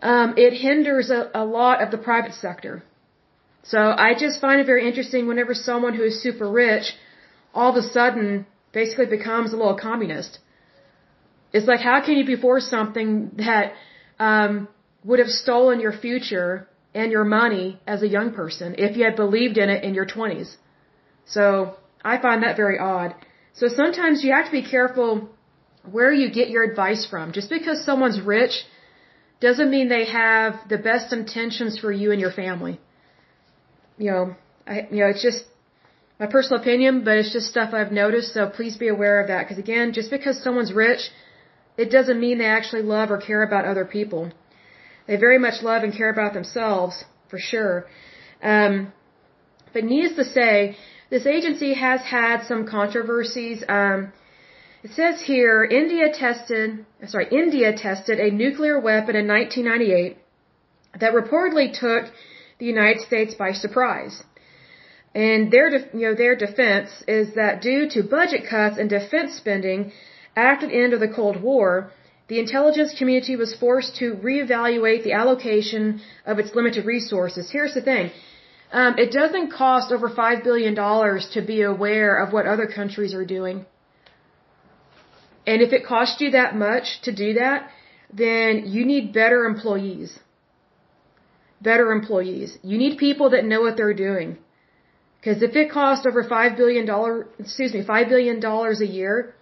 um, 0.02 0.36
it 0.38 0.54
hinders 0.54 1.10
a, 1.10 1.30
a 1.34 1.44
lot 1.44 1.82
of 1.82 1.92
the 1.92 1.98
private 1.98 2.34
sector. 2.34 2.84
So 3.64 3.80
I 3.80 4.14
just 4.14 4.40
find 4.40 4.62
it 4.62 4.66
very 4.66 4.88
interesting 4.88 5.28
whenever 5.28 5.54
someone 5.54 5.96
who 5.96 6.04
is 6.04 6.22
super 6.22 6.50
rich 6.50 6.94
all 7.54 7.72
of 7.72 7.78
a 7.78 7.88
sudden 7.88 8.46
basically 8.74 9.06
becomes 9.06 9.54
a 9.54 9.58
little 9.58 9.78
communist. 9.78 10.40
It's 11.56 11.68
like 11.72 11.84
how 11.90 11.98
can 12.06 12.16
you 12.20 12.26
be 12.34 12.38
for 12.46 12.56
something 12.60 13.12
that 13.48 13.74
um, 14.30 14.68
would 15.08 15.20
have 15.24 15.34
stolen 15.44 15.80
your 15.86 15.96
future 16.06 16.68
and 16.94 17.12
your 17.16 17.24
money 17.24 17.68
as 17.94 18.00
a 18.08 18.10
young 18.18 18.30
person 18.42 18.76
if 18.86 18.98
you 18.98 19.04
had 19.10 19.16
believed 19.24 19.58
in 19.64 19.70
it 19.76 19.84
in 19.88 19.94
your 20.00 20.08
20s? 20.16 20.50
So 21.36 21.46
I 22.14 22.18
find 22.26 22.44
that 22.44 22.56
very 22.64 22.78
odd. 22.78 23.16
So 23.60 23.68
sometimes 23.82 24.24
you 24.26 24.32
have 24.38 24.48
to 24.52 24.56
be 24.62 24.66
careful 24.76 25.10
where 25.98 26.12
you 26.22 26.28
get 26.40 26.50
your 26.50 26.64
advice 26.70 27.04
from. 27.12 27.32
Just 27.40 27.50
because 27.58 27.86
someone's 27.90 28.20
rich 28.36 28.56
doesn't 29.40 29.70
mean 29.76 29.88
they 29.88 30.08
have 30.24 30.56
the 30.74 30.80
best 30.90 31.14
intentions 31.20 31.80
for 31.84 31.92
you 32.02 32.12
and 32.14 32.20
your 32.26 32.32
family. 32.44 32.80
You 33.98 34.12
know, 34.12 34.36
I, 34.68 34.88
you 34.92 35.00
know, 35.02 35.10
it's 35.14 35.24
just 35.30 35.44
my 36.20 36.28
personal 36.28 36.60
opinion, 36.62 37.04
but 37.06 37.18
it's 37.20 37.32
just 37.38 37.48
stuff 37.56 37.74
I've 37.74 37.94
noticed. 38.04 38.34
So 38.34 38.50
please 38.50 38.76
be 38.86 38.90
aware 38.90 39.22
of 39.22 39.28
that. 39.28 39.44
Because 39.44 39.60
again, 39.68 39.94
just 39.94 40.10
because 40.18 40.44
someone's 40.44 40.74
rich 40.74 41.04
it 41.78 41.92
doesn't 41.92 42.20
mean 42.20 42.38
they 42.38 42.46
actually 42.46 42.82
love 42.82 43.12
or 43.12 43.18
care 43.18 43.44
about 43.44 43.66
other 43.66 43.86
people. 43.86 44.32
They 45.08 45.18
very 45.18 45.40
much 45.40 45.62
love 45.62 45.84
and 45.84 45.94
care 45.94 46.10
about 46.10 46.34
themselves, 46.34 47.04
for 47.30 47.40
sure. 47.40 47.86
Um, 48.42 48.94
but 49.74 49.84
needless 49.84 50.16
to 50.16 50.26
say, 50.26 50.78
this 51.10 51.26
agency 51.26 51.74
has 51.74 52.02
had 52.02 52.44
some 52.44 52.66
controversies. 52.68 53.64
Um, 53.68 54.14
it 54.84 54.92
says 54.92 55.22
here, 55.22 55.64
India 55.64 56.12
tested, 56.12 56.86
sorry, 57.08 57.28
India 57.32 57.76
tested 57.76 58.20
a 58.20 58.32
nuclear 58.32 58.80
weapon 58.80 59.16
in 59.16 59.28
1998 59.28 60.18
that 61.00 61.14
reportedly 61.14 61.68
took 61.78 62.12
the 62.60 62.66
United 62.66 63.02
States 63.02 63.36
by 63.36 63.52
surprise. 63.52 64.24
And 65.14 65.52
their, 65.52 65.70
you 65.70 66.06
know, 66.08 66.16
their 66.16 66.36
defense 66.36 66.90
is 67.08 67.36
that 67.36 67.62
due 67.62 67.90
to 67.92 68.04
budget 68.04 68.48
cuts 68.50 68.78
and 68.78 68.90
defense 68.90 69.34
spending, 69.34 69.92
after 70.36 70.68
the 70.68 70.84
end 70.84 70.94
of 70.94 71.00
the 71.00 71.08
Cold 71.08 71.42
War, 71.42 71.92
the 72.28 72.40
intelligence 72.40 72.94
community 72.98 73.36
was 73.36 73.54
forced 73.56 73.96
to 73.98 74.14
reevaluate 74.16 75.04
the 75.04 75.14
allocation 75.14 76.02
of 76.26 76.40
its 76.40 76.56
limited 76.56 76.86
resources. 76.86 77.52
Here's 77.52 77.74
the 77.74 77.82
thing. 77.82 78.12
Um, 78.72 78.98
it 78.98 79.12
doesn't 79.12 79.52
cost 79.52 79.92
over 79.92 80.10
$5 80.10 80.44
billion 80.44 80.76
to 80.76 81.42
be 81.46 81.62
aware 81.62 82.16
of 82.16 82.34
what 82.34 82.48
other 82.48 82.66
countries 82.66 83.14
are 83.14 83.26
doing. 83.26 83.66
And 85.46 85.62
if 85.62 85.72
it 85.72 85.86
costs 85.86 86.20
you 86.20 86.32
that 86.32 86.56
much 86.56 87.02
to 87.04 87.14
do 87.14 87.34
that, 87.36 87.70
then 88.12 88.64
you 88.66 88.86
need 88.86 89.14
better 89.14 89.46
employees. 89.46 90.18
Better 91.62 91.92
employees. 91.92 92.58
You 92.64 92.78
need 92.80 92.98
people 92.98 93.30
that 93.30 93.46
know 93.46 93.62
what 93.62 93.78
they're 93.78 93.94
doing. 93.94 94.38
Because 95.20 95.44
if 95.44 95.56
it 95.56 95.72
costs 95.72 96.06
over 96.06 96.24
$5 96.24 96.58
billion, 96.58 96.90
excuse 97.40 97.74
me, 97.74 97.84
$5 97.84 98.10
billion 98.10 98.44
a 98.44 98.86
year, 98.86 99.35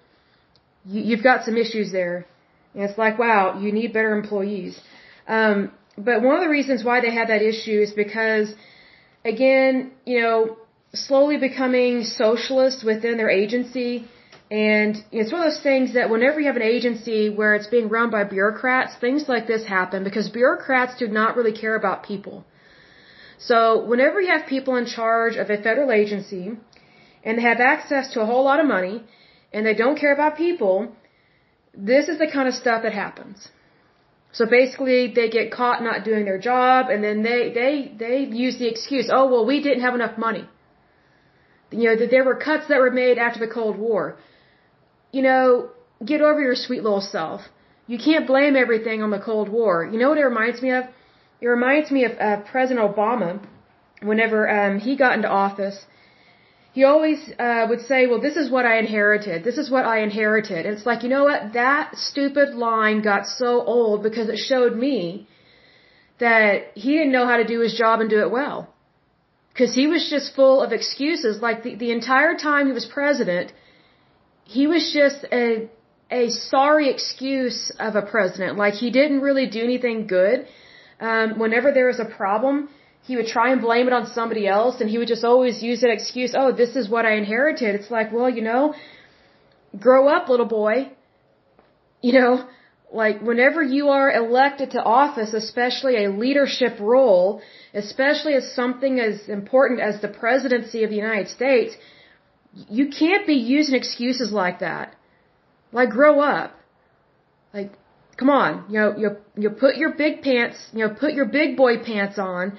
you, 0.86 1.02
you've 1.02 1.24
got 1.24 1.46
some 1.46 1.58
issues 1.58 1.91
there. 1.91 2.26
And 2.74 2.84
it's 2.84 2.98
like, 2.98 3.19
wow, 3.19 3.60
you 3.60 3.72
need 3.72 3.93
better 3.93 4.15
employees. 4.15 4.80
Um, 5.28 5.72
but 5.98 6.22
one 6.22 6.36
of 6.36 6.41
the 6.41 6.50
reasons 6.50 6.84
why 6.84 7.02
they 7.02 7.12
had 7.12 7.30
that 7.30 7.41
issue 7.41 7.80
is 7.82 7.91
because, 7.91 8.54
again, 9.24 9.91
you 10.06 10.22
know, 10.22 10.58
slowly 10.93 11.38
becoming 11.38 12.04
socialist 12.04 12.84
within 12.84 13.17
their 13.17 13.30
agency. 13.30 14.06
And 14.50 14.98
it's 15.12 15.32
one 15.32 15.41
of 15.41 15.52
those 15.52 15.62
things 15.62 15.93
that 15.93 16.10
whenever 16.10 16.39
you 16.39 16.48
have 16.48 16.56
an 16.56 16.69
agency 16.78 17.30
where 17.30 17.56
it's 17.56 17.67
being 17.67 17.89
run 17.89 18.10
by 18.10 18.24
bureaucrats, 18.24 18.96
things 18.96 19.28
like 19.28 19.48
this 19.48 19.65
happen 19.65 20.04
because 20.04 20.30
bureaucrats 20.30 20.98
do 20.98 21.08
not 21.08 21.36
really 21.36 21.54
care 21.54 21.76
about 21.76 22.04
people. 22.04 22.46
So 23.38 23.84
whenever 23.86 24.22
you 24.22 24.32
have 24.32 24.46
people 24.48 24.76
in 24.76 24.86
charge 24.86 25.36
of 25.36 25.50
a 25.50 25.58
federal 25.58 25.91
agency 25.91 26.52
and 27.24 27.38
they 27.38 27.41
have 27.41 27.60
access 27.60 28.13
to 28.13 28.22
a 28.22 28.26
whole 28.26 28.43
lot 28.43 28.60
of 28.60 28.65
money 28.65 29.04
and 29.53 29.65
they 29.65 29.73
don't 29.73 29.97
care 29.97 30.13
about 30.13 30.35
people, 30.35 30.91
this 31.73 32.07
is 32.07 32.17
the 32.17 32.29
kind 32.35 32.47
of 32.47 32.53
stuff 32.53 32.83
that 32.83 32.93
happens. 32.93 33.49
So 34.31 34.45
basically 34.47 35.13
they 35.13 35.29
get 35.29 35.51
caught 35.51 35.83
not 35.83 36.03
doing 36.03 36.25
their 36.25 36.39
job 36.39 36.89
and 36.89 37.03
then 37.03 37.21
they, 37.21 37.51
they, 37.53 37.91
they 38.03 38.17
use 38.45 38.57
the 38.57 38.67
excuse, 38.67 39.09
oh 39.11 39.27
well 39.31 39.45
we 39.45 39.61
didn't 39.61 39.83
have 39.87 39.95
enough 39.95 40.17
money. 40.17 40.45
You 41.69 41.85
know, 41.89 41.95
that 41.95 42.09
there 42.11 42.23
were 42.23 42.35
cuts 42.35 42.67
that 42.69 42.79
were 42.79 42.91
made 42.91 43.17
after 43.17 43.39
the 43.39 43.51
Cold 43.51 43.77
War. 43.77 44.17
You 45.11 45.21
know, 45.21 45.69
get 46.05 46.21
over 46.21 46.39
your 46.39 46.55
sweet 46.55 46.83
little 46.83 47.01
self. 47.01 47.41
You 47.87 47.97
can't 47.97 48.27
blame 48.27 48.55
everything 48.55 49.01
on 49.01 49.11
the 49.11 49.19
Cold 49.19 49.49
War. 49.49 49.87
You 49.91 49.99
know 49.99 50.09
what 50.09 50.17
it 50.17 50.23
reminds 50.23 50.61
me 50.61 50.71
of? 50.71 50.83
It 51.41 51.47
reminds 51.47 51.91
me 51.91 52.05
of 52.05 52.11
uh, 52.19 52.41
President 52.51 52.79
Obama 52.79 53.45
whenever 54.01 54.49
um, 54.49 54.79
he 54.79 54.95
got 54.95 55.15
into 55.15 55.29
office 55.29 55.85
he 56.73 56.83
always 56.83 57.19
uh, 57.39 57.65
would 57.69 57.81
say, 57.91 58.07
"Well, 58.07 58.21
this 58.27 58.36
is 58.36 58.49
what 58.55 58.65
I 58.65 58.79
inherited. 58.79 59.43
This 59.43 59.57
is 59.63 59.69
what 59.75 59.86
I 59.86 59.97
inherited." 60.07 60.65
And 60.65 60.75
it's 60.75 60.88
like, 60.91 61.03
you 61.03 61.09
know 61.15 61.25
what? 61.29 61.53
That 61.53 61.95
stupid 61.95 62.55
line 62.67 63.01
got 63.01 63.27
so 63.27 63.51
old 63.75 64.01
because 64.07 64.27
it 64.27 64.39
showed 64.51 64.75
me 64.75 65.27
that 66.19 66.71
he 66.83 66.91
didn't 66.97 67.12
know 67.17 67.27
how 67.31 67.38
to 67.38 67.47
do 67.53 67.59
his 67.65 67.73
job 67.83 68.01
and 68.01 68.09
do 68.09 68.21
it 68.25 68.31
well. 68.39 68.57
Because 69.51 69.75
he 69.75 69.86
was 69.93 70.09
just 70.09 70.36
full 70.36 70.62
of 70.65 70.71
excuses. 70.79 71.41
Like 71.47 71.62
the, 71.63 71.75
the 71.75 71.91
entire 71.91 72.36
time 72.36 72.65
he 72.65 72.73
was 72.81 72.88
president, 72.99 73.53
he 74.55 74.65
was 74.65 74.91
just 74.99 75.25
a 75.31 75.69
a 76.09 76.29
sorry 76.29 76.89
excuse 76.89 77.71
of 77.79 77.95
a 77.95 78.01
president. 78.01 78.57
Like 78.57 78.73
he 78.73 78.89
didn't 78.99 79.21
really 79.21 79.47
do 79.57 79.62
anything 79.63 80.07
good. 80.07 80.47
Um, 80.99 81.38
whenever 81.38 81.71
there 81.71 81.88
was 81.88 81.99
a 81.99 82.09
problem, 82.21 82.69
he 83.05 83.15
would 83.17 83.27
try 83.27 83.51
and 83.51 83.61
blame 83.61 83.87
it 83.87 83.93
on 83.93 84.07
somebody 84.07 84.47
else 84.47 84.79
and 84.79 84.89
he 84.89 84.97
would 84.97 85.07
just 85.07 85.23
always 85.23 85.61
use 85.61 85.81
that 85.81 85.91
excuse, 85.91 86.33
oh, 86.35 86.51
this 86.51 86.75
is 86.75 86.89
what 86.89 87.05
I 87.05 87.15
inherited. 87.15 87.75
It's 87.75 87.91
like, 87.91 88.13
well, 88.13 88.29
you 88.29 88.41
know, 88.41 88.73
grow 89.77 90.07
up, 90.07 90.29
little 90.29 90.45
boy. 90.45 90.91
You 92.01 92.13
know, 92.19 92.47
like 92.91 93.21
whenever 93.21 93.61
you 93.61 93.89
are 93.89 94.11
elected 94.11 94.71
to 94.71 94.81
office, 94.81 95.33
especially 95.33 96.05
a 96.05 96.09
leadership 96.09 96.79
role, 96.79 97.41
especially 97.73 98.35
as 98.35 98.53
something 98.53 98.99
as 98.99 99.27
important 99.27 99.79
as 99.81 100.01
the 100.01 100.07
presidency 100.07 100.83
of 100.83 100.89
the 100.89 100.95
United 100.95 101.29
States, 101.29 101.75
you 102.69 102.89
can't 102.89 103.25
be 103.25 103.33
using 103.33 103.75
excuses 103.75 104.31
like 104.31 104.59
that. 104.59 104.95
Like 105.71 105.89
grow 105.89 106.19
up. 106.21 106.51
Like 107.53 107.71
come 108.15 108.29
on, 108.29 108.65
you 108.69 108.79
know, 108.79 108.95
you 108.97 109.09
you 109.35 109.49
put 109.49 109.75
your 109.75 109.93
big 109.93 110.21
pants, 110.21 110.57
you 110.71 110.87
know, 110.87 110.93
put 110.93 111.13
your 111.13 111.25
big 111.25 111.57
boy 111.57 111.83
pants 111.83 112.17
on 112.17 112.57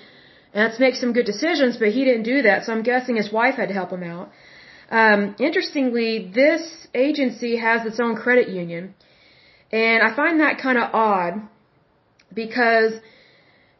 and 0.54 0.62
let's 0.64 0.78
make 0.78 0.94
some 0.94 1.12
good 1.12 1.26
decisions, 1.26 1.76
but 1.76 1.88
he 1.88 2.04
didn't 2.04 2.22
do 2.22 2.42
that, 2.42 2.64
so 2.64 2.72
I'm 2.72 2.84
guessing 2.84 3.16
his 3.16 3.32
wife 3.32 3.56
had 3.56 3.68
to 3.68 3.74
help 3.74 3.90
him 3.90 4.04
out. 4.04 4.30
Um, 4.90 5.34
interestingly, 5.40 6.30
this 6.32 6.86
agency 6.94 7.56
has 7.56 7.84
its 7.84 7.98
own 7.98 8.14
credit 8.14 8.48
union, 8.48 8.94
and 9.72 10.02
I 10.02 10.14
find 10.14 10.40
that 10.40 10.58
kind 10.58 10.78
of 10.78 10.94
odd 10.94 11.42
because 12.32 12.92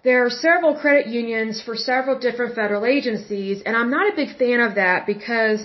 there 0.03 0.27
are 0.27 0.31
several 0.31 0.75
credit 0.75 1.07
unions 1.07 1.63
for 1.63 1.77
several 1.77 2.19
different 2.19 2.57
federal 2.57 2.85
agencies, 2.85 3.63
and 3.65 3.77
I'm 3.77 3.91
not 3.91 4.13
a 4.13 4.17
big 4.17 4.37
fan 4.37 4.61
of 4.61 4.75
that 4.75 5.07
because 5.07 5.65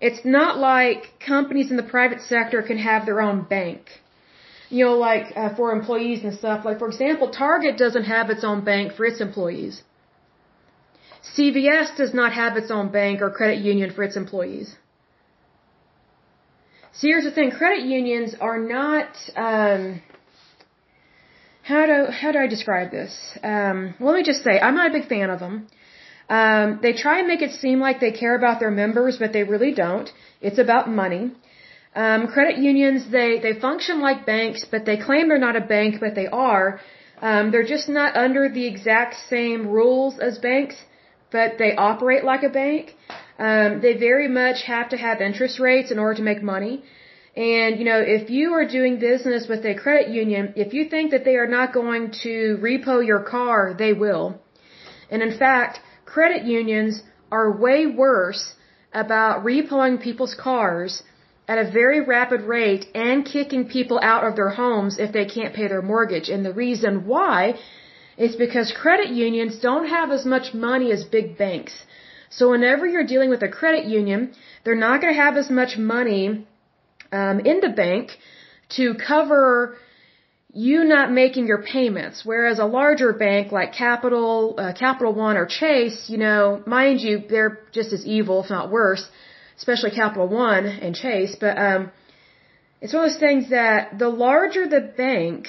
it's 0.00 0.24
not 0.24 0.58
like 0.58 1.02
companies 1.34 1.70
in 1.70 1.76
the 1.76 1.88
private 1.96 2.22
sector 2.22 2.62
can 2.62 2.78
have 2.78 3.04
their 3.04 3.20
own 3.20 3.42
bank. 3.42 3.82
You 4.70 4.84
know, 4.86 4.96
like 4.98 5.26
uh, 5.36 5.54
for 5.56 5.72
employees 5.72 6.24
and 6.24 6.34
stuff. 6.34 6.64
Like, 6.64 6.78
for 6.78 6.88
example, 6.88 7.30
Target 7.30 7.78
doesn't 7.78 8.04
have 8.04 8.30
its 8.30 8.44
own 8.44 8.64
bank 8.64 8.94
for 8.96 9.04
its 9.06 9.20
employees. 9.20 9.82
CVS 11.22 11.96
does 11.96 12.14
not 12.14 12.32
have 12.32 12.56
its 12.56 12.70
own 12.70 12.88
bank 12.90 13.20
or 13.20 13.30
credit 13.30 13.58
union 13.58 13.92
for 13.92 14.02
its 14.02 14.16
employees. 14.16 14.76
See, 16.92 17.08
here's 17.08 17.24
the 17.24 17.30
thing: 17.30 17.50
credit 17.50 17.84
unions 17.84 18.34
are 18.40 18.58
not. 18.58 19.10
Um, 19.36 20.02
how 21.62 21.86
do 21.86 22.06
how 22.10 22.32
do 22.32 22.38
I 22.38 22.46
describe 22.46 22.90
this? 22.90 23.12
Um, 23.42 23.94
let 24.00 24.14
me 24.14 24.22
just 24.22 24.42
say, 24.42 24.58
I'm 24.58 24.74
not 24.74 24.90
a 24.90 24.92
big 24.98 25.08
fan 25.08 25.30
of 25.30 25.38
them. 25.38 25.66
Um, 26.28 26.78
they 26.82 26.92
try 26.92 27.18
and 27.18 27.28
make 27.28 27.42
it 27.42 27.52
seem 27.52 27.78
like 27.80 28.00
they 28.00 28.12
care 28.12 28.34
about 28.34 28.60
their 28.60 28.70
members, 28.70 29.16
but 29.18 29.32
they 29.32 29.44
really 29.44 29.72
don't. 29.72 30.10
It's 30.40 30.58
about 30.58 30.90
money. 30.90 31.32
Um, 31.94 32.28
credit 32.28 32.58
unions 32.58 33.10
they 33.10 33.38
they 33.38 33.54
function 33.60 34.00
like 34.00 34.26
banks, 34.26 34.64
but 34.70 34.84
they 34.84 34.96
claim 34.96 35.28
they're 35.28 35.46
not 35.48 35.56
a 35.56 35.66
bank, 35.76 36.00
but 36.00 36.14
they 36.14 36.26
are. 36.26 36.80
Um, 37.20 37.50
they're 37.50 37.70
just 37.76 37.88
not 37.88 38.16
under 38.16 38.48
the 38.48 38.66
exact 38.66 39.16
same 39.28 39.66
rules 39.68 40.18
as 40.18 40.38
banks 40.38 40.76
but 41.30 41.58
they 41.58 41.74
operate 41.76 42.24
like 42.24 42.42
a 42.42 42.48
bank. 42.48 42.94
Um, 43.38 43.80
they 43.80 43.94
very 43.96 44.28
much 44.28 44.62
have 44.64 44.88
to 44.90 44.96
have 44.96 45.20
interest 45.20 45.60
rates 45.60 45.90
in 45.90 45.98
order 45.98 46.16
to 46.16 46.22
make 46.22 46.42
money. 46.42 46.82
And, 47.36 47.78
you 47.78 47.84
know, 47.84 48.00
if 48.00 48.30
you 48.30 48.54
are 48.54 48.66
doing 48.66 48.98
business 48.98 49.46
with 49.48 49.64
a 49.64 49.74
credit 49.74 50.08
union, 50.08 50.54
if 50.56 50.72
you 50.74 50.88
think 50.88 51.12
that 51.12 51.24
they 51.24 51.36
are 51.36 51.46
not 51.46 51.72
going 51.72 52.10
to 52.24 52.58
repo 52.60 53.06
your 53.06 53.22
car, 53.22 53.74
they 53.78 53.92
will. 53.92 54.40
And 55.10 55.22
in 55.22 55.38
fact, 55.38 55.80
credit 56.04 56.44
unions 56.44 57.02
are 57.30 57.56
way 57.56 57.86
worse 57.86 58.54
about 58.92 59.44
repoing 59.44 60.02
people's 60.02 60.34
cars 60.34 61.02
at 61.46 61.58
a 61.58 61.70
very 61.70 62.00
rapid 62.00 62.42
rate 62.42 62.86
and 62.94 63.24
kicking 63.24 63.68
people 63.68 63.98
out 64.02 64.24
of 64.24 64.36
their 64.36 64.50
homes 64.50 64.98
if 64.98 65.12
they 65.12 65.24
can't 65.24 65.54
pay 65.54 65.68
their 65.68 65.82
mortgage. 65.82 66.28
And 66.28 66.44
the 66.44 66.52
reason 66.52 67.06
why 67.06 67.58
it's 68.18 68.36
because 68.36 68.72
credit 68.84 69.10
unions 69.26 69.58
don't 69.68 69.88
have 69.96 70.10
as 70.10 70.24
much 70.34 70.52
money 70.52 70.92
as 70.96 71.04
big 71.04 71.38
banks. 71.38 71.74
So 72.30 72.50
whenever 72.50 72.84
you're 72.86 73.10
dealing 73.14 73.30
with 73.30 73.42
a 73.42 73.48
credit 73.48 73.84
union, 73.86 74.32
they're 74.64 74.82
not 74.86 75.00
going 75.00 75.14
to 75.14 75.20
have 75.20 75.36
as 75.36 75.50
much 75.50 75.78
money 75.78 76.46
um, 77.12 77.40
in 77.40 77.60
the 77.60 77.72
bank 77.84 78.10
to 78.76 78.94
cover 78.94 79.76
you 80.52 80.84
not 80.84 81.12
making 81.12 81.46
your 81.46 81.62
payments. 81.62 82.24
Whereas 82.24 82.58
a 82.58 82.64
larger 82.64 83.12
bank 83.12 83.52
like 83.52 83.72
Capital, 83.72 84.54
uh, 84.58 84.72
Capital 84.72 85.12
One 85.12 85.36
or 85.36 85.46
Chase, 85.46 85.98
you 86.08 86.18
know, 86.18 86.62
mind 86.66 87.00
you, 87.00 87.22
they're 87.28 87.60
just 87.72 87.92
as 87.92 88.04
evil, 88.06 88.42
if 88.44 88.50
not 88.50 88.70
worse, 88.70 89.06
especially 89.56 89.90
Capital 89.90 90.28
One 90.28 90.66
and 90.66 90.94
Chase. 90.94 91.36
But 91.38 91.58
um, 91.58 91.92
it's 92.80 92.92
one 92.92 93.04
of 93.04 93.10
those 93.10 93.20
things 93.20 93.50
that 93.50 93.98
the 93.98 94.08
larger 94.08 94.66
the 94.66 94.80
bank, 94.80 95.48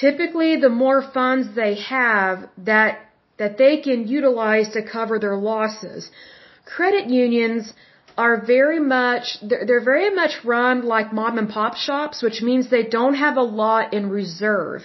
typically 0.00 0.56
the 0.56 0.68
more 0.68 1.02
funds 1.02 1.54
they 1.54 1.74
have 1.76 2.48
that 2.58 2.98
that 3.38 3.58
they 3.58 3.80
can 3.80 4.06
utilize 4.08 4.70
to 4.70 4.82
cover 4.82 5.18
their 5.18 5.36
losses. 5.36 6.10
Credit 6.64 7.10
unions 7.10 7.72
are 8.16 8.40
very 8.46 8.80
much 8.80 9.38
they're, 9.42 9.84
very 9.84 10.10
much 10.14 10.32
run 10.44 10.82
like 10.84 11.12
mom 11.12 11.38
and 11.38 11.48
pop 11.48 11.76
shops, 11.76 12.22
which 12.22 12.40
means 12.40 12.70
they 12.70 12.84
don't 12.98 13.14
have 13.14 13.36
a 13.36 13.42
lot 13.42 13.92
in 13.92 14.08
reserve, 14.08 14.82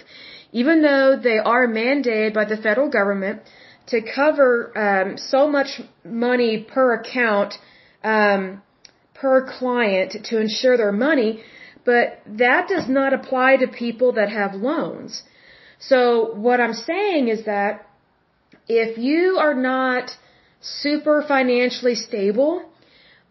even 0.52 0.82
though 0.82 1.18
they 1.22 1.38
are 1.38 1.66
mandated 1.66 2.34
by 2.34 2.44
the 2.44 2.56
federal 2.56 2.90
government 2.90 3.40
to 3.86 4.00
cover 4.02 4.76
um, 4.78 5.16
so 5.16 5.48
much 5.48 5.80
money 6.04 6.66
per 6.74 6.94
account 6.94 7.54
um, 8.04 8.62
per 9.14 9.46
client 9.58 10.16
to 10.24 10.38
ensure 10.38 10.76
their 10.76 10.92
money 10.92 11.42
but 11.84 12.20
that 12.26 12.68
does 12.68 12.88
not 12.88 13.12
apply 13.12 13.56
to 13.56 13.66
people 13.66 14.12
that 14.12 14.28
have 14.28 14.54
loans. 14.54 15.22
So 15.78 16.34
what 16.34 16.60
I'm 16.60 16.74
saying 16.74 17.28
is 17.28 17.44
that 17.44 17.86
if 18.68 18.98
you 18.98 19.38
are 19.38 19.54
not 19.54 20.16
super 20.60 21.24
financially 21.26 21.96
stable, 21.96 22.62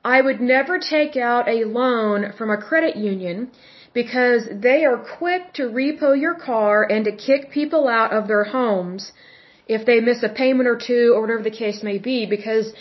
I 0.03 0.21
would 0.21 0.41
never 0.41 0.79
take 0.79 1.15
out 1.15 1.47
a 1.47 1.63
loan 1.63 2.33
from 2.37 2.49
a 2.49 2.57
credit 2.57 2.95
union 2.95 3.51
because 3.93 4.47
they 4.51 4.83
are 4.85 4.97
quick 4.97 5.53
to 5.53 5.63
repo 5.63 6.19
your 6.19 6.35
car 6.35 6.83
and 6.89 7.05
to 7.05 7.11
kick 7.11 7.51
people 7.51 7.87
out 7.87 8.11
of 8.13 8.27
their 8.27 8.45
homes 8.45 9.11
if 9.67 9.85
they 9.85 9.99
miss 9.99 10.23
a 10.23 10.29
payment 10.29 10.67
or 10.67 10.77
two 10.77 11.13
or 11.15 11.21
whatever 11.21 11.43
the 11.43 11.57
case 11.63 11.83
may 11.83 11.97
be 11.97 12.25
because 12.25 12.73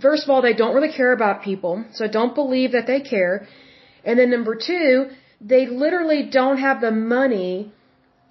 first 0.00 0.24
of 0.24 0.30
all 0.30 0.42
they 0.42 0.52
don't 0.52 0.74
really 0.74 0.92
care 0.92 1.12
about 1.12 1.42
people 1.42 1.84
so 1.92 2.06
don't 2.06 2.34
believe 2.34 2.72
that 2.72 2.86
they 2.86 3.00
care 3.00 3.46
and 4.04 4.18
then 4.18 4.30
number 4.30 4.54
two 4.54 5.08
they 5.40 5.66
literally 5.66 6.22
don't 6.38 6.58
have 6.58 6.80
the 6.80 6.90
money 6.90 7.72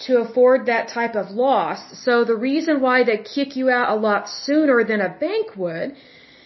to 0.06 0.20
afford 0.20 0.66
that 0.68 0.88
type 0.88 1.16
of 1.16 1.32
loss 1.32 1.80
so 2.06 2.24
the 2.24 2.36
reason 2.36 2.82
why 2.82 3.04
they 3.04 3.18
kick 3.18 3.56
you 3.56 3.70
out 3.70 3.90
a 3.96 4.00
lot 4.00 4.30
sooner 4.30 4.84
than 4.84 5.02
a 5.02 5.10
bank 5.10 5.56
would 5.56 5.96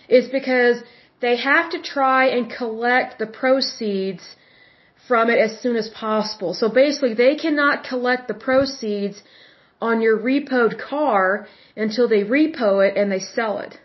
is 0.07 0.27
because 0.29 0.77
they 1.21 1.37
have 1.37 1.69
to 1.71 1.81
try 1.81 2.21
and 2.35 2.51
collect 2.61 3.19
the 3.19 3.27
proceeds 3.41 4.23
from 5.07 5.29
it 5.29 5.39
as 5.47 5.59
soon 5.61 5.75
as 5.75 5.89
possible. 5.89 6.53
So 6.53 6.69
basically, 6.69 7.13
they 7.13 7.35
cannot 7.35 7.83
collect 7.83 8.27
the 8.27 8.33
proceeds 8.33 9.21
on 9.81 10.01
your 10.01 10.17
repoed 10.17 10.79
car 10.79 11.47
until 11.75 12.07
they 12.07 12.23
repo 12.23 12.69
it 12.87 12.97
and 12.97 13.11
they 13.11 13.19
sell 13.19 13.59
it. 13.59 13.77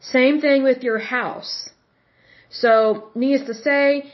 Same 0.00 0.40
thing 0.40 0.62
with 0.62 0.82
your 0.82 0.98
house. 0.98 1.70
So, 2.50 3.10
needless 3.14 3.46
to 3.48 3.54
say, 3.54 4.12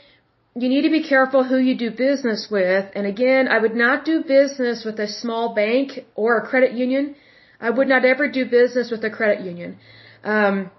you 0.55 0.69
need 0.69 0.83
to 0.83 0.89
be 0.89 1.03
careful 1.03 1.43
who 1.43 1.57
you 1.57 1.75
do 1.77 1.91
business 1.91 2.47
with. 2.49 2.85
And 2.95 3.05
again, 3.05 3.47
I 3.47 3.57
would 3.59 3.75
not 3.75 4.05
do 4.05 4.23
business 4.23 4.83
with 4.85 4.99
a 4.99 5.07
small 5.07 5.53
bank 5.53 5.99
or 6.15 6.37
a 6.37 6.47
credit 6.47 6.73
union. 6.73 7.15
I 7.59 7.69
would 7.69 7.87
not 7.87 8.05
ever 8.05 8.29
do 8.29 8.45
business 8.45 8.89
with 8.91 9.03
a 9.03 9.09
credit 9.09 9.45
union. 9.45 9.77
Um, 10.23 10.71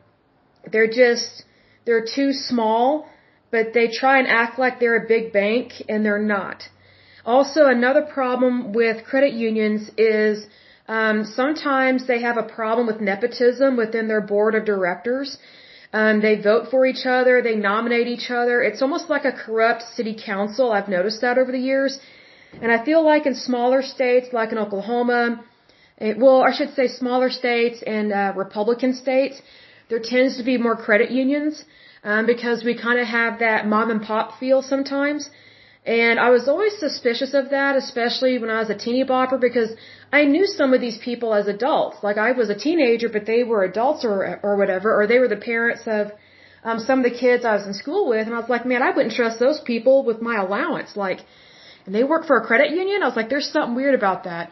they're 0.73 0.93
just, 1.03 1.45
they're 1.85 2.07
too 2.15 2.33
small 2.33 3.07
but 3.51 3.73
they 3.75 3.89
try 3.89 4.19
and 4.19 4.29
act 4.29 4.59
like 4.59 4.81
they're 4.81 5.05
a 5.05 5.09
big 5.09 5.33
bank 5.33 5.73
and 5.89 6.05
they're 6.05 6.27
not. 6.37 6.63
Also, 7.25 7.67
another 7.67 8.03
problem 8.03 8.73
with 8.73 9.05
credit 9.05 9.33
unions 9.33 9.91
is 9.97 10.47
um, 10.89 11.25
sometimes 11.25 12.07
they 12.07 12.21
have 12.23 12.37
a 12.37 12.43
problem 12.43 12.87
with 12.87 13.01
nepotism 13.01 13.77
within 13.77 14.09
their 14.09 14.21
board 14.21 14.55
of 14.55 14.65
directors. 14.65 15.39
Um, 15.99 16.21
they 16.27 16.35
vote 16.51 16.65
for 16.73 16.81
each 16.91 17.05
other, 17.17 17.35
they 17.49 17.57
nominate 17.73 18.09
each 18.17 18.29
other. 18.41 18.57
It's 18.69 18.83
almost 18.87 19.07
like 19.15 19.25
a 19.25 19.35
corrupt 19.45 19.83
city 19.97 20.15
council. 20.33 20.65
I've 20.77 20.91
noticed 20.97 21.21
that 21.25 21.39
over 21.43 21.53
the 21.59 21.65
years. 21.73 21.93
And 22.63 22.71
I 22.77 22.79
feel 22.89 23.03
like 23.13 23.25
in 23.31 23.35
smaller 23.35 23.81
states, 23.95 24.27
like 24.39 24.51
in 24.55 24.59
Oklahoma, 24.65 25.23
it, 26.07 26.19
well, 26.23 26.43
I 26.49 26.53
should 26.57 26.73
say 26.75 26.87
smaller 26.89 27.31
states 27.31 27.83
and 27.95 28.13
uh, 28.13 28.33
Republican 28.45 28.93
states, 29.05 29.41
there 29.89 30.03
tends 30.15 30.37
to 30.37 30.45
be 30.51 30.57
more 30.67 30.77
credit 30.87 31.11
unions 31.11 31.65
um, 32.05 32.27
because 32.27 32.59
we 32.69 32.75
kind 32.87 32.99
of 33.05 33.07
have 33.21 33.39
that 33.47 33.67
mom 33.67 33.91
and 33.95 34.03
pop 34.11 34.39
feel 34.39 34.61
sometimes. 34.63 35.31
And 35.87 36.19
I 36.19 36.31
was 36.31 36.49
always 36.49 36.77
suspicious 36.79 37.33
of 37.33 37.51
that, 37.51 37.77
especially 37.77 38.39
when 38.39 38.51
I 38.51 38.59
was 38.59 38.71
a 38.71 38.75
teeny 38.75 39.05
bopper, 39.05 39.41
because 39.41 39.71
I 40.13 40.25
knew 40.25 40.45
some 40.47 40.75
of 40.75 40.81
these 40.81 40.99
people 40.99 41.33
as 41.33 41.47
adults. 41.47 41.99
Like 42.03 42.19
I 42.19 42.33
was 42.33 42.51
a 42.51 42.57
teenager, 42.57 43.09
but 43.09 43.25
they 43.25 43.45
were 43.45 43.63
adults 43.63 44.05
or 44.05 44.41
or 44.43 44.57
whatever, 44.57 44.89
or 44.99 45.07
they 45.07 45.21
were 45.21 45.29
the 45.29 45.45
parents 45.53 45.83
of 45.87 46.11
um, 46.65 46.81
some 46.81 46.99
of 47.01 47.05
the 47.11 47.17
kids 47.17 47.45
I 47.45 47.55
was 47.55 47.67
in 47.67 47.75
school 47.75 48.09
with, 48.09 48.27
and 48.27 48.35
I 48.35 48.41
was 48.41 48.49
like, 48.49 48.67
man, 48.67 48.83
I 48.83 48.91
wouldn't 48.91 49.15
trust 49.15 49.39
those 49.39 49.61
people 49.61 50.05
with 50.05 50.21
my 50.21 50.37
allowance. 50.45 50.97
Like, 50.97 51.21
and 51.85 51.95
they 51.95 52.03
work 52.03 52.27
for 52.27 52.37
a 52.39 52.45
credit 52.45 52.71
union. 52.71 53.05
I 53.05 53.07
was 53.07 53.17
like, 53.21 53.29
there's 53.29 53.51
something 53.57 53.77
weird 53.77 53.95
about 53.95 54.25
that. 54.25 54.51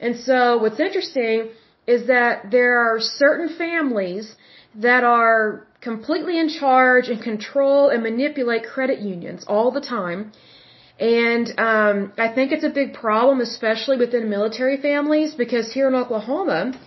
And 0.00 0.16
so 0.16 0.56
what's 0.62 0.80
interesting 0.80 1.50
is 1.86 2.06
that 2.06 2.50
there 2.50 2.78
are 2.78 2.98
certain 3.00 3.48
families 3.64 4.34
that 4.74 5.04
are 5.04 5.66
completely 5.82 6.38
in 6.38 6.48
charge 6.48 7.08
and 7.08 7.20
control 7.22 7.90
and 7.90 8.02
manipulate 8.02 8.64
credit 8.64 9.00
unions 9.00 9.44
all 9.46 9.70
the 9.70 9.80
time. 9.80 10.32
And 11.00 11.46
um, 11.58 12.12
I 12.18 12.28
think 12.34 12.52
it's 12.52 12.64
a 12.64 12.74
big 12.80 12.92
problem, 12.92 13.40
especially 13.40 13.96
within 13.96 14.28
military 14.28 14.76
families, 14.76 15.34
because 15.34 15.72
here 15.72 15.88
in 15.88 15.94
Oklahoma, 15.94 16.78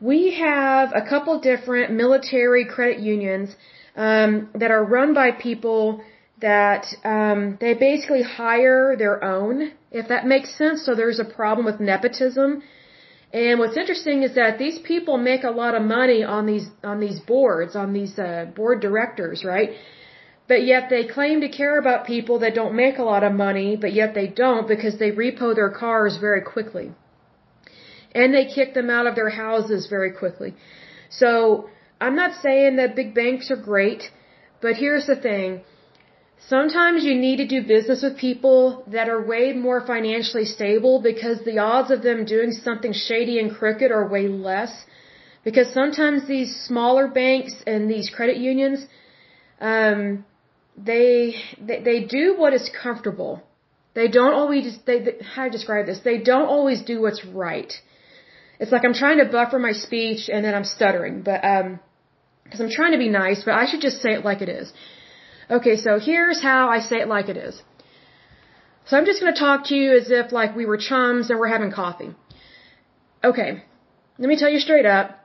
we 0.00 0.34
have 0.34 0.92
a 0.94 1.02
couple 1.08 1.40
different 1.40 1.92
military 1.92 2.66
credit 2.66 3.00
unions 3.00 3.56
um, 3.96 4.50
that 4.54 4.70
are 4.70 4.84
run 4.84 5.14
by 5.14 5.30
people 5.30 6.02
that 6.40 6.84
um, 7.04 7.58
they 7.60 7.74
basically 7.74 8.22
hire 8.22 8.94
their 8.96 9.24
own, 9.24 9.72
if 9.90 10.08
that 10.08 10.26
makes 10.26 10.56
sense. 10.56 10.84
So 10.84 10.94
there's 10.94 11.18
a 11.18 11.24
problem 11.24 11.64
with 11.66 11.80
nepotism 11.80 12.62
and 13.32 13.60
what's 13.60 13.76
interesting 13.76 14.24
is 14.24 14.34
that 14.34 14.58
these 14.58 14.78
people 14.80 15.16
make 15.16 15.44
a 15.44 15.50
lot 15.50 15.74
of 15.76 15.82
money 15.82 16.24
on 16.24 16.46
these 16.46 16.66
on 16.82 16.98
these 16.98 17.20
boards, 17.20 17.76
on 17.76 17.92
these 17.92 18.18
uh, 18.18 18.46
board 18.56 18.80
directors, 18.80 19.44
right? 19.44 19.70
But 20.50 20.62
yet 20.72 20.84
they 20.90 21.04
claim 21.16 21.36
to 21.42 21.48
care 21.60 21.76
about 21.78 22.06
people 22.14 22.36
that 22.40 22.56
don't 22.60 22.74
make 22.84 22.96
a 22.98 23.08
lot 23.12 23.22
of 23.26 23.32
money, 23.32 23.70
but 23.82 23.92
yet 24.00 24.14
they 24.14 24.26
don't 24.26 24.66
because 24.72 24.96
they 24.98 25.12
repo 25.24 25.48
their 25.54 25.72
cars 25.82 26.14
very 26.26 26.42
quickly. 26.52 26.86
And 28.20 28.34
they 28.34 28.46
kick 28.56 28.70
them 28.78 28.88
out 28.96 29.06
of 29.06 29.14
their 29.14 29.32
houses 29.44 29.86
very 29.96 30.12
quickly. 30.20 30.54
So 31.08 31.30
I'm 32.00 32.16
not 32.22 32.32
saying 32.44 32.76
that 32.76 32.96
big 32.96 33.14
banks 33.14 33.52
are 33.52 33.62
great, 33.72 34.02
but 34.64 34.74
here's 34.74 35.06
the 35.06 35.14
thing. 35.28 35.60
Sometimes 36.54 37.04
you 37.04 37.14
need 37.26 37.36
to 37.42 37.46
do 37.54 37.60
business 37.74 38.02
with 38.06 38.16
people 38.28 38.60
that 38.94 39.08
are 39.12 39.22
way 39.34 39.52
more 39.52 39.80
financially 39.92 40.46
stable 40.56 40.96
because 41.10 41.38
the 41.44 41.58
odds 41.58 41.92
of 41.92 42.02
them 42.08 42.24
doing 42.24 42.50
something 42.50 42.92
shady 42.92 43.38
and 43.38 43.54
crooked 43.58 43.92
are 43.92 44.08
way 44.16 44.26
less. 44.26 44.72
Because 45.44 45.68
sometimes 45.72 46.26
these 46.26 46.50
smaller 46.68 47.06
banks 47.06 47.54
and 47.68 47.88
these 47.88 48.10
credit 48.16 48.38
unions, 48.50 48.84
um, 49.60 50.24
they, 50.76 51.34
they 51.60 51.80
they 51.82 52.04
do 52.04 52.36
what 52.36 52.52
is 52.54 52.70
comfortable. 52.82 53.42
They 53.94 54.08
don't 54.08 54.34
always 54.34 54.78
they, 54.86 54.98
they 55.00 55.16
how 55.34 55.44
to 55.44 55.50
describe 55.50 55.86
this? 55.86 56.00
They 56.00 56.18
don't 56.18 56.48
always 56.48 56.82
do 56.82 57.00
what's 57.00 57.24
right. 57.24 57.72
It's 58.58 58.72
like 58.72 58.84
I'm 58.84 58.94
trying 58.94 59.18
to 59.18 59.24
buffer 59.24 59.58
my 59.58 59.72
speech 59.72 60.28
and 60.28 60.44
then 60.44 60.54
I'm 60.54 60.64
stuttering, 60.64 61.22
but 61.22 61.44
um, 61.44 61.80
because 62.44 62.60
I'm 62.60 62.70
trying 62.70 62.92
to 62.92 62.98
be 62.98 63.08
nice, 63.08 63.42
but 63.44 63.54
I 63.54 63.66
should 63.66 63.80
just 63.80 64.02
say 64.02 64.12
it 64.12 64.24
like 64.24 64.42
it 64.42 64.48
is. 64.48 64.72
Okay, 65.50 65.76
so 65.76 65.98
here's 65.98 66.40
how 66.42 66.68
I 66.68 66.80
say 66.80 67.00
it 67.00 67.08
like 67.08 67.28
it 67.28 67.36
is. 67.36 67.62
So 68.86 68.96
I'm 68.96 69.06
just 69.06 69.20
going 69.20 69.32
to 69.32 69.38
talk 69.38 69.66
to 69.66 69.74
you 69.74 69.96
as 69.96 70.10
if 70.10 70.32
like 70.32 70.56
we 70.56 70.66
were 70.66 70.76
chums 70.76 71.30
and 71.30 71.38
we're 71.38 71.54
having 71.56 71.70
coffee. 71.70 72.10
Okay, 73.22 73.62
let 74.18 74.28
me 74.28 74.36
tell 74.36 74.50
you 74.50 74.60
straight 74.60 74.86
up. 74.86 75.16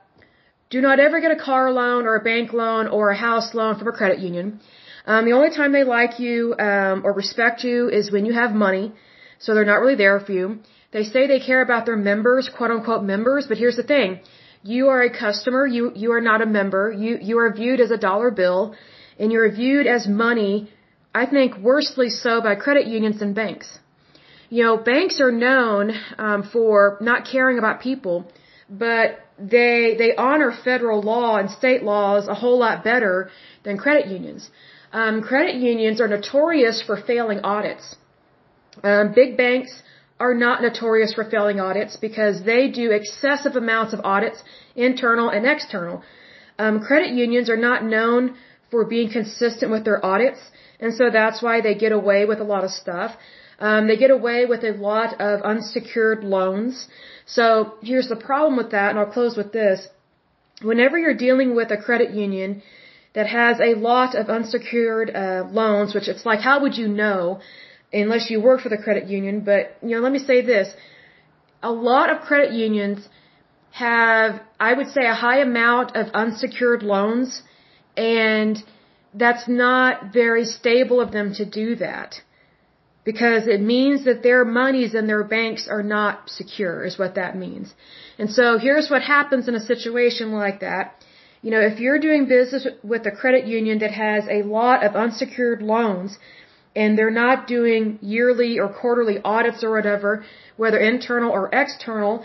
Do 0.70 0.80
not 0.80 0.98
ever 0.98 1.20
get 1.20 1.30
a 1.30 1.36
car 1.36 1.72
loan 1.72 2.06
or 2.06 2.16
a 2.16 2.24
bank 2.24 2.52
loan 2.52 2.88
or 2.88 3.10
a 3.10 3.16
house 3.16 3.54
loan 3.54 3.78
from 3.78 3.88
a 3.88 3.92
credit 3.92 4.18
union. 4.18 4.60
Um, 5.06 5.24
the 5.24 5.32
only 5.32 5.50
time 5.50 5.72
they 5.72 5.84
like 5.84 6.18
you 6.18 6.54
um, 6.58 7.02
or 7.04 7.12
respect 7.12 7.64
you 7.64 7.88
is 7.88 8.10
when 8.10 8.24
you 8.26 8.32
have 8.32 8.52
money, 8.52 8.92
so 9.38 9.54
they're 9.54 9.70
not 9.72 9.80
really 9.80 9.94
there 9.94 10.18
for 10.20 10.32
you. 10.32 10.58
They 10.92 11.04
say 11.04 11.26
they 11.26 11.40
care 11.40 11.62
about 11.62 11.86
their 11.86 11.96
members, 11.96 12.48
quote 12.48 12.70
unquote 12.70 13.04
members, 13.04 13.46
but 13.46 13.56
here's 13.58 13.76
the 13.76 13.88
thing: 13.94 14.20
you 14.62 14.88
are 14.88 15.02
a 15.02 15.12
customer. 15.24 15.66
You 15.66 15.92
you 15.94 16.12
are 16.12 16.20
not 16.20 16.42
a 16.42 16.46
member. 16.46 16.84
You 16.90 17.18
you 17.28 17.38
are 17.38 17.52
viewed 17.52 17.80
as 17.80 17.90
a 17.90 18.00
dollar 18.08 18.30
bill 18.30 18.74
and 19.18 19.32
you're 19.32 19.50
viewed 19.50 19.86
as 19.86 20.06
money, 20.06 20.70
I 21.14 21.26
think 21.26 21.56
worsely 21.58 22.10
so 22.10 22.40
by 22.40 22.54
credit 22.54 22.86
unions 22.86 23.22
and 23.22 23.34
banks. 23.34 23.78
You 24.50 24.62
know, 24.64 24.76
banks 24.76 25.20
are 25.20 25.32
known 25.32 25.92
um, 26.18 26.42
for 26.52 26.98
not 27.00 27.26
caring 27.30 27.58
about 27.58 27.80
people, 27.80 28.30
but 28.68 29.18
they 29.38 29.96
they 29.98 30.14
honor 30.16 30.52
federal 30.52 31.00
law 31.02 31.36
and 31.36 31.50
state 31.50 31.82
laws 31.82 32.28
a 32.28 32.34
whole 32.34 32.58
lot 32.58 32.84
better 32.84 33.30
than 33.64 33.76
credit 33.76 34.06
unions. 34.06 34.50
Um, 34.92 35.22
credit 35.22 35.56
unions 35.56 36.00
are 36.00 36.08
notorious 36.08 36.82
for 36.86 36.96
failing 36.96 37.40
audits. 37.40 37.96
Um, 38.82 39.12
big 39.14 39.36
banks 39.36 39.82
are 40.18 40.34
not 40.34 40.62
notorious 40.62 41.12
for 41.14 41.24
failing 41.24 41.60
audits 41.60 41.96
because 41.96 42.42
they 42.44 42.68
do 42.68 42.90
excessive 42.90 43.56
amounts 43.56 43.92
of 43.92 44.00
audits, 44.04 44.42
internal 44.74 45.28
and 45.28 45.46
external. 45.46 46.02
Um, 46.58 46.80
credit 46.80 47.10
unions 47.10 47.50
are 47.50 47.56
not 47.56 47.84
known 47.84 48.36
for 48.70 48.84
being 48.84 49.10
consistent 49.10 49.70
with 49.70 49.84
their 49.84 50.04
audits, 50.04 50.40
and 50.80 50.94
so 50.94 51.10
that's 51.10 51.42
why 51.42 51.60
they 51.60 51.74
get 51.74 51.92
away 51.92 52.24
with 52.24 52.40
a 52.40 52.44
lot 52.44 52.64
of 52.64 52.70
stuff. 52.70 53.16
Um, 53.58 53.86
they 53.88 53.96
get 53.96 54.10
away 54.10 54.44
with 54.46 54.64
a 54.64 54.72
lot 54.72 55.20
of 55.20 55.42
unsecured 55.42 56.24
loans. 56.24 56.88
So 57.26 57.74
here's 57.82 58.08
the 58.08 58.16
problem 58.16 58.56
with 58.56 58.70
that, 58.70 58.90
and 58.90 58.98
I'll 58.98 59.12
close 59.12 59.36
with 59.36 59.52
this. 59.52 59.88
Whenever 60.62 60.98
you're 60.98 61.14
dealing 61.14 61.54
with 61.54 61.70
a 61.70 61.76
credit 61.76 62.10
union 62.10 62.62
that 63.16 63.26
has 63.26 63.56
a 63.60 63.72
lot 63.90 64.14
of 64.14 64.28
unsecured 64.28 65.08
uh, 65.10 65.42
loans, 65.60 65.94
which 65.94 66.06
it's 66.12 66.26
like, 66.30 66.40
how 66.48 66.56
would 66.62 66.76
you 66.76 66.86
know 66.86 67.40
unless 67.90 68.24
you 68.30 68.38
work 68.48 68.60
for 68.60 68.68
the 68.74 68.80
credit 68.86 69.06
union? 69.18 69.40
But, 69.40 69.62
you 69.82 69.92
know, 69.94 70.02
let 70.06 70.12
me 70.12 70.22
say 70.30 70.42
this. 70.52 70.68
A 71.62 71.72
lot 71.72 72.10
of 72.10 72.20
credit 72.28 72.52
unions 72.52 73.08
have, 73.70 74.42
I 74.60 74.74
would 74.74 74.90
say, 74.96 75.04
a 75.06 75.14
high 75.14 75.40
amount 75.40 75.96
of 75.96 76.06
unsecured 76.22 76.82
loans 76.82 77.42
and 77.96 78.62
that's 79.14 79.48
not 79.48 80.12
very 80.12 80.44
stable 80.44 81.00
of 81.00 81.10
them 81.10 81.32
to 81.40 81.46
do 81.46 81.76
that. 81.76 82.20
Because 83.10 83.46
it 83.46 83.62
means 83.62 84.04
that 84.04 84.22
their 84.22 84.44
monies 84.44 84.94
in 84.94 85.06
their 85.06 85.24
banks 85.24 85.68
are 85.68 85.82
not 85.82 86.28
secure, 86.28 86.84
is 86.84 86.98
what 86.98 87.14
that 87.14 87.32
means. 87.46 87.72
And 88.18 88.30
so 88.30 88.58
here's 88.58 88.90
what 88.90 89.02
happens 89.02 89.48
in 89.48 89.54
a 89.54 89.60
situation 89.60 90.32
like 90.32 90.60
that. 90.60 90.96
You 91.46 91.52
know, 91.52 91.60
if 91.60 91.78
you're 91.78 92.00
doing 92.00 92.26
business 92.26 92.66
with 92.82 93.06
a 93.06 93.12
credit 93.12 93.46
union 93.46 93.78
that 93.78 93.92
has 93.92 94.24
a 94.28 94.42
lot 94.42 94.82
of 94.82 94.96
unsecured 94.96 95.62
loans, 95.62 96.18
and 96.74 96.98
they're 96.98 97.18
not 97.24 97.46
doing 97.46 98.00
yearly 98.02 98.58
or 98.58 98.68
quarterly 98.68 99.18
audits 99.24 99.62
or 99.62 99.70
whatever, 99.76 100.24
whether 100.56 100.78
internal 100.78 101.30
or 101.30 101.48
external, 101.52 102.24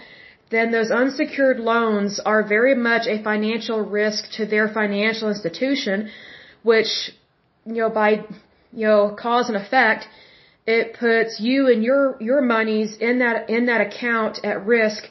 then 0.50 0.72
those 0.72 0.90
unsecured 0.90 1.60
loans 1.60 2.20
are 2.32 2.42
very 2.42 2.74
much 2.74 3.06
a 3.06 3.22
financial 3.22 3.80
risk 4.00 4.32
to 4.38 4.48
their 4.48 4.68
financial 4.68 5.30
institution, 5.30 6.10
which, 6.64 6.92
you 7.68 7.76
know, 7.82 7.92
by, 7.92 8.12
you 8.74 8.88
know, 8.88 9.16
cause 9.26 9.50
and 9.50 9.56
effect, 9.56 10.08
it 10.66 10.96
puts 11.00 11.40
you 11.40 11.68
and 11.72 11.84
your, 11.84 12.18
your 12.20 12.42
monies 12.42 12.98
in 13.00 13.20
that, 13.20 13.52
in 13.52 13.68
that 13.68 13.82
account 13.82 14.40
at 14.44 14.66
risk 14.66 15.04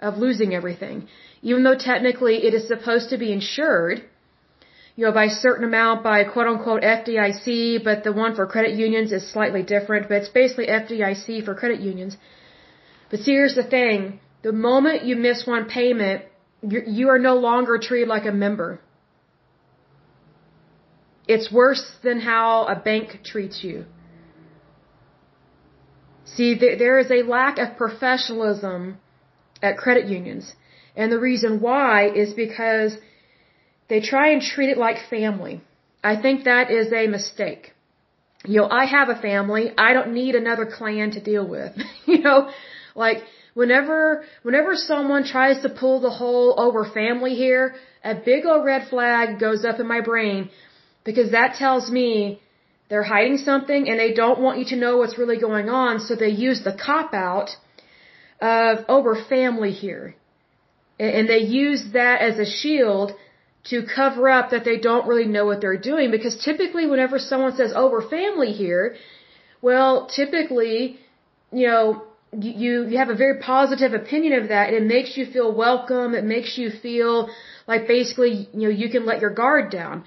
of 0.00 0.18
losing 0.18 0.54
everything. 0.54 1.08
Even 1.50 1.62
though 1.62 1.78
technically 1.90 2.36
it 2.46 2.52
is 2.58 2.66
supposed 2.66 3.10
to 3.10 3.18
be 3.24 3.30
insured, 3.32 3.98
you 4.96 5.04
know, 5.04 5.12
by 5.12 5.26
a 5.26 5.36
certain 5.46 5.64
amount 5.70 6.02
by 6.02 6.16
quote 6.24 6.48
unquote 6.52 6.82
FDIC, 6.82 7.84
but 7.88 8.02
the 8.06 8.12
one 8.12 8.34
for 8.34 8.46
credit 8.54 8.72
unions 8.86 9.12
is 9.18 9.32
slightly 9.34 9.62
different, 9.74 10.08
but 10.08 10.16
it's 10.22 10.32
basically 10.40 10.66
FDIC 10.66 11.44
for 11.44 11.54
credit 11.54 11.80
unions. 11.80 12.16
But 13.10 13.20
see, 13.20 13.34
here's 13.38 13.54
the 13.54 13.68
thing. 13.76 14.18
The 14.42 14.52
moment 14.52 15.04
you 15.04 15.14
miss 15.14 15.46
one 15.46 15.66
payment, 15.66 16.24
you, 16.98 17.08
are 17.10 17.22
no 17.30 17.36
longer 17.36 17.78
treated 17.78 18.08
like 18.08 18.26
a 18.26 18.32
member. 18.32 18.80
It's 21.28 21.48
worse 21.62 21.86
than 22.02 22.18
how 22.20 22.64
a 22.64 22.76
bank 22.90 23.20
treats 23.24 23.62
you. 23.62 23.84
See, 26.24 26.54
there 26.54 26.98
is 26.98 27.10
a 27.10 27.22
lack 27.22 27.58
of 27.58 27.76
professionalism 27.76 28.98
at 29.62 29.76
credit 29.76 30.06
unions. 30.06 30.54
And 30.96 31.12
the 31.12 31.20
reason 31.20 31.60
why 31.60 32.08
is 32.08 32.32
because 32.32 32.96
they 33.88 34.00
try 34.00 34.30
and 34.32 34.42
treat 34.42 34.70
it 34.70 34.78
like 34.78 34.96
family. 35.10 35.60
I 36.02 36.14
think 36.20 36.44
that 36.44 36.70
is 36.70 36.92
a 36.92 37.06
mistake. 37.06 37.72
You 38.44 38.60
know, 38.60 38.68
I 38.70 38.84
have 38.86 39.08
a 39.08 39.20
family. 39.20 39.72
I 39.76 39.92
don't 39.92 40.12
need 40.14 40.34
another 40.34 40.66
clan 40.66 41.10
to 41.12 41.20
deal 41.20 41.46
with. 41.46 41.72
you 42.06 42.20
know, 42.20 42.50
like 42.94 43.18
whenever 43.54 44.24
whenever 44.42 44.74
someone 44.74 45.24
tries 45.24 45.60
to 45.62 45.68
pull 45.68 46.00
the 46.00 46.14
whole 46.20 46.54
oh, 46.56 46.68
over 46.68 46.84
family 46.84 47.34
here, 47.34 47.74
a 48.04 48.14
big 48.14 48.46
old 48.46 48.64
red 48.64 48.88
flag 48.88 49.38
goes 49.38 49.64
up 49.64 49.80
in 49.80 49.86
my 49.86 50.00
brain 50.00 50.50
because 51.04 51.30
that 51.32 51.56
tells 51.56 51.90
me 51.90 52.40
they're 52.88 53.10
hiding 53.14 53.38
something 53.38 53.88
and 53.88 53.98
they 53.98 54.12
don't 54.12 54.40
want 54.40 54.58
you 54.60 54.66
to 54.72 54.76
know 54.76 54.96
what's 54.98 55.18
really 55.18 55.38
going 55.38 55.68
on, 55.68 55.98
so 55.98 56.14
they 56.14 56.28
use 56.28 56.62
the 56.62 56.76
cop 56.86 57.12
out 57.14 57.50
of 58.40 58.84
oh, 58.88 58.98
over 58.98 59.12
family 59.28 59.72
here. 59.72 60.14
And 60.98 61.28
they 61.28 61.40
use 61.40 61.82
that 61.92 62.22
as 62.22 62.38
a 62.38 62.50
shield 62.50 63.12
to 63.64 63.84
cover 63.84 64.28
up 64.28 64.50
that 64.50 64.64
they 64.64 64.78
don't 64.78 65.06
really 65.06 65.26
know 65.26 65.44
what 65.44 65.60
they're 65.60 65.76
doing 65.92 66.10
because 66.10 66.36
typically 66.42 66.86
whenever 66.86 67.18
someone 67.18 67.54
says, 67.56 67.72
oh, 67.74 67.90
we're 67.90 68.08
family 68.08 68.52
here, 68.52 68.96
well, 69.60 70.06
typically, 70.06 70.98
you 71.52 71.66
know, 71.66 72.02
you, 72.32 72.86
you 72.86 72.98
have 72.98 73.08
a 73.08 73.14
very 73.14 73.40
positive 73.40 73.92
opinion 73.92 74.40
of 74.40 74.48
that 74.48 74.68
and 74.68 74.76
it 74.76 74.86
makes 74.86 75.16
you 75.16 75.26
feel 75.26 75.52
welcome. 75.52 76.14
It 76.14 76.24
makes 76.24 76.56
you 76.56 76.70
feel 76.70 77.28
like 77.66 77.86
basically, 77.86 78.48
you 78.52 78.68
know, 78.68 78.74
you 78.74 78.88
can 78.88 79.04
let 79.04 79.20
your 79.20 79.30
guard 79.30 79.70
down. 79.70 80.04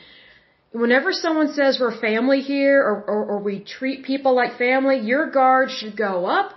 Whenever 0.72 1.12
someone 1.12 1.52
says 1.54 1.78
we're 1.80 2.00
family 2.00 2.42
here 2.42 2.82
or, 2.82 3.04
or, 3.04 3.26
or 3.26 3.40
we 3.40 3.60
treat 3.60 4.06
people 4.06 4.36
like 4.36 4.58
family, 4.58 5.00
your 5.00 5.30
guard 5.30 5.70
should 5.72 5.98
go 5.98 6.26
up 6.26 6.54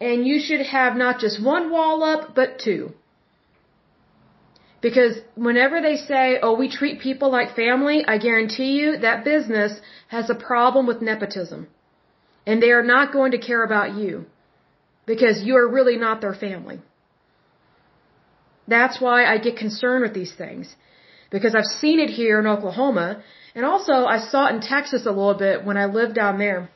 and 0.00 0.26
you 0.26 0.40
should 0.40 0.64
have 0.64 0.96
not 0.96 1.18
just 1.20 1.42
one 1.44 1.70
wall 1.70 2.02
up, 2.02 2.34
but 2.34 2.58
two. 2.58 2.92
Because 4.80 5.18
whenever 5.34 5.80
they 5.82 5.96
say, 5.96 6.38
oh, 6.42 6.56
we 6.56 6.68
treat 6.70 7.00
people 7.00 7.30
like 7.30 7.54
family, 7.54 8.04
I 8.06 8.16
guarantee 8.18 8.72
you 8.80 8.98
that 8.98 9.24
business 9.24 9.72
has 10.08 10.30
a 10.30 10.34
problem 10.34 10.86
with 10.86 11.02
nepotism. 11.02 11.68
And 12.46 12.62
they 12.62 12.70
are 12.70 12.82
not 12.82 13.12
going 13.12 13.32
to 13.32 13.38
care 13.38 13.62
about 13.62 13.94
you. 13.94 14.24
Because 15.06 15.42
you 15.42 15.56
are 15.56 15.68
really 15.68 15.96
not 15.96 16.20
their 16.20 16.34
family. 16.34 16.80
That's 18.66 19.00
why 19.00 19.24
I 19.24 19.36
get 19.38 19.56
concerned 19.56 20.02
with 20.02 20.14
these 20.14 20.32
things. 20.32 20.74
Because 21.30 21.54
I've 21.54 21.72
seen 21.82 22.00
it 22.00 22.10
here 22.10 22.38
in 22.40 22.46
Oklahoma. 22.46 23.22
And 23.54 23.64
also 23.66 24.04
I 24.06 24.18
saw 24.18 24.46
it 24.46 24.54
in 24.54 24.60
Texas 24.60 25.04
a 25.04 25.10
little 25.10 25.34
bit 25.34 25.64
when 25.64 25.76
I 25.76 25.86
lived 25.86 26.14
down 26.14 26.38
there. 26.38 26.70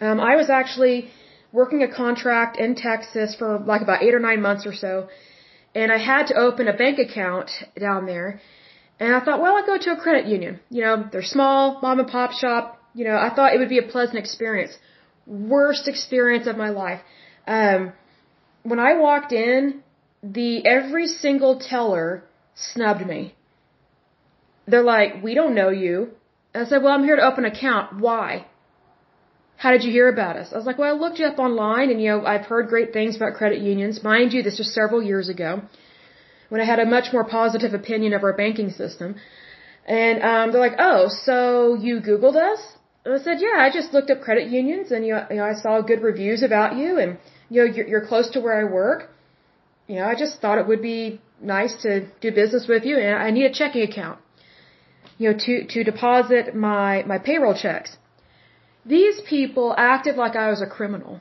Um, 0.00 0.20
I 0.20 0.36
was 0.36 0.48
actually 0.48 1.10
working 1.52 1.82
a 1.82 1.88
contract 1.92 2.58
in 2.58 2.74
Texas 2.74 3.34
for 3.34 3.58
like 3.58 3.82
about 3.82 4.02
eight 4.02 4.14
or 4.14 4.20
nine 4.20 4.40
months 4.40 4.66
or 4.66 4.74
so 4.74 5.08
and 5.76 5.92
I 5.92 5.98
had 6.12 6.28
to 6.28 6.34
open 6.46 6.68
a 6.68 6.76
bank 6.82 6.98
account 7.06 7.50
down 7.86 8.06
there. 8.12 8.40
And 8.98 9.14
I 9.14 9.20
thought, 9.24 9.40
well, 9.42 9.54
I'll 9.56 9.66
go 9.72 9.78
to 9.86 9.90
a 9.96 10.00
credit 10.04 10.24
union. 10.36 10.58
You 10.70 10.82
know, 10.84 10.94
they're 11.12 11.30
small, 11.36 11.78
mom 11.82 11.98
and 12.02 12.08
pop 12.08 12.32
shop. 12.32 12.64
You 12.94 13.04
know, 13.08 13.16
I 13.26 13.28
thought 13.34 13.52
it 13.54 13.58
would 13.58 13.74
be 13.76 13.82
a 13.86 13.88
pleasant 13.94 14.18
experience. 14.24 14.72
Worst 15.26 15.86
experience 15.86 16.46
of 16.46 16.56
my 16.64 16.70
life. 16.70 17.00
Um, 17.46 17.92
when 18.62 18.80
I 18.88 18.92
walked 18.96 19.32
in, 19.32 19.82
the 20.22 20.66
every 20.66 21.06
single 21.24 21.58
teller 21.58 22.24
snubbed 22.54 23.06
me. 23.06 23.34
They're 24.66 24.90
like, 24.96 25.22
we 25.22 25.34
don't 25.34 25.54
know 25.54 25.68
you. 25.68 25.94
I 26.54 26.64
said, 26.64 26.82
well, 26.82 26.94
I'm 26.94 27.04
here 27.04 27.16
to 27.16 27.26
open 27.30 27.44
an 27.44 27.52
account. 27.52 28.00
Why? 28.00 28.46
How 29.56 29.70
did 29.70 29.84
you 29.84 29.90
hear 29.90 30.08
about 30.08 30.36
us? 30.36 30.48
I 30.52 30.56
was 30.56 30.66
like, 30.66 30.78
well, 30.78 30.94
I 30.94 30.98
looked 30.98 31.18
you 31.18 31.26
up 31.26 31.38
online 31.38 31.90
and, 31.90 32.00
you 32.00 32.08
know, 32.10 32.26
I've 32.26 32.46
heard 32.46 32.68
great 32.68 32.92
things 32.92 33.16
about 33.16 33.34
credit 33.34 33.60
unions. 33.60 34.02
Mind 34.02 34.32
you, 34.34 34.42
this 34.42 34.58
was 34.58 34.72
several 34.72 35.02
years 35.02 35.28
ago 35.28 35.62
when 36.50 36.60
I 36.60 36.64
had 36.64 36.78
a 36.78 36.84
much 36.84 37.12
more 37.12 37.24
positive 37.24 37.72
opinion 37.72 38.12
of 38.12 38.22
our 38.22 38.34
banking 38.34 38.70
system. 38.70 39.16
And, 39.86 40.22
um, 40.22 40.52
they're 40.52 40.60
like, 40.60 40.78
oh, 40.78 41.08
so 41.08 41.74
you 41.74 42.00
Googled 42.00 42.36
us? 42.36 42.60
And 43.04 43.14
I 43.14 43.18
said, 43.18 43.38
yeah, 43.40 43.58
I 43.58 43.70
just 43.72 43.94
looked 43.94 44.10
up 44.10 44.20
credit 44.20 44.48
unions 44.50 44.90
and, 44.90 45.06
you 45.06 45.14
know, 45.14 45.44
I 45.44 45.54
saw 45.54 45.80
good 45.80 46.02
reviews 46.02 46.42
about 46.42 46.76
you 46.76 46.98
and, 46.98 47.18
you 47.48 47.64
know, 47.64 47.72
you're, 47.74 47.86
you're 47.86 48.06
close 48.06 48.30
to 48.30 48.40
where 48.40 48.60
I 48.60 48.64
work. 48.64 49.08
You 49.86 49.96
know, 49.96 50.06
I 50.06 50.16
just 50.16 50.40
thought 50.40 50.58
it 50.58 50.66
would 50.66 50.82
be 50.82 51.20
nice 51.40 51.74
to 51.82 52.08
do 52.20 52.32
business 52.32 52.66
with 52.68 52.84
you 52.84 52.98
and 52.98 53.14
I 53.14 53.30
need 53.30 53.46
a 53.46 53.52
checking 53.52 53.82
account, 53.82 54.18
you 55.18 55.30
know, 55.30 55.38
to, 55.38 55.66
to 55.66 55.84
deposit 55.84 56.54
my, 56.54 57.04
my 57.06 57.18
payroll 57.18 57.54
checks. 57.54 57.96
These 58.86 59.20
people 59.28 59.74
acted 59.76 60.16
like 60.16 60.36
I 60.36 60.48
was 60.50 60.62
a 60.62 60.66
criminal. 60.66 61.20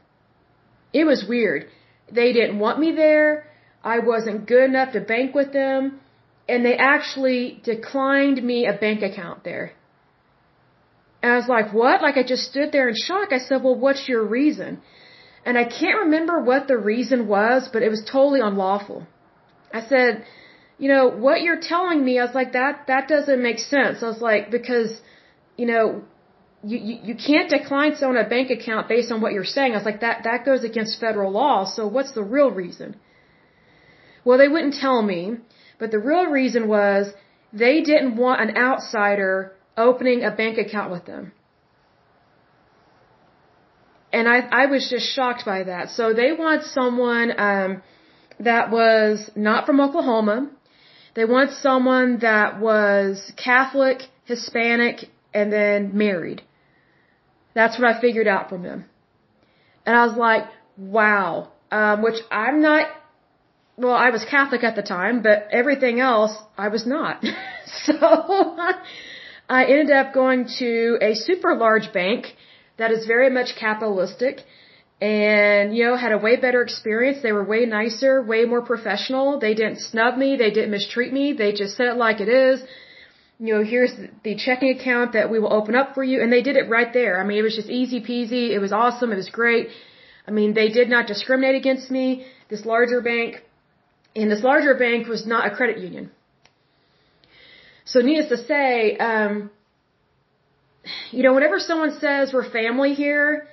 It 0.93 1.05
was 1.05 1.25
weird. 1.27 1.67
They 2.11 2.31
didn't 2.31 2.59
want 2.59 2.79
me 2.79 2.91
there. 2.91 3.47
I 3.83 3.99
wasn't 3.99 4.47
good 4.47 4.69
enough 4.69 4.93
to 4.93 5.01
bank 5.01 5.33
with 5.33 5.51
them. 5.51 5.99
And 6.47 6.63
they 6.63 6.77
actually 6.77 7.59
declined 7.63 8.43
me 8.43 8.67
a 8.67 8.73
bank 8.73 9.01
account 9.01 9.43
there. 9.43 9.73
And 11.23 11.33
I 11.33 11.37
was 11.37 11.47
like, 11.47 11.73
what? 11.73 12.03
Like 12.03 12.17
I 12.17 12.23
just 12.23 12.43
stood 12.51 12.71
there 12.71 12.87
in 12.87 12.95
shock. 12.95 13.33
I 13.33 13.39
said, 13.39 13.63
well, 13.63 13.79
what's 13.85 14.07
your 14.07 14.23
reason? 14.23 14.81
And 15.43 15.57
I 15.57 15.63
can't 15.63 15.99
remember 16.05 16.35
what 16.43 16.67
the 16.67 16.77
reason 16.77 17.27
was, 17.27 17.69
but 17.73 17.81
it 17.81 17.89
was 17.89 18.03
totally 18.11 18.41
unlawful. 18.41 19.07
I 19.73 19.81
said, 19.81 20.23
you 20.77 20.87
know, 20.87 21.07
what 21.07 21.41
you're 21.41 21.61
telling 21.61 22.03
me, 22.03 22.19
I 22.19 22.25
was 22.25 22.35
like, 22.35 22.53
that, 22.53 22.85
that 22.87 23.07
doesn't 23.07 23.41
make 23.41 23.59
sense. 23.59 24.03
I 24.03 24.07
was 24.07 24.21
like, 24.21 24.51
because, 24.51 24.91
you 25.57 25.65
know, 25.65 26.03
you, 26.63 26.77
you, 26.77 26.95
you 27.03 27.15
can't 27.15 27.49
decline 27.49 27.95
someone 27.95 28.17
a 28.17 28.27
bank 28.27 28.49
account 28.49 28.87
based 28.87 29.11
on 29.11 29.21
what 29.21 29.33
you're 29.33 29.43
saying. 29.43 29.73
I 29.73 29.77
was 29.77 29.85
like, 29.85 30.01
that, 30.01 30.23
that 30.23 30.45
goes 30.45 30.63
against 30.63 30.99
federal 30.99 31.31
law, 31.31 31.65
so 31.65 31.87
what's 31.87 32.13
the 32.13 32.23
real 32.23 32.49
reason? 32.49 32.95
Well, 34.23 34.37
they 34.37 34.47
wouldn't 34.47 34.75
tell 34.75 35.01
me, 35.01 35.37
but 35.79 35.91
the 35.91 35.99
real 35.99 36.25
reason 36.25 36.67
was 36.67 37.13
they 37.53 37.81
didn't 37.81 38.15
want 38.15 38.41
an 38.41 38.57
outsider 38.57 39.53
opening 39.77 40.23
a 40.23 40.31
bank 40.31 40.57
account 40.57 40.91
with 40.91 41.05
them. 41.05 41.31
And 44.11 44.27
I, 44.29 44.39
I 44.63 44.65
was 44.67 44.89
just 44.89 45.13
shocked 45.13 45.43
by 45.45 45.63
that. 45.63 45.89
So 45.89 46.13
they 46.13 46.31
want 46.31 46.63
someone, 46.63 47.33
um, 47.37 47.83
that 48.39 48.71
was 48.71 49.29
not 49.35 49.65
from 49.65 49.79
Oklahoma. 49.79 50.49
They 51.15 51.25
want 51.25 51.51
someone 51.51 52.19
that 52.19 52.59
was 52.59 53.31
Catholic, 53.37 54.01
Hispanic, 54.25 55.09
and 55.35 55.51
then 55.51 55.91
married. 56.05 56.41
That's 57.53 57.77
what 57.77 57.87
I 57.91 58.01
figured 58.01 58.27
out 58.27 58.49
from 58.49 58.63
him. 58.63 58.85
And 59.85 59.95
I 59.95 60.05
was 60.05 60.17
like, 60.17 60.45
wow. 60.77 61.51
Um, 61.71 62.01
which 62.01 62.19
I'm 62.31 62.61
not, 62.61 62.87
well, 63.77 63.97
I 64.07 64.09
was 64.09 64.25
Catholic 64.29 64.63
at 64.63 64.75
the 64.75 64.81
time, 64.81 65.21
but 65.21 65.47
everything 65.51 65.99
else 65.99 66.33
I 66.57 66.69
was 66.69 66.87
not. 66.87 67.23
so 67.83 67.93
I 69.57 69.65
ended 69.65 69.91
up 69.91 70.13
going 70.13 70.47
to 70.59 70.97
a 71.01 71.13
super 71.15 71.55
large 71.55 71.91
bank 71.93 72.35
that 72.77 72.91
is 72.91 73.05
very 73.05 73.29
much 73.29 73.49
capitalistic 73.59 74.41
and, 75.01 75.75
you 75.75 75.85
know, 75.85 75.95
had 75.97 76.13
a 76.13 76.17
way 76.17 76.37
better 76.37 76.61
experience. 76.61 77.21
They 77.21 77.33
were 77.33 77.43
way 77.43 77.65
nicer, 77.65 78.21
way 78.21 78.45
more 78.45 78.61
professional. 78.61 79.39
They 79.39 79.53
didn't 79.53 79.79
snub 79.79 80.17
me. 80.17 80.37
They 80.37 80.51
didn't 80.51 80.71
mistreat 80.71 81.11
me. 81.11 81.33
They 81.33 81.51
just 81.51 81.75
said 81.75 81.87
it 81.87 81.97
like 81.97 82.21
it 82.21 82.29
is 82.29 82.63
you 83.39 83.53
know, 83.53 83.63
here's 83.63 83.91
the 84.23 84.35
checking 84.35 84.69
account 84.77 85.13
that 85.13 85.29
we 85.29 85.39
will 85.39 85.53
open 85.53 85.75
up 85.75 85.93
for 85.93 86.03
you. 86.03 86.21
And 86.21 86.31
they 86.31 86.41
did 86.41 86.55
it 86.55 86.69
right 86.69 86.91
there. 86.93 87.21
I 87.21 87.25
mean, 87.25 87.37
it 87.37 87.41
was 87.41 87.55
just 87.55 87.69
easy 87.69 87.99
peasy. 88.01 88.51
It 88.51 88.59
was 88.59 88.71
awesome. 88.71 89.11
It 89.11 89.15
was 89.15 89.29
great. 89.29 89.67
I 90.27 90.31
mean, 90.31 90.53
they 90.53 90.69
did 90.69 90.89
not 90.89 91.07
discriminate 91.07 91.55
against 91.55 91.91
me. 91.91 92.25
This 92.49 92.65
larger 92.65 93.01
bank, 93.01 93.43
and 94.15 94.31
this 94.31 94.43
larger 94.43 94.75
bank 94.75 95.07
was 95.07 95.25
not 95.27 95.51
a 95.51 95.55
credit 95.55 95.79
union. 95.79 96.11
So 97.85 97.99
needless 97.99 98.29
to 98.29 98.37
say, 98.45 98.97
um, 98.97 99.51
you 101.11 101.23
know, 101.23 101.33
whenever 101.33 101.59
someone 101.59 101.99
says 101.99 102.31
we're 102.33 102.49
family 102.49 102.93
here, 102.93 103.47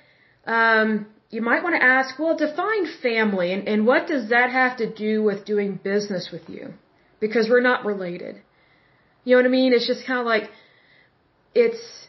um, 0.46 1.06
you 1.30 1.42
might 1.42 1.62
want 1.62 1.74
to 1.74 1.82
ask, 1.82 2.18
well, 2.18 2.36
define 2.36 2.86
family 3.02 3.52
and, 3.52 3.66
and 3.66 3.86
what 3.86 4.06
does 4.06 4.28
that 4.30 4.50
have 4.50 4.76
to 4.78 4.92
do 4.92 5.22
with 5.22 5.44
doing 5.44 5.80
business 5.82 6.30
with 6.30 6.48
you? 6.48 6.74
Because 7.20 7.48
we're 7.48 7.60
not 7.62 7.84
related. 7.84 8.42
You 9.24 9.36
know 9.36 9.42
what 9.42 9.46
I 9.46 9.50
mean? 9.50 9.72
It's 9.72 9.86
just 9.86 10.06
kind 10.06 10.20
of 10.20 10.26
like, 10.26 10.50
it's, 11.54 12.08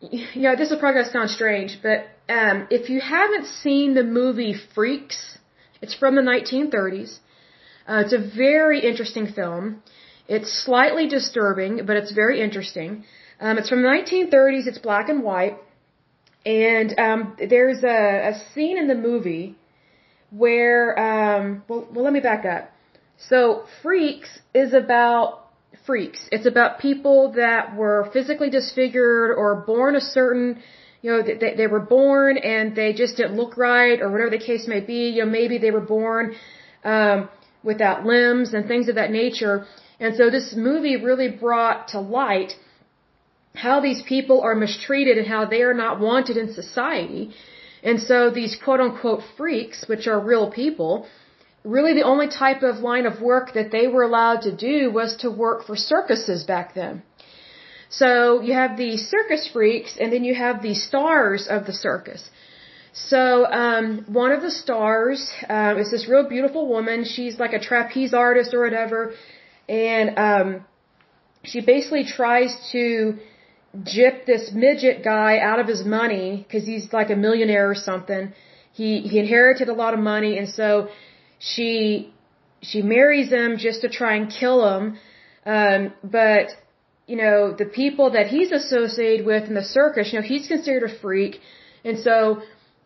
you 0.00 0.42
know, 0.42 0.56
this 0.56 0.70
will 0.70 0.78
probably 0.78 1.04
sound 1.04 1.30
strange, 1.30 1.78
but 1.82 2.06
um, 2.28 2.66
if 2.70 2.88
you 2.88 3.00
haven't 3.00 3.46
seen 3.46 3.94
the 3.94 4.02
movie 4.02 4.54
Freaks, 4.74 5.38
it's 5.80 5.94
from 5.94 6.14
the 6.14 6.22
1930s. 6.22 7.18
Uh, 7.88 8.02
it's 8.04 8.12
a 8.12 8.18
very 8.18 8.80
interesting 8.80 9.26
film. 9.26 9.82
It's 10.28 10.50
slightly 10.64 11.08
disturbing, 11.08 11.84
but 11.84 11.96
it's 11.96 12.12
very 12.12 12.40
interesting. 12.40 13.04
Um, 13.40 13.58
it's 13.58 13.68
from 13.68 13.82
the 13.82 13.88
1930s. 13.88 14.66
It's 14.66 14.78
black 14.78 15.08
and 15.08 15.22
white. 15.22 15.56
And 16.46 16.98
um, 16.98 17.36
there's 17.38 17.82
a, 17.84 18.30
a 18.30 18.42
scene 18.54 18.78
in 18.78 18.88
the 18.88 18.94
movie 18.94 19.56
where, 20.30 20.98
um, 20.98 21.62
well, 21.68 21.86
well, 21.92 22.04
let 22.04 22.12
me 22.12 22.20
back 22.20 22.44
up. 22.44 22.70
So, 23.18 23.64
Freaks 23.82 24.40
is 24.54 24.72
about 24.72 25.41
freaks. 25.86 26.20
It's 26.30 26.46
about 26.46 26.78
people 26.78 27.32
that 27.36 27.76
were 27.76 28.08
physically 28.12 28.50
disfigured 28.50 29.30
or 29.36 29.56
born 29.66 29.96
a 29.96 30.00
certain, 30.00 30.62
you 31.02 31.10
know, 31.10 31.22
they, 31.22 31.54
they 31.56 31.66
were 31.66 31.80
born 31.80 32.38
and 32.38 32.76
they 32.76 32.92
just 32.92 33.16
didn't 33.16 33.36
look 33.36 33.56
right 33.56 34.00
or 34.00 34.10
whatever 34.10 34.30
the 34.30 34.38
case 34.38 34.66
may 34.66 34.80
be. 34.80 35.08
You 35.10 35.24
know, 35.24 35.30
maybe 35.30 35.58
they 35.58 35.70
were 35.70 35.86
born 35.98 36.34
um, 36.84 37.28
without 37.62 38.04
limbs 38.04 38.54
and 38.54 38.66
things 38.66 38.88
of 38.88 38.94
that 38.94 39.10
nature. 39.10 39.66
And 39.98 40.16
so 40.16 40.30
this 40.30 40.54
movie 40.56 40.96
really 40.96 41.28
brought 41.28 41.88
to 41.88 42.00
light 42.00 42.52
how 43.54 43.80
these 43.80 44.02
people 44.02 44.40
are 44.40 44.54
mistreated 44.54 45.18
and 45.18 45.26
how 45.26 45.44
they 45.44 45.62
are 45.62 45.74
not 45.74 46.00
wanted 46.00 46.36
in 46.36 46.52
society. 46.52 47.34
And 47.82 48.00
so 48.00 48.30
these 48.30 48.56
quote 48.64 48.80
unquote 48.80 49.22
freaks, 49.36 49.84
which 49.88 50.06
are 50.06 50.18
real 50.18 50.50
people, 50.50 51.06
really 51.64 51.94
the 51.94 52.02
only 52.02 52.28
type 52.28 52.62
of 52.62 52.78
line 52.78 53.06
of 53.06 53.20
work 53.20 53.54
that 53.54 53.70
they 53.70 53.86
were 53.86 54.02
allowed 54.02 54.42
to 54.42 54.52
do 54.52 54.90
was 54.90 55.16
to 55.16 55.30
work 55.30 55.64
for 55.66 55.76
circuses 55.76 56.44
back 56.44 56.74
then. 56.74 57.02
So 57.88 58.40
you 58.40 58.54
have 58.54 58.76
the 58.76 58.96
circus 58.96 59.48
freaks 59.52 59.96
and 60.00 60.12
then 60.12 60.24
you 60.24 60.34
have 60.34 60.62
the 60.62 60.74
stars 60.74 61.46
of 61.48 61.66
the 61.66 61.72
circus. 61.72 62.30
So 62.92 63.46
um, 63.46 64.04
one 64.06 64.32
of 64.32 64.42
the 64.42 64.50
stars 64.50 65.30
uh, 65.48 65.74
is 65.78 65.90
this 65.90 66.08
real 66.08 66.28
beautiful 66.28 66.68
woman. 66.68 67.04
She's 67.04 67.38
like 67.38 67.54
a 67.54 67.58
trapeze 67.58 68.12
artist 68.12 68.52
or 68.52 68.62
whatever, 68.64 69.14
and 69.66 70.18
um, 70.18 70.64
she 71.42 71.60
basically 71.60 72.04
tries 72.04 72.54
to 72.72 73.18
gyp 73.74 74.26
this 74.26 74.52
midget 74.52 75.02
guy 75.02 75.38
out 75.38 75.58
of 75.58 75.66
his 75.66 75.84
money 75.86 76.44
because 76.46 76.66
he's 76.66 76.92
like 76.92 77.08
a 77.08 77.16
millionaire 77.16 77.70
or 77.70 77.74
something. 77.74 78.34
He 78.74 79.00
he 79.00 79.18
inherited 79.18 79.70
a 79.70 79.74
lot 79.74 79.94
of 79.94 80.00
money, 80.00 80.36
and 80.36 80.48
so 80.48 80.88
she 81.50 82.12
she 82.62 82.80
marries 82.80 83.30
him 83.30 83.56
just 83.58 83.80
to 83.82 83.88
try 83.88 84.14
and 84.16 84.30
kill 84.30 84.58
him. 84.72 84.98
Um, 85.44 85.92
but 86.04 86.46
you 87.06 87.16
know 87.16 87.52
the 87.62 87.64
people 87.64 88.10
that 88.16 88.28
he's 88.28 88.52
associated 88.52 89.26
with 89.26 89.44
in 89.50 89.54
the 89.54 89.68
circus, 89.78 90.12
you 90.12 90.20
know 90.20 90.26
he's 90.34 90.46
considered 90.46 90.84
a 90.90 90.94
freak, 91.00 91.40
and 91.84 91.98
so 91.98 92.42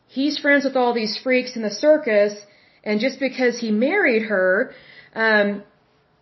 he's 0.09 0.38
friends 0.38 0.64
with 0.64 0.76
all 0.76 0.92
these 0.94 1.18
freaks 1.22 1.57
in 1.57 1.62
the 1.62 1.76
circus. 1.86 2.32
And 2.82 3.00
just 3.00 3.18
because 3.18 3.59
he 3.59 3.72
married 3.72 4.22
her, 4.22 4.72
um, 5.12 5.64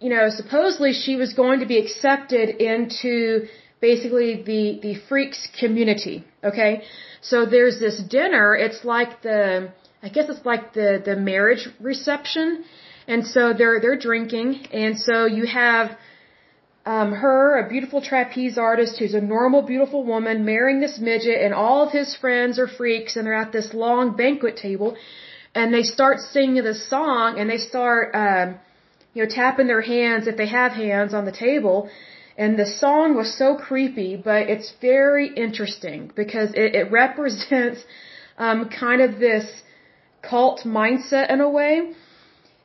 you 0.01 0.09
know, 0.09 0.30
supposedly 0.30 0.93
she 0.95 1.14
was 1.14 1.35
going 1.35 1.61
to 1.61 1.66
be 1.66 1.78
accepted 1.78 2.49
into 2.72 3.47
basically 3.80 4.43
the 4.51 4.80
the 4.87 4.95
freaks 5.09 5.41
community. 5.61 6.24
Okay, 6.43 6.82
so 7.20 7.45
there's 7.45 7.78
this 7.78 8.03
dinner. 8.18 8.57
It's 8.57 8.82
like 8.85 9.22
the 9.22 9.72
I 10.05 10.11
guess 10.11 10.26
it's 10.28 10.44
like 10.44 10.74
the 10.74 10.90
the 11.09 11.16
marriage 11.16 11.66
reception, 11.80 12.64
and 13.12 13.26
so 13.34 13.42
they're 13.59 13.78
they're 13.80 14.02
drinking, 14.09 14.66
and 14.82 14.98
so 14.98 15.16
you 15.38 15.46
have. 15.46 15.96
Um, 16.94 17.12
her, 17.12 17.42
a 17.61 17.66
beautiful 17.66 18.02
trapeze 18.02 18.59
artist 18.59 18.98
who's 18.98 19.14
a 19.14 19.20
normal, 19.36 19.62
beautiful 19.62 20.05
woman, 20.05 20.44
marrying 20.44 20.80
this 20.80 20.98
midget, 20.98 21.38
and 21.44 21.55
all 21.55 21.78
of 21.86 21.90
his 21.98 22.14
friends 22.14 22.59
are 22.59 22.68
freaks, 22.68 23.16
and 23.16 23.26
they're 23.26 23.42
at 23.44 23.52
this 23.52 23.72
long 23.72 24.14
banquet 24.16 24.59
table, 24.59 24.94
and 25.55 25.72
they 25.72 25.82
start 25.82 26.18
singing 26.20 26.62
this 26.62 26.86
song, 26.90 27.38
and 27.38 27.48
they 27.48 27.57
start, 27.57 28.14
um, 28.14 28.57
you 29.14 29.22
know, 29.22 29.30
tapping 29.30 29.66
their 29.66 29.80
hands 29.80 30.26
if 30.26 30.36
they 30.36 30.50
have 30.61 30.72
hands 30.72 31.14
on 31.14 31.24
the 31.24 31.32
table, 31.32 31.88
and 32.36 32.59
the 32.59 32.66
song 32.66 33.16
was 33.16 33.32
so 33.38 33.57
creepy, 33.57 34.16
but 34.16 34.50
it's 34.50 34.70
very 34.82 35.28
interesting 35.46 36.12
because 36.14 36.50
it, 36.52 36.74
it 36.80 36.90
represents 36.90 37.80
um, 38.36 38.68
kind 38.68 39.00
of 39.00 39.18
this 39.18 39.46
cult 40.29 40.61
mindset 40.64 41.31
in 41.31 41.41
a 41.41 41.49
way. 41.49 41.93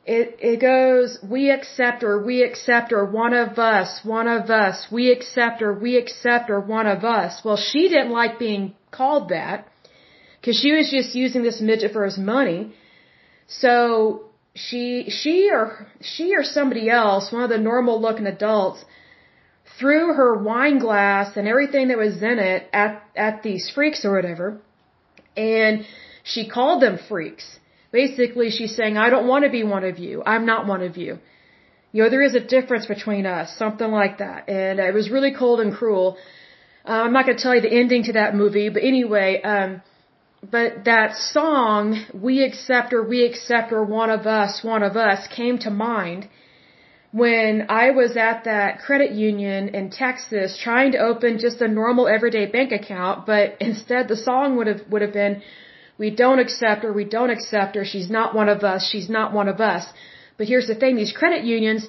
It, 0.06 0.38
it 0.40 0.60
goes, 0.60 1.18
we 1.22 1.50
accept 1.50 2.02
or 2.02 2.22
we 2.22 2.42
accept 2.42 2.92
or 2.92 3.04
one 3.04 3.34
of 3.34 3.58
us, 3.58 4.00
one 4.02 4.28
of 4.28 4.50
us, 4.50 4.86
we 4.90 5.12
accept 5.12 5.62
or 5.62 5.72
we 5.72 5.96
accept 5.96 6.50
or 6.50 6.60
one 6.60 6.86
of 6.86 7.04
us. 7.04 7.42
Well, 7.44 7.56
she 7.56 7.88
didn't 7.88 8.10
like 8.10 8.38
being 8.38 8.74
called 8.90 9.28
that 9.28 9.68
because 10.40 10.58
she 10.58 10.72
was 10.72 10.90
just 10.90 11.14
using 11.14 11.42
this 11.42 11.60
midget 11.60 11.92
for 11.92 12.04
his 12.04 12.18
money. 12.18 12.72
So 13.46 14.24
she, 14.54 15.10
she 15.10 15.50
or, 15.52 15.86
she 16.00 16.34
or 16.34 16.42
somebody 16.42 16.88
else, 16.88 17.30
one 17.30 17.42
of 17.42 17.50
the 17.50 17.58
normal 17.58 18.00
looking 18.00 18.26
adults, 18.26 18.84
threw 19.78 20.14
her 20.14 20.42
wine 20.42 20.78
glass 20.78 21.36
and 21.36 21.46
everything 21.46 21.88
that 21.88 21.98
was 21.98 22.16
in 22.22 22.38
it 22.38 22.68
at 22.72 23.02
at 23.14 23.42
these 23.42 23.70
freaks 23.74 24.04
or 24.04 24.12
whatever 24.12 24.60
and 25.36 25.86
she 26.22 26.48
called 26.48 26.82
them 26.82 26.98
freaks. 27.08 27.58
Basically 27.92 28.50
she's 28.50 28.74
saying 28.76 28.96
i 28.96 29.10
don't 29.10 29.26
want 29.26 29.44
to 29.44 29.50
be 29.50 29.64
one 29.64 29.84
of 29.84 29.98
you. 29.98 30.22
I'm 30.24 30.46
not 30.46 30.66
one 30.66 30.82
of 30.82 30.96
you. 30.96 31.18
You 31.92 32.02
know 32.02 32.10
there 32.10 32.22
is 32.22 32.34
a 32.34 32.40
difference 32.40 32.86
between 32.86 33.26
us 33.26 33.56
something 33.56 33.90
like 33.90 34.18
that 34.18 34.48
and 34.48 34.78
it 34.78 34.94
was 34.94 35.10
really 35.10 35.34
cold 35.34 35.60
and 35.60 35.74
cruel. 35.74 36.16
Uh, 36.88 37.02
i'm 37.04 37.12
not 37.12 37.26
going 37.26 37.36
to 37.36 37.42
tell 37.42 37.54
you 37.54 37.60
the 37.60 37.74
ending 37.82 38.04
to 38.04 38.14
that 38.14 38.34
movie 38.34 38.68
but 38.70 38.82
anyway 38.82 39.40
um 39.42 39.82
but 40.50 40.84
that 40.84 41.14
song 41.14 41.82
we 42.14 42.42
accept 42.42 42.94
or 42.94 43.02
we 43.02 43.24
accept 43.24 43.72
or 43.72 43.84
one 43.84 44.08
of 44.08 44.26
us 44.26 44.64
one 44.64 44.82
of 44.82 44.96
us 44.96 45.26
came 45.28 45.58
to 45.58 45.70
mind 45.70 46.26
when 47.12 47.66
I 47.68 47.90
was 47.90 48.16
at 48.16 48.44
that 48.44 48.80
credit 48.80 49.10
union 49.12 49.74
in 49.74 49.90
Texas 49.90 50.58
trying 50.62 50.92
to 50.92 50.98
open 50.98 51.38
just 51.38 51.60
a 51.60 51.66
normal 51.66 52.06
everyday 52.06 52.46
bank 52.46 52.70
account, 52.70 53.26
but 53.26 53.56
instead 53.60 54.06
the 54.06 54.16
song 54.16 54.56
would 54.56 54.68
have 54.68 54.82
would 54.90 55.02
have 55.02 55.12
been 55.12 55.42
we 56.02 56.08
don't 56.22 56.40
accept 56.46 56.82
her, 56.84 56.92
we 57.02 57.08
don't 57.16 57.32
accept 57.38 57.76
her, 57.76 57.84
she's 57.94 58.10
not 58.18 58.28
one 58.40 58.50
of 58.56 58.60
us, 58.72 58.80
she's 58.90 59.10
not 59.18 59.34
one 59.40 59.48
of 59.54 59.58
us. 59.72 59.84
But 60.38 60.46
here's 60.52 60.68
the 60.72 60.78
thing, 60.82 60.96
these 60.96 61.16
credit 61.20 61.42
unions 61.56 61.82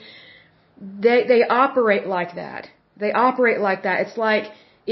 they 1.06 1.20
they 1.32 1.42
operate 1.64 2.06
like 2.18 2.32
that. 2.36 2.68
They 3.04 3.12
operate 3.28 3.60
like 3.70 3.84
that. 3.88 3.98
It's 4.06 4.18
like 4.18 4.46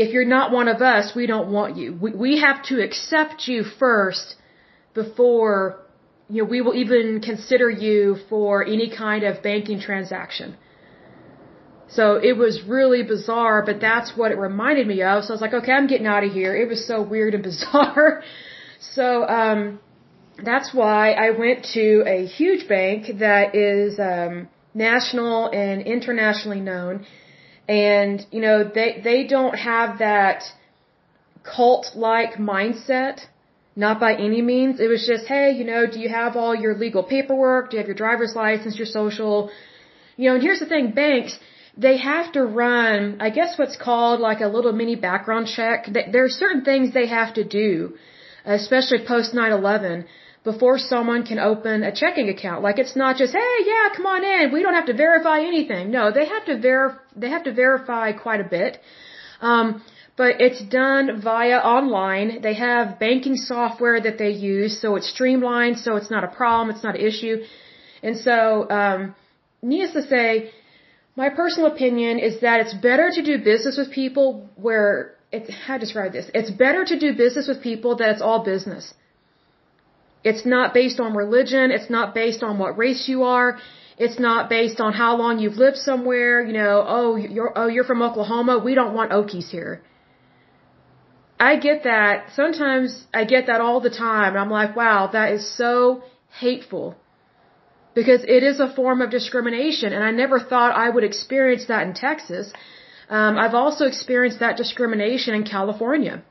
if 0.04 0.14
you're 0.14 0.32
not 0.38 0.52
one 0.60 0.68
of 0.76 0.82
us, 0.96 1.06
we 1.20 1.26
don't 1.34 1.50
want 1.58 1.78
you. 1.82 1.88
We 2.04 2.12
we 2.26 2.32
have 2.46 2.60
to 2.72 2.76
accept 2.88 3.48
you 3.52 3.60
first 3.84 4.36
before 5.02 5.54
you 6.30 6.44
know, 6.44 6.50
we 6.56 6.62
will 6.62 6.76
even 6.84 7.22
consider 7.30 7.70
you 7.86 8.18
for 8.30 8.64
any 8.76 8.90
kind 9.04 9.24
of 9.30 9.42
banking 9.50 9.80
transaction. 9.88 10.56
So 11.98 12.04
it 12.30 12.36
was 12.44 12.62
really 12.78 13.02
bizarre, 13.02 13.60
but 13.70 13.78
that's 13.82 14.10
what 14.16 14.32
it 14.32 14.38
reminded 14.38 14.86
me 14.94 15.02
of. 15.02 15.24
So 15.24 15.30
I 15.32 15.36
was 15.38 15.42
like, 15.42 15.56
okay, 15.62 15.72
I'm 15.72 15.88
getting 15.88 16.06
out 16.06 16.24
of 16.24 16.32
here. 16.32 16.56
It 16.64 16.70
was 16.74 16.86
so 16.92 17.02
weird 17.02 17.34
and 17.34 17.44
bizarre. 17.52 18.22
So, 18.80 19.28
um, 19.28 19.80
that's 20.44 20.74
why 20.74 21.12
I 21.12 21.32
went 21.32 21.66
to 21.74 22.04
a 22.08 22.26
huge 22.26 22.68
bank 22.68 23.20
that 23.20 23.56
is, 23.56 24.00
um, 24.00 24.48
national 24.74 25.48
and 25.48 25.82
internationally 25.82 26.62
known. 26.62 27.06
And, 27.68 28.26
you 28.32 28.42
know, 28.42 28.64
they, 28.64 29.02
they 29.04 29.28
don't 29.28 29.56
have 29.56 30.00
that 30.00 30.44
cult-like 31.44 32.34
mindset 32.36 33.20
not 33.76 34.00
by 34.00 34.14
any 34.14 34.42
means. 34.42 34.80
It 34.80 34.90
was 34.96 35.06
just, 35.08 35.26
hey, 35.26 35.52
you 35.52 35.64
know, 35.64 35.82
do 35.94 36.00
you 36.00 36.10
have 36.10 36.36
all 36.36 36.54
your 36.54 36.76
legal 36.76 37.04
paperwork? 37.04 37.70
Do 37.70 37.78
you 37.78 37.82
have 37.82 37.88
your 37.88 37.96
driver's 37.96 38.34
license, 38.36 38.78
your 38.78 38.92
social? 39.00 39.50
You 40.18 40.26
know, 40.30 40.36
and 40.36 40.44
here's 40.44 40.60
the 40.60 40.66
thing, 40.66 40.92
banks, 40.92 41.40
they 41.78 41.98
have 41.98 42.32
to 42.34 42.44
run, 42.44 43.18
I 43.22 43.30
guess 43.30 43.58
what's 43.58 43.78
called 43.78 44.20
like 44.20 44.42
a 44.42 44.48
little 44.48 44.74
mini 44.74 44.96
background 44.96 45.48
check. 45.48 45.88
There 46.12 46.26
are 46.26 46.36
certain 46.46 46.64
things 46.66 46.94
they 46.94 47.08
have 47.08 47.36
to 47.36 47.44
do, 47.46 47.96
especially 48.46 49.00
post 49.06 49.34
9-11, 49.34 50.06
before 50.44 50.78
someone 50.78 51.26
can 51.26 51.40
open 51.40 51.84
a 51.84 51.94
checking 51.94 52.30
account. 52.30 52.64
Like 52.64 52.80
it's 52.80 52.96
not 52.96 53.18
just, 53.18 53.34
hey, 53.34 53.56
yeah, 53.66 53.90
come 53.96 54.06
on 54.06 54.24
in. 54.24 54.52
We 54.54 54.62
don't 54.64 54.74
have 54.74 54.88
to 54.88 54.94
verify 54.94 55.40
anything. 55.40 55.92
No, 55.92 56.12
they 56.12 56.26
have 56.26 56.46
to 56.46 56.58
verify, 56.58 57.00
they 57.16 57.30
have 57.30 57.44
to 57.44 57.54
verify 57.54 58.14
quite 58.14 58.40
a 58.40 58.50
bit. 58.58 58.80
Um, 59.42 59.84
but 60.16 60.42
it's 60.42 60.62
done 60.62 61.22
via 61.22 61.60
online. 61.60 62.42
They 62.42 62.56
have 62.56 63.00
banking 63.00 63.38
software 63.38 64.02
that 64.02 64.18
they 64.18 64.32
use, 64.32 64.82
so 64.82 64.98
it's 64.98 65.10
streamlined, 65.10 65.78
so 65.80 65.96
it's 65.96 66.12
not 66.12 66.24
a 66.26 66.28
problem, 66.28 66.76
it's 66.76 66.84
not 66.84 66.96
an 66.96 67.06
issue. 67.12 67.38
And 68.04 68.18
so, 68.18 68.70
um, 68.70 69.16
needless 69.62 69.94
to 69.94 70.04
say, 70.08 70.52
my 71.16 71.30
personal 71.30 71.72
opinion 71.72 72.20
is 72.20 72.42
that 72.42 72.60
it's 72.62 72.74
better 72.74 73.10
to 73.18 73.22
do 73.22 73.38
business 73.44 73.78
with 73.78 73.92
people 73.92 74.50
where 74.56 75.16
it's 75.32 75.52
how 75.66 75.76
to 75.76 75.80
describe 75.80 76.12
this. 76.12 76.30
It's 76.34 76.52
better 76.52 76.84
to 76.86 77.00
do 77.00 77.14
business 77.14 77.48
with 77.48 77.62
people 77.62 77.98
that 77.98 78.10
it's 78.10 78.22
all 78.22 78.44
business. 78.44 78.94
It's 80.24 80.46
not 80.46 80.74
based 80.74 81.00
on 81.00 81.16
religion. 81.16 81.72
It's 81.72 81.90
not 81.90 82.14
based 82.14 82.44
on 82.44 82.58
what 82.60 82.78
race 82.78 83.08
you 83.08 83.24
are. 83.24 83.60
It's 83.98 84.20
not 84.20 84.50
based 84.50 84.80
on 84.80 84.94
how 84.94 85.16
long 85.18 85.40
you've 85.40 85.60
lived 85.66 85.78
somewhere. 85.78 86.42
You 86.46 86.54
know, 86.54 86.84
oh, 86.88 87.16
you're 87.16 87.52
oh 87.56 87.68
you're 87.68 87.84
from 87.84 88.02
Oklahoma. 88.02 88.58
We 88.60 88.76
don't 88.76 88.94
want 88.94 89.12
Okies 89.12 89.50
here. 89.50 89.82
I 91.40 91.56
get 91.58 91.84
that. 91.84 92.32
Sometimes 92.36 93.06
I 93.14 93.24
get 93.24 93.48
that 93.48 93.62
all 93.62 93.80
the 93.80 93.90
time. 93.90 94.36
I'm 94.36 94.50
like, 94.50 94.76
wow, 94.76 95.10
that 95.14 95.34
is 95.34 95.46
so 95.58 96.04
hateful. 96.40 96.96
Because 97.96 98.24
it 98.24 98.44
is 98.44 98.60
a 98.60 98.74
form 98.74 99.02
of 99.02 99.10
discrimination, 99.10 99.94
and 99.94 100.04
I 100.04 100.12
never 100.12 100.40
thought 100.40 100.76
I 100.76 100.90
would 100.90 101.04
experience 101.04 101.66
that 101.68 101.88
in 101.88 101.94
Texas. 101.94 102.52
Um, 103.10 103.38
I've 103.38 103.56
also 103.56 103.86
experienced 103.86 104.40
that 104.40 104.56
discrimination 104.58 105.34
in 105.34 105.44
California. 105.44 106.24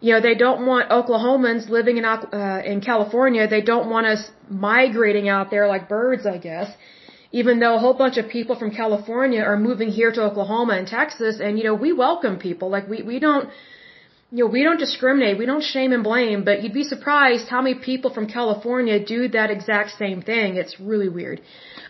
You 0.00 0.12
know, 0.12 0.20
they 0.20 0.34
don't 0.34 0.66
want 0.66 0.90
Oklahomans 0.90 1.68
living 1.68 1.96
in 1.96 2.04
uh, 2.04 2.62
in 2.64 2.80
California. 2.80 3.48
They 3.48 3.62
don't 3.62 3.88
want 3.90 4.06
us 4.06 4.30
migrating 4.48 5.28
out 5.28 5.50
there 5.50 5.66
like 5.66 5.88
birds, 5.88 6.26
I 6.26 6.38
guess. 6.38 6.70
Even 7.32 7.58
though 7.60 7.74
a 7.74 7.78
whole 7.78 7.94
bunch 7.94 8.16
of 8.18 8.28
people 8.28 8.56
from 8.56 8.70
California 8.70 9.42
are 9.42 9.58
moving 9.58 9.88
here 9.88 10.12
to 10.12 10.22
Oklahoma 10.22 10.74
and 10.74 10.86
Texas, 10.86 11.40
and 11.40 11.58
you 11.58 11.64
know, 11.64 11.74
we 11.74 11.92
welcome 11.92 12.38
people. 12.38 12.68
Like 12.70 12.86
we 12.88 13.02
we 13.02 13.18
don't 13.18 13.50
you 14.30 14.44
know, 14.44 14.50
we 14.50 14.62
don't 14.64 14.78
discriminate, 14.78 15.38
we 15.38 15.46
don't 15.46 15.62
shame 15.62 15.92
and 15.92 16.02
blame, 16.02 16.44
but 16.44 16.62
you'd 16.62 16.74
be 16.74 16.82
surprised 16.84 17.48
how 17.48 17.62
many 17.62 17.76
people 17.76 18.12
from 18.12 18.26
California 18.26 19.04
do 19.04 19.28
that 19.28 19.50
exact 19.50 19.90
same 19.98 20.20
thing. 20.20 20.56
It's 20.56 20.80
really 20.80 21.08
weird. 21.08 21.40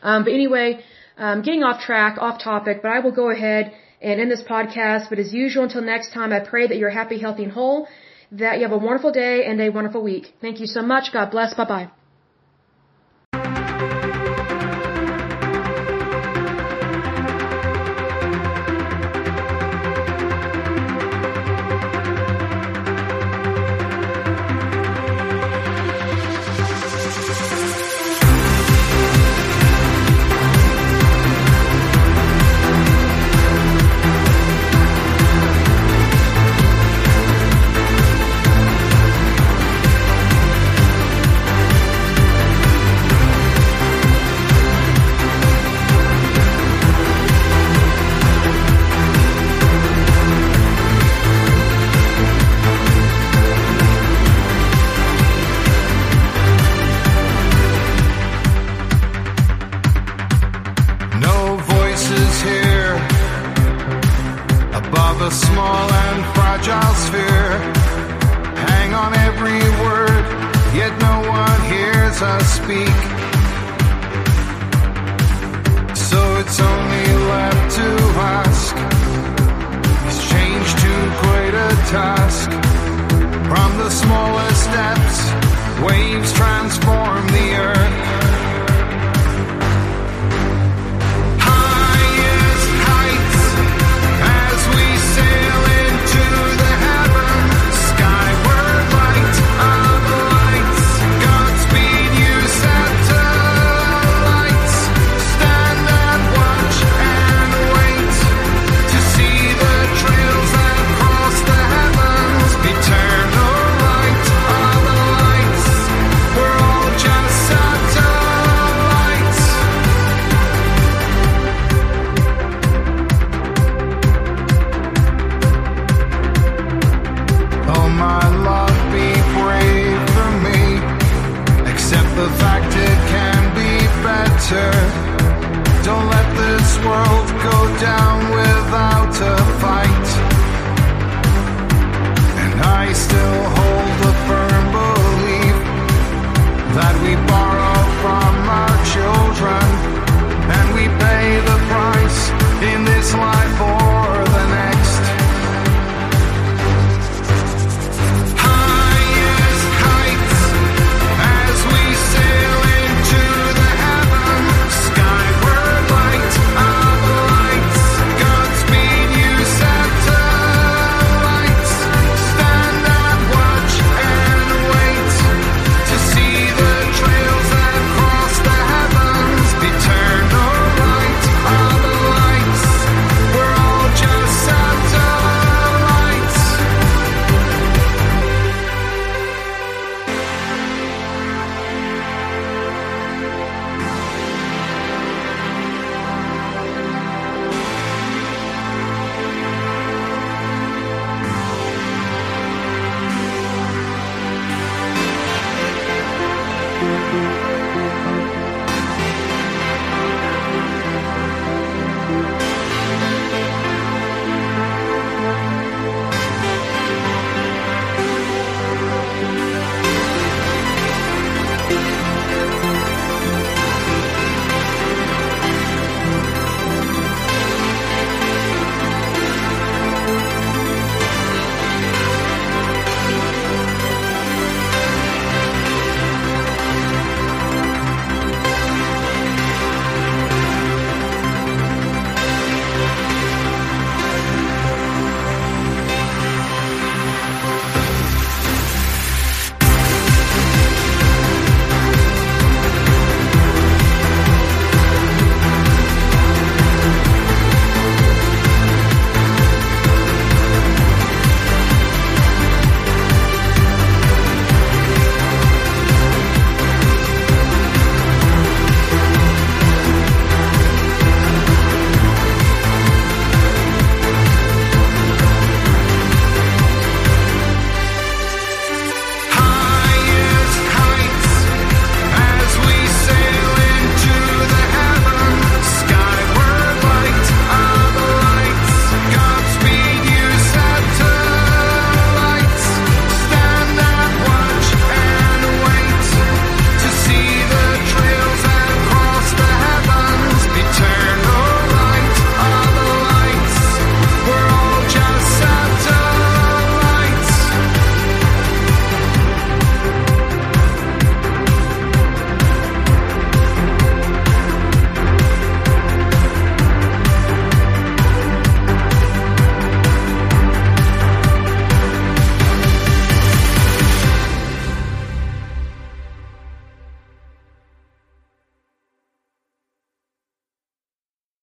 Um, 0.03 0.25
but 0.25 0.33
anyway, 0.33 0.85
um, 1.19 1.43
getting 1.43 1.63
off 1.63 1.81
track, 1.81 2.19
off 2.21 2.43
topic, 2.43 2.83
but 2.83 2.91
I 2.91 3.01
will 3.01 3.13
go 3.13 3.31
ahead 3.31 3.73
and 4.01 4.21
end 4.21 4.31
this 4.31 4.43
podcast. 4.43 5.09
But 5.11 5.19
as 5.19 5.33
usual, 5.33 5.65
until 5.65 5.83
next 5.83 6.13
time, 6.13 6.33
I 6.33 6.41
pray 6.41 6.67
that 6.67 6.77
you're 6.77 6.91
happy, 6.91 7.19
healthy, 7.19 7.45
and 7.45 7.53
whole, 7.53 7.89
that 8.33 8.57
you 8.57 8.63
have 8.63 8.73
a 8.73 8.79
wonderful 8.79 9.13
day 9.13 9.45
and 9.45 9.61
a 9.61 9.71
wonderful 9.71 10.03
week. 10.03 10.35
Thank 10.41 10.61
you 10.61 10.67
so 10.67 10.83
much. 10.83 11.13
God 11.13 11.31
bless. 11.31 11.55
Bye 11.55 11.65
bye. 11.65 11.96